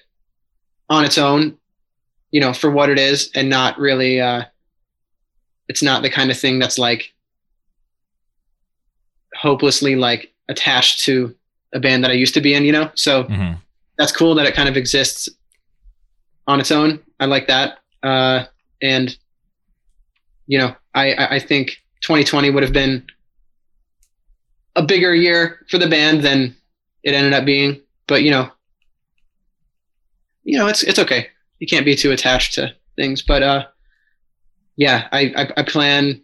[0.89, 1.55] on its own,
[2.31, 4.19] you know, for what it is, and not really.
[4.19, 4.43] Uh,
[5.67, 7.13] it's not the kind of thing that's like
[9.35, 11.35] hopelessly like attached to
[11.73, 12.91] a band that I used to be in, you know.
[12.95, 13.53] So hmm
[13.97, 15.27] that's cool that it kind of exists
[16.49, 16.99] on its own.
[17.19, 17.77] I like that.
[18.01, 18.45] Uh,
[18.81, 19.15] and
[20.47, 23.05] you know, I, I think 2020 would have been
[24.75, 26.55] a bigger year for the band than
[27.03, 27.79] it ended up being.
[28.07, 28.49] But you know,
[30.43, 31.27] you know, it's it's okay.
[31.59, 33.21] You can't be too attached to things.
[33.21, 33.67] But uh,
[34.75, 36.19] yeah, I I, I plan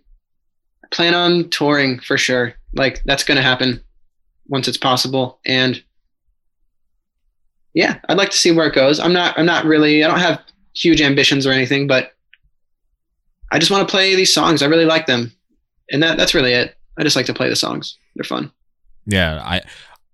[0.90, 2.56] plan on touring for sure.
[2.74, 3.84] Like that's gonna happen
[4.48, 5.40] once it's possible.
[5.46, 5.84] And
[7.76, 9.00] yeah, I'd like to see where it goes.
[9.00, 10.42] I'm not I'm not really I don't have
[10.74, 12.14] huge ambitions or anything, but
[13.52, 14.64] I just want to play these songs.
[14.64, 15.32] I really like them.
[15.92, 16.76] And that that's really it.
[16.98, 17.98] I just like to play the songs.
[18.16, 18.52] They're fun.
[19.06, 19.62] Yeah, I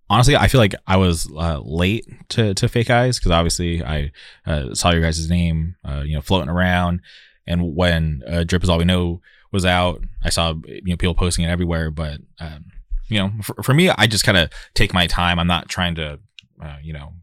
[0.09, 4.11] honestly I feel like I was uh, late to to Fake Eyes because obviously I
[4.47, 7.01] uh, saw your guys' name, uh, you know, floating around,
[7.45, 9.21] and when uh, Drip is all we know
[9.51, 11.91] was out, I saw you know people posting it everywhere.
[11.91, 12.65] But um,
[13.07, 15.37] you know, for, for me, I just kind of take my time.
[15.37, 16.19] I'm not trying to,
[16.59, 17.13] uh, you know.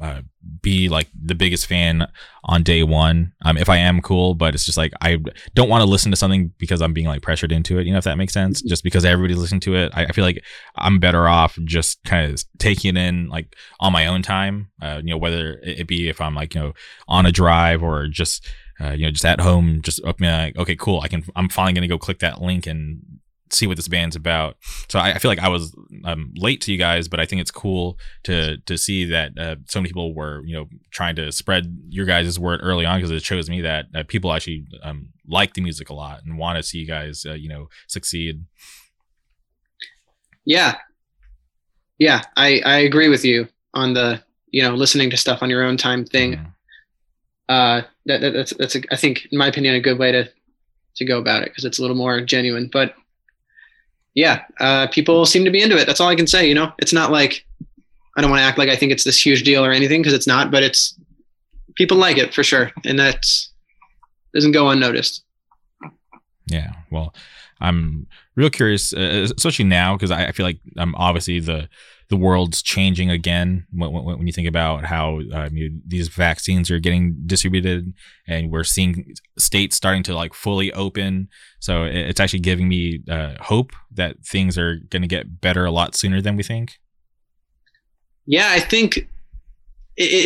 [0.00, 0.22] Uh,
[0.62, 2.06] be like the biggest fan
[2.44, 3.32] on day one.
[3.44, 5.18] Um, if I am cool, but it's just like I
[5.54, 7.86] don't want to listen to something because I'm being like pressured into it.
[7.86, 8.62] You know, if that makes sense.
[8.62, 10.42] Just because everybody's listening to it, I, I feel like
[10.76, 14.70] I'm better off just kind of taking it in like on my own time.
[14.80, 16.72] Uh, you know, whether it be if I'm like you know
[17.08, 18.46] on a drive or just
[18.80, 21.00] uh, you know just at home, just opening like okay, cool.
[21.00, 21.24] I can.
[21.34, 23.02] I'm finally gonna go click that link and
[23.50, 24.56] see what this band's about.
[24.88, 25.74] So I, I feel like I was
[26.08, 29.56] um, late to you guys, but I think it's cool to to see that uh,
[29.66, 33.10] so many people were you know trying to spread your guys' word early on because
[33.10, 36.56] it shows me that uh, people actually um, like the music a lot and want
[36.56, 38.44] to see you guys uh, you know succeed.
[40.44, 40.76] Yeah.
[41.98, 45.64] Yeah, I, I agree with you on the, you know, listening to stuff on your
[45.64, 46.34] own time thing.
[46.34, 46.52] Mhm.
[47.48, 50.30] Uh, that, that that's, that's, a, I think, in my opinion, a good way to,
[50.96, 52.70] to go about it because it's a little more genuine.
[52.72, 52.94] But
[54.18, 55.86] yeah, uh, people seem to be into it.
[55.86, 56.48] That's all I can say.
[56.48, 57.46] You know, it's not like,
[58.16, 60.12] I don't want to act like I think it's this huge deal or anything because
[60.12, 60.98] it's not, but it's,
[61.76, 62.72] people like it for sure.
[62.84, 63.24] And that
[64.34, 65.22] doesn't go unnoticed.
[66.46, 66.72] Yeah.
[66.90, 67.14] Well,
[67.60, 71.68] I'm real curious, uh, especially now, because I, I feel like I'm obviously the
[72.10, 76.70] the world's changing again when, when, when you think about how um, you, these vaccines
[76.70, 77.92] are getting distributed
[78.26, 81.28] and we're seeing states starting to like fully open.
[81.60, 85.66] So it- it's actually giving me uh, hope that things are going to get better
[85.66, 86.78] a lot sooner than we think.
[88.26, 89.06] Yeah, I think it,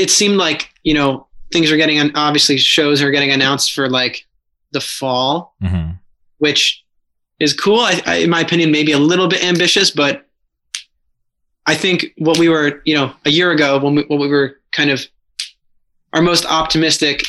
[0.00, 4.26] it seemed like you know things are getting obviously shows are getting announced for like
[4.72, 5.90] the fall, hmm
[6.38, 6.84] which
[7.38, 7.78] is cool.
[7.80, 10.28] I, I, in my opinion, maybe a little bit ambitious, but
[11.66, 14.56] I think what we were, you know, a year ago when we, when we were
[14.72, 15.06] kind of
[16.12, 17.24] our most optimistic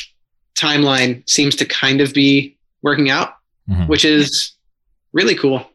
[0.58, 3.34] timeline seems to kind of be working out,
[3.70, 3.88] Mhm.
[3.88, 4.52] which is
[5.12, 5.66] really cool.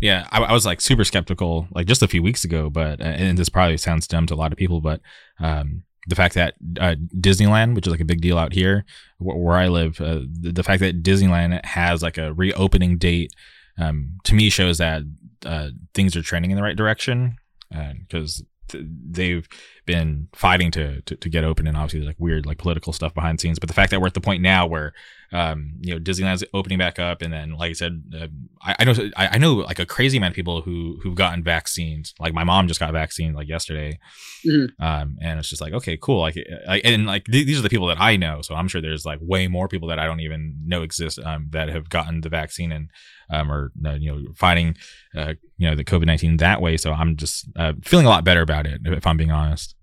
[0.00, 3.04] Yeah, I, I was like super skeptical like just a few weeks ago, but uh,
[3.04, 5.00] and this probably sounds dumb to a lot of people, but
[5.40, 8.84] um, the fact that uh, Disneyland, which is like a big deal out here
[9.18, 13.34] wh- where I live, uh, the, the fact that Disneyland has like a reopening date,
[13.78, 15.02] um, to me shows that
[15.44, 17.36] uh, things are trending in the right direction
[17.70, 19.48] because th- they've
[19.86, 23.14] been fighting to, to to get open, and obviously there's like weird like political stuff
[23.14, 23.58] behind the scenes.
[23.58, 24.92] But the fact that we're at the point now where
[25.32, 28.26] um, you know Disneyland's opening back up, and then like I said, uh,
[28.62, 31.42] I, I know I, I know like a crazy amount of people who who've gotten
[31.42, 32.14] vaccines.
[32.18, 33.98] Like my mom just got vaccinated like yesterday,
[34.46, 34.70] Mhm.
[34.80, 36.20] um, and it's just like okay, cool.
[36.20, 36.36] Like,
[36.68, 39.04] I, and like th- these are the people that I know, so I'm sure there's
[39.06, 42.28] like way more people that I don't even know exist um, that have gotten the
[42.28, 42.90] vaccine and
[43.30, 44.76] um, are uh, you know fighting
[45.16, 46.76] uh, you know the COVID nineteen that way.
[46.76, 49.76] So I'm just uh, feeling a lot better about it, if I'm being honest.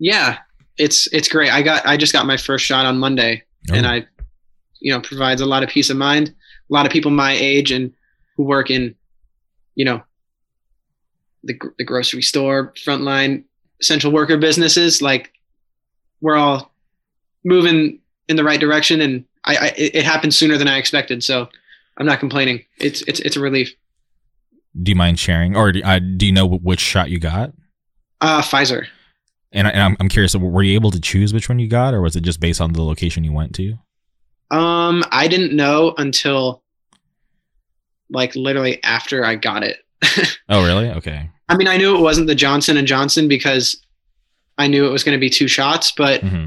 [0.00, 0.38] Yeah,
[0.78, 1.52] it's it's great.
[1.52, 3.90] I got I just got my first shot on Monday, and Oh.
[3.90, 4.06] I,
[4.80, 6.28] you know, provides a lot of peace of mind.
[6.30, 7.92] A lot of people my age and
[8.36, 8.94] who work in,
[9.74, 10.02] you know,
[11.44, 13.44] the the grocery store, frontline,
[13.80, 15.32] essential worker businesses, like
[16.22, 16.72] we're all
[17.44, 17.98] moving
[18.28, 21.22] in the right direction, and I, I it it happened sooner than I expected.
[21.22, 21.48] So
[21.98, 22.64] I'm not complaining.
[22.78, 23.74] It's it's it's a relief.
[24.82, 27.52] do you mind sharing, or do, uh, do you know which shot you got?
[28.22, 28.86] Uh, Pfizer.
[29.52, 31.92] And, I, and I'm, I'm curious, were you able to choose which one you got,
[31.94, 33.76] or was it just based on the location you went to?
[34.50, 36.62] Um, I didn't know until
[38.10, 39.78] like literally after I got it.
[40.48, 40.90] Oh, really?
[40.90, 41.30] Okay.
[41.48, 43.80] I mean, I knew it wasn't the Johnson and Johnson because
[44.58, 46.46] I knew it was going to be two shots, but hmm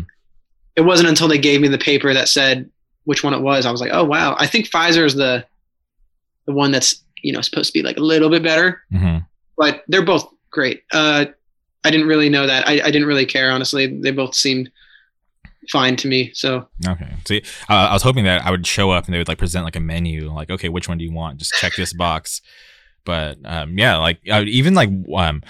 [0.76, 2.68] it wasn't until they gave me the paper that said
[3.04, 3.66] which one it was.
[3.68, 5.46] I was like, oh wow, I think Pfizer is the
[6.48, 9.20] the one that's you know supposed to be like a little bit better, hmm
[9.56, 10.82] but they're both great.
[10.92, 11.26] Uh,
[11.84, 12.68] I didn't really know that.
[12.68, 13.88] I, I didn't really care honestly.
[13.88, 14.72] They both seemed
[15.70, 16.32] fine to me.
[16.34, 17.10] So Okay.
[17.26, 19.66] See, uh, I was hoping that I would show up and they would like present
[19.66, 21.40] like a menu, like, okay, which one do you want?
[21.40, 22.42] Just check this box.
[23.06, 25.42] But um, yeah, like even like um,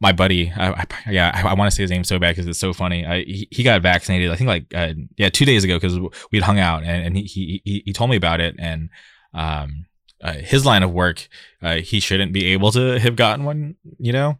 [0.00, 2.46] my buddy, I, I, yeah, I, I want to say his name so bad because
[2.46, 3.04] it's so funny.
[3.04, 5.98] I, he, he got vaccinated, I think like uh, yeah, two days ago because
[6.30, 8.90] we'd hung out and, and he he he told me about it and
[9.32, 9.86] um.
[10.24, 11.28] Uh, his line of work,
[11.62, 14.38] uh, he shouldn't be able to have gotten one, you know,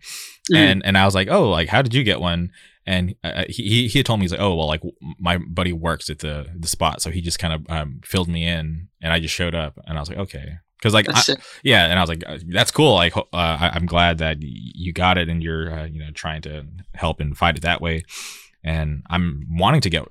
[0.51, 0.57] Mhm.
[0.57, 2.51] and and I was like, oh, like how did you get one?
[2.87, 4.83] And uh, he he- he had told me he's like, oh well, like
[5.19, 8.47] my buddy works at the the spot, so he just kind of um, filled me
[8.47, 10.47] in, and I just showed up, and I was like, okay,
[10.79, 11.21] because like I,
[11.63, 12.95] yeah, and I was like, uh, that's cool.
[12.95, 16.43] Like uh, I, I'm glad that you got it, and you're uh, you know trying
[16.43, 18.05] to help and fight it that way,
[18.63, 20.05] and I'm wanting to get.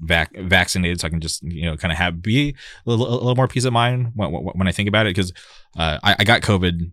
[0.00, 2.54] Vac- vaccinated so I can just you know kind of have be
[2.86, 5.10] a little, a little more peace of mind when, when when I think about it
[5.14, 5.32] because
[5.78, 6.90] uh, I, I got COVID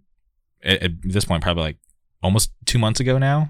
[0.63, 1.77] at, at this point probably like
[2.23, 3.49] almost two months ago now,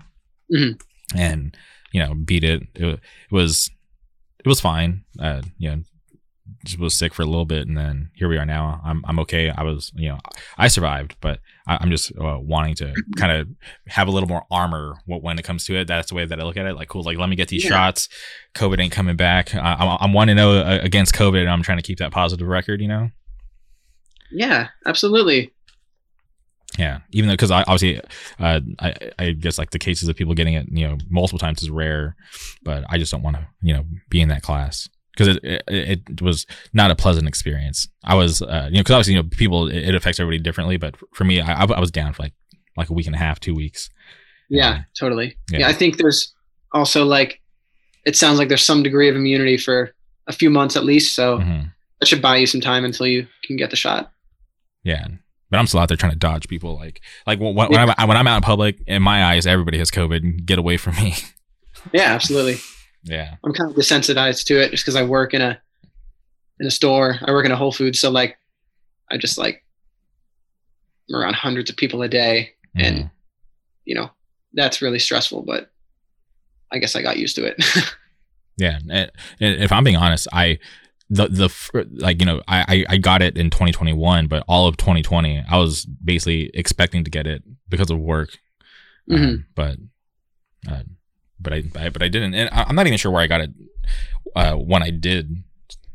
[0.52, 0.82] Mhm.
[1.16, 1.56] and
[1.92, 2.64] you know beat it.
[2.76, 3.00] It, it
[3.32, 3.70] was
[4.44, 5.04] it was fine.
[5.20, 5.84] Uh, you know,
[6.66, 8.82] just was sick for a little bit, and then here we are now.
[8.84, 9.50] I'm I'm okay.
[9.50, 10.20] I was you know
[10.58, 13.48] I survived, but I, I'm just uh, wanting to kind of
[13.88, 15.88] have a little more armor when it comes to it.
[15.88, 16.76] That's the way that I look at it.
[16.76, 17.04] Like, cool.
[17.04, 17.70] Like, let me get these Yeah.
[17.72, 18.10] shots.
[18.56, 19.54] COVID ain't coming back.
[19.56, 22.48] I, I'm I'm one to know against COVID, and I'm trying to keep that positive
[22.48, 22.82] record.
[22.82, 23.10] You know.
[24.32, 25.52] Yeah, absolutely.
[26.80, 28.00] Yeah, even though because I obviously,
[28.40, 31.62] uh, I I guess like the cases of people getting it, you know, multiple times
[31.62, 32.16] is rare,
[32.64, 34.88] but I just don't want to, you know, be in that class
[35.28, 37.88] because it, it it was not a pleasant experience.
[38.04, 40.78] I was, uh, you know, because obviously you know people it, it affects everybody differently,
[40.78, 42.34] but for me, I I was down for like
[42.78, 43.90] like a week and a half, two weeks.
[44.50, 44.82] Yeah, Yeah.
[45.00, 45.38] totally.
[45.52, 45.60] Yeah.
[45.60, 45.68] Yeah.
[45.68, 46.34] I think there's
[46.74, 47.42] also like
[48.06, 49.92] it sounds like there's some degree of immunity for
[50.28, 51.16] a few months at least.
[51.16, 51.62] So hmm
[52.00, 54.12] that should buy you some time until you can get the shot.
[54.84, 55.06] Yeah,
[55.52, 56.76] but I'm still out there trying to dodge people.
[56.76, 59.92] Like like when, when I'm when I'm out in public, in my eyes, everybody has
[59.92, 60.18] COVID.
[60.24, 61.14] And get away from me.
[61.94, 62.58] Yeah, absolutely.
[63.04, 63.36] Yeah.
[63.44, 65.60] I'm kind of desensitized to it just because I work in a
[66.60, 67.18] in a store.
[67.26, 68.38] I work in a Whole Foods, so like
[69.12, 69.64] I just like
[71.10, 73.12] I'm around hundreds of people a day, And- Mhm.
[73.86, 74.12] you know,
[74.54, 75.44] that's really stressful.
[75.44, 75.72] But
[76.72, 77.56] I guess I got used to it.
[78.58, 80.60] Yeah, and, and if I'm being honest, I
[81.10, 81.50] the the
[81.94, 85.86] like you know I I got it in 2021, but all of 2020 I was
[85.86, 88.38] basically expecting to get it because of work,
[89.10, 89.46] Um, Mhm.
[89.56, 89.78] but
[90.70, 90.84] uh,
[91.42, 93.42] but I, I but I didn't, and I- I'm not even sure where I got
[93.42, 93.52] it
[94.36, 95.44] uh, when I did.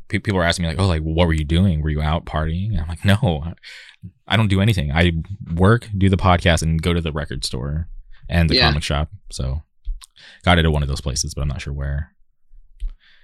[0.09, 1.81] Pe- People were asking me like, "Oh, like what were you doing?
[1.81, 3.53] Were you out partying?" And I'm like, "No,
[4.27, 4.91] I don't do anything.
[4.91, 5.11] I
[5.55, 7.89] work, do the podcast, and go to the record store
[8.29, 8.67] and the Yeah.
[8.69, 9.63] comic shop." So
[10.43, 12.13] got it at one of those places, but I'm not sure where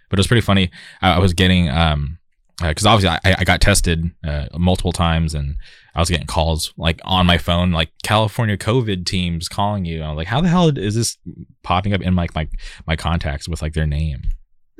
[0.10, 0.70] but it was pretty funny.
[1.02, 2.20] I, I was getting um
[2.62, 5.56] because obviously I, I got tested uh, multiple times and
[5.96, 9.98] I was getting calls like on my phone like California COVID teams calling you.
[10.02, 11.18] And I'm like, how the hell is this
[11.64, 12.48] popping up in like my
[12.88, 14.24] my contacts with like their name?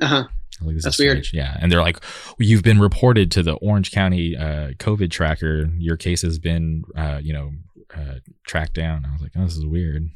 [0.00, 0.24] uh huh.
[0.60, 1.24] Like, this is That's weird.
[1.24, 1.34] strange.
[1.34, 1.98] Yeah, and they're like,
[2.38, 5.68] you've been reported to the Orange County uh, COVID tracker.
[5.78, 7.50] Your case has been uh, you know
[7.94, 8.14] uh,
[8.46, 9.04] tracked down.
[9.04, 10.08] I was like, oh, this is weird.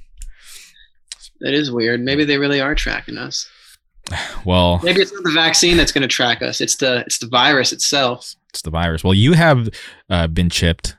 [1.40, 2.00] That is weird.
[2.00, 3.48] Maybe they really are tracking us.
[4.44, 6.60] Well, Maybe it's not the vaccine that's going to track us.
[6.60, 8.34] It's the it's the virus itself.
[8.50, 9.04] it's the virus.
[9.04, 9.68] Well, you have
[10.08, 10.96] uh, been chipped,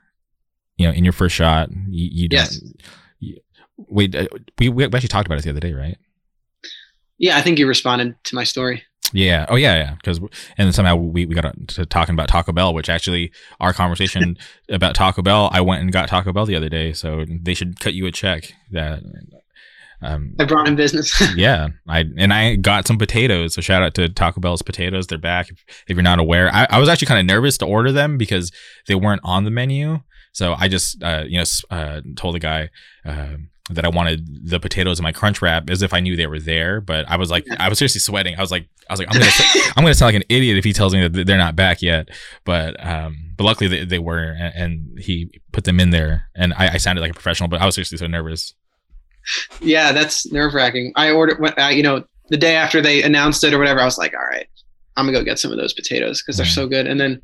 [0.77, 1.69] you know, in your first shot.
[1.71, 2.39] You, you don't.
[2.39, 2.61] Yes.
[3.19, 3.39] you-
[3.77, 4.27] wait, uh,
[4.59, 5.97] we, we actually talked about it the other day, right?
[7.17, 8.83] Yeah, I think you responded to my story.
[9.13, 9.45] Yeah.
[9.49, 9.95] Oh, yeah, yeah.
[9.95, 13.73] Because and then somehow we, we got to talking about Taco Bell, which actually our
[13.73, 14.37] conversation
[14.69, 17.79] about Taco Bell, I went and got Taco Bell the other day, so they should
[17.79, 18.51] cut you a check.
[18.71, 19.01] That.
[20.01, 21.21] Um, I brought in business.
[21.35, 23.53] yeah, I and I got some potatoes.
[23.53, 25.07] So shout out to Taco Bell's potatoes.
[25.07, 25.49] They're back.
[25.49, 28.17] If, if you're not aware, I, I was actually kind of nervous to order them
[28.17, 28.51] because
[28.87, 29.99] they weren't on the menu.
[30.31, 32.69] So I just uh, you know uh, told the guy
[33.05, 33.35] uh,
[33.69, 36.39] that I wanted the potatoes in my crunch wrap as if I knew they were
[36.39, 36.81] there.
[36.81, 38.35] But I was like, I was seriously sweating.
[38.37, 39.31] I was like, I was like, I'm gonna
[39.75, 42.09] I'm gonna sound like an idiot if he tells me that they're not back yet.
[42.45, 46.53] But um, but luckily they, they were, and, and he put them in there, and
[46.53, 47.49] I, I sounded like a professional.
[47.49, 48.53] But I was seriously so nervous.
[49.61, 50.91] Yeah, that's nerve wracking.
[50.95, 53.79] I ordered, uh, you know, the day after they announced it or whatever.
[53.79, 54.47] I was like, all right,
[54.95, 56.87] I'm gonna go get some of those potatoes because they're so good.
[56.87, 57.21] And then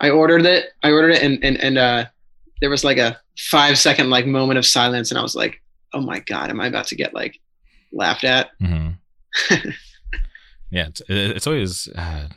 [0.00, 0.66] I ordered it.
[0.82, 2.04] I ordered it, and and and uh,
[2.60, 5.62] there was like a five second like moment of silence, and I was like,
[5.94, 7.38] oh my god, am I about to get like
[7.92, 8.50] laughed at?
[8.60, 8.90] hmm
[10.70, 12.28] yeah, it's, it's always uh,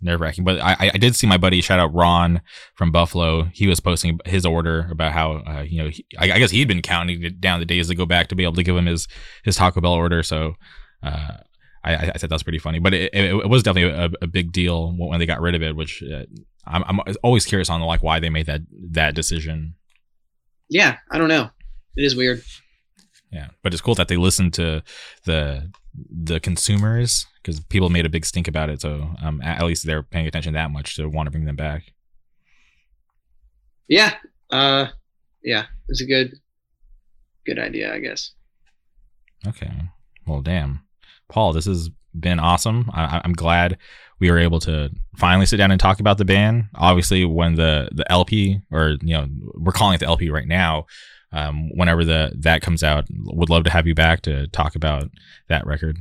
[0.00, 0.44] nerve wracking.
[0.44, 2.42] But I, I did see my buddy shout out Ron
[2.74, 3.44] from Buffalo.
[3.52, 6.68] He was posting his order about how uh, you know he, I, I guess he'd
[6.68, 8.86] been counting it down the days to go back to be able to give him
[8.86, 9.08] his
[9.44, 10.22] his Taco Bell order.
[10.22, 10.54] So.
[11.02, 11.38] Uh,
[11.84, 14.50] I, I said that's pretty funny, but it, it, it was definitely a, a big
[14.50, 15.76] deal when they got rid of it.
[15.76, 16.24] Which uh,
[16.66, 19.76] I'm, I'm always curious on like why they made that that decision.
[20.68, 21.50] Yeah, I don't know.
[21.94, 22.42] It is weird.
[23.30, 24.82] Yeah, but it's cool that they listened to
[25.26, 25.70] the
[26.10, 28.80] the consumers because people made a big stink about it.
[28.80, 31.92] So um, at least they're paying attention that much to want to bring them back.
[33.88, 34.14] Yeah,
[34.50, 34.86] uh,
[35.42, 36.34] yeah, it's a good,
[37.44, 38.32] good idea, I guess.
[39.46, 39.70] Okay.
[40.26, 40.80] Well, damn,
[41.28, 42.90] Paul, this has been awesome.
[42.92, 43.78] I, I'm glad
[44.18, 46.64] we were able to finally sit down and talk about the band.
[46.74, 50.86] Obviously, when the the LP or you know we're calling it the LP right now.
[51.32, 55.10] Um, whenever the that comes out, would love to have you back to talk about
[55.48, 55.98] that record.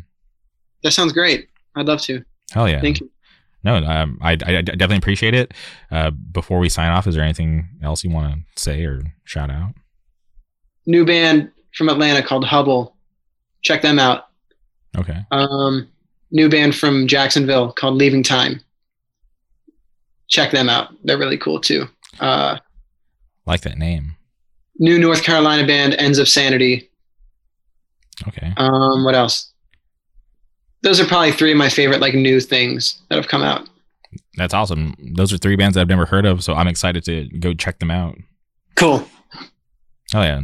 [0.83, 1.49] That sounds great.
[1.75, 2.23] I'd love to.
[2.51, 2.81] Hell yeah!
[2.81, 3.09] Thank you.
[3.65, 5.51] No, um, I, I definitely appreciate it.
[5.89, 9.49] Uh, before we sign off, is there anything else you want to say or shout
[9.49, 9.73] out?
[10.85, 12.95] New band from Atlanta called Hubble.
[13.63, 14.27] Check them out.
[14.95, 15.17] Okay.
[15.31, 15.87] Um,
[16.29, 18.61] new band from Jacksonville called Leaving Time.
[20.27, 20.93] Check them out.
[21.03, 21.87] They're really cool too.
[22.19, 22.59] Uh,
[23.47, 24.15] like that name.
[24.77, 26.89] New North Carolina band Ends of Sanity.
[28.27, 28.53] Okay.
[28.57, 29.51] Um, what else?
[30.81, 33.67] Those are probably three of my favorite like new things that have come out.
[34.37, 34.95] That's awesome.
[35.15, 37.79] Those are three bands that I've never heard of, so I'm excited to go check
[37.79, 38.17] them out.
[38.75, 39.07] Cool.
[40.13, 40.41] Oh yeah.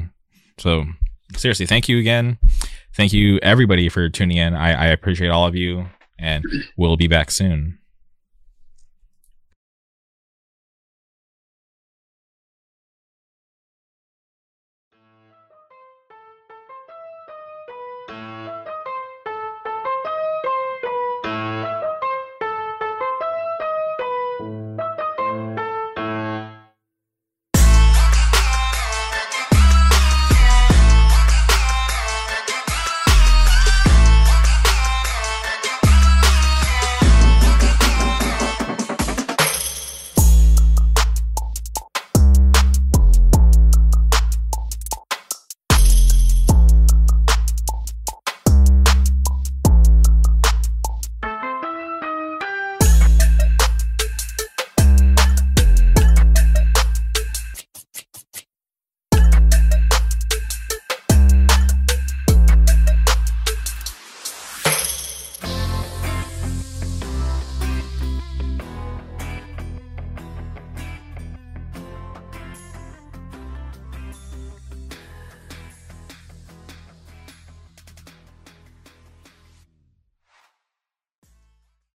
[0.58, 0.86] So
[1.36, 2.38] seriously, thank you again.
[2.96, 4.54] Thank you everybody for tuning in.
[4.54, 5.86] I, I appreciate all of you,
[6.20, 6.44] and
[6.78, 7.78] we'll be back soon.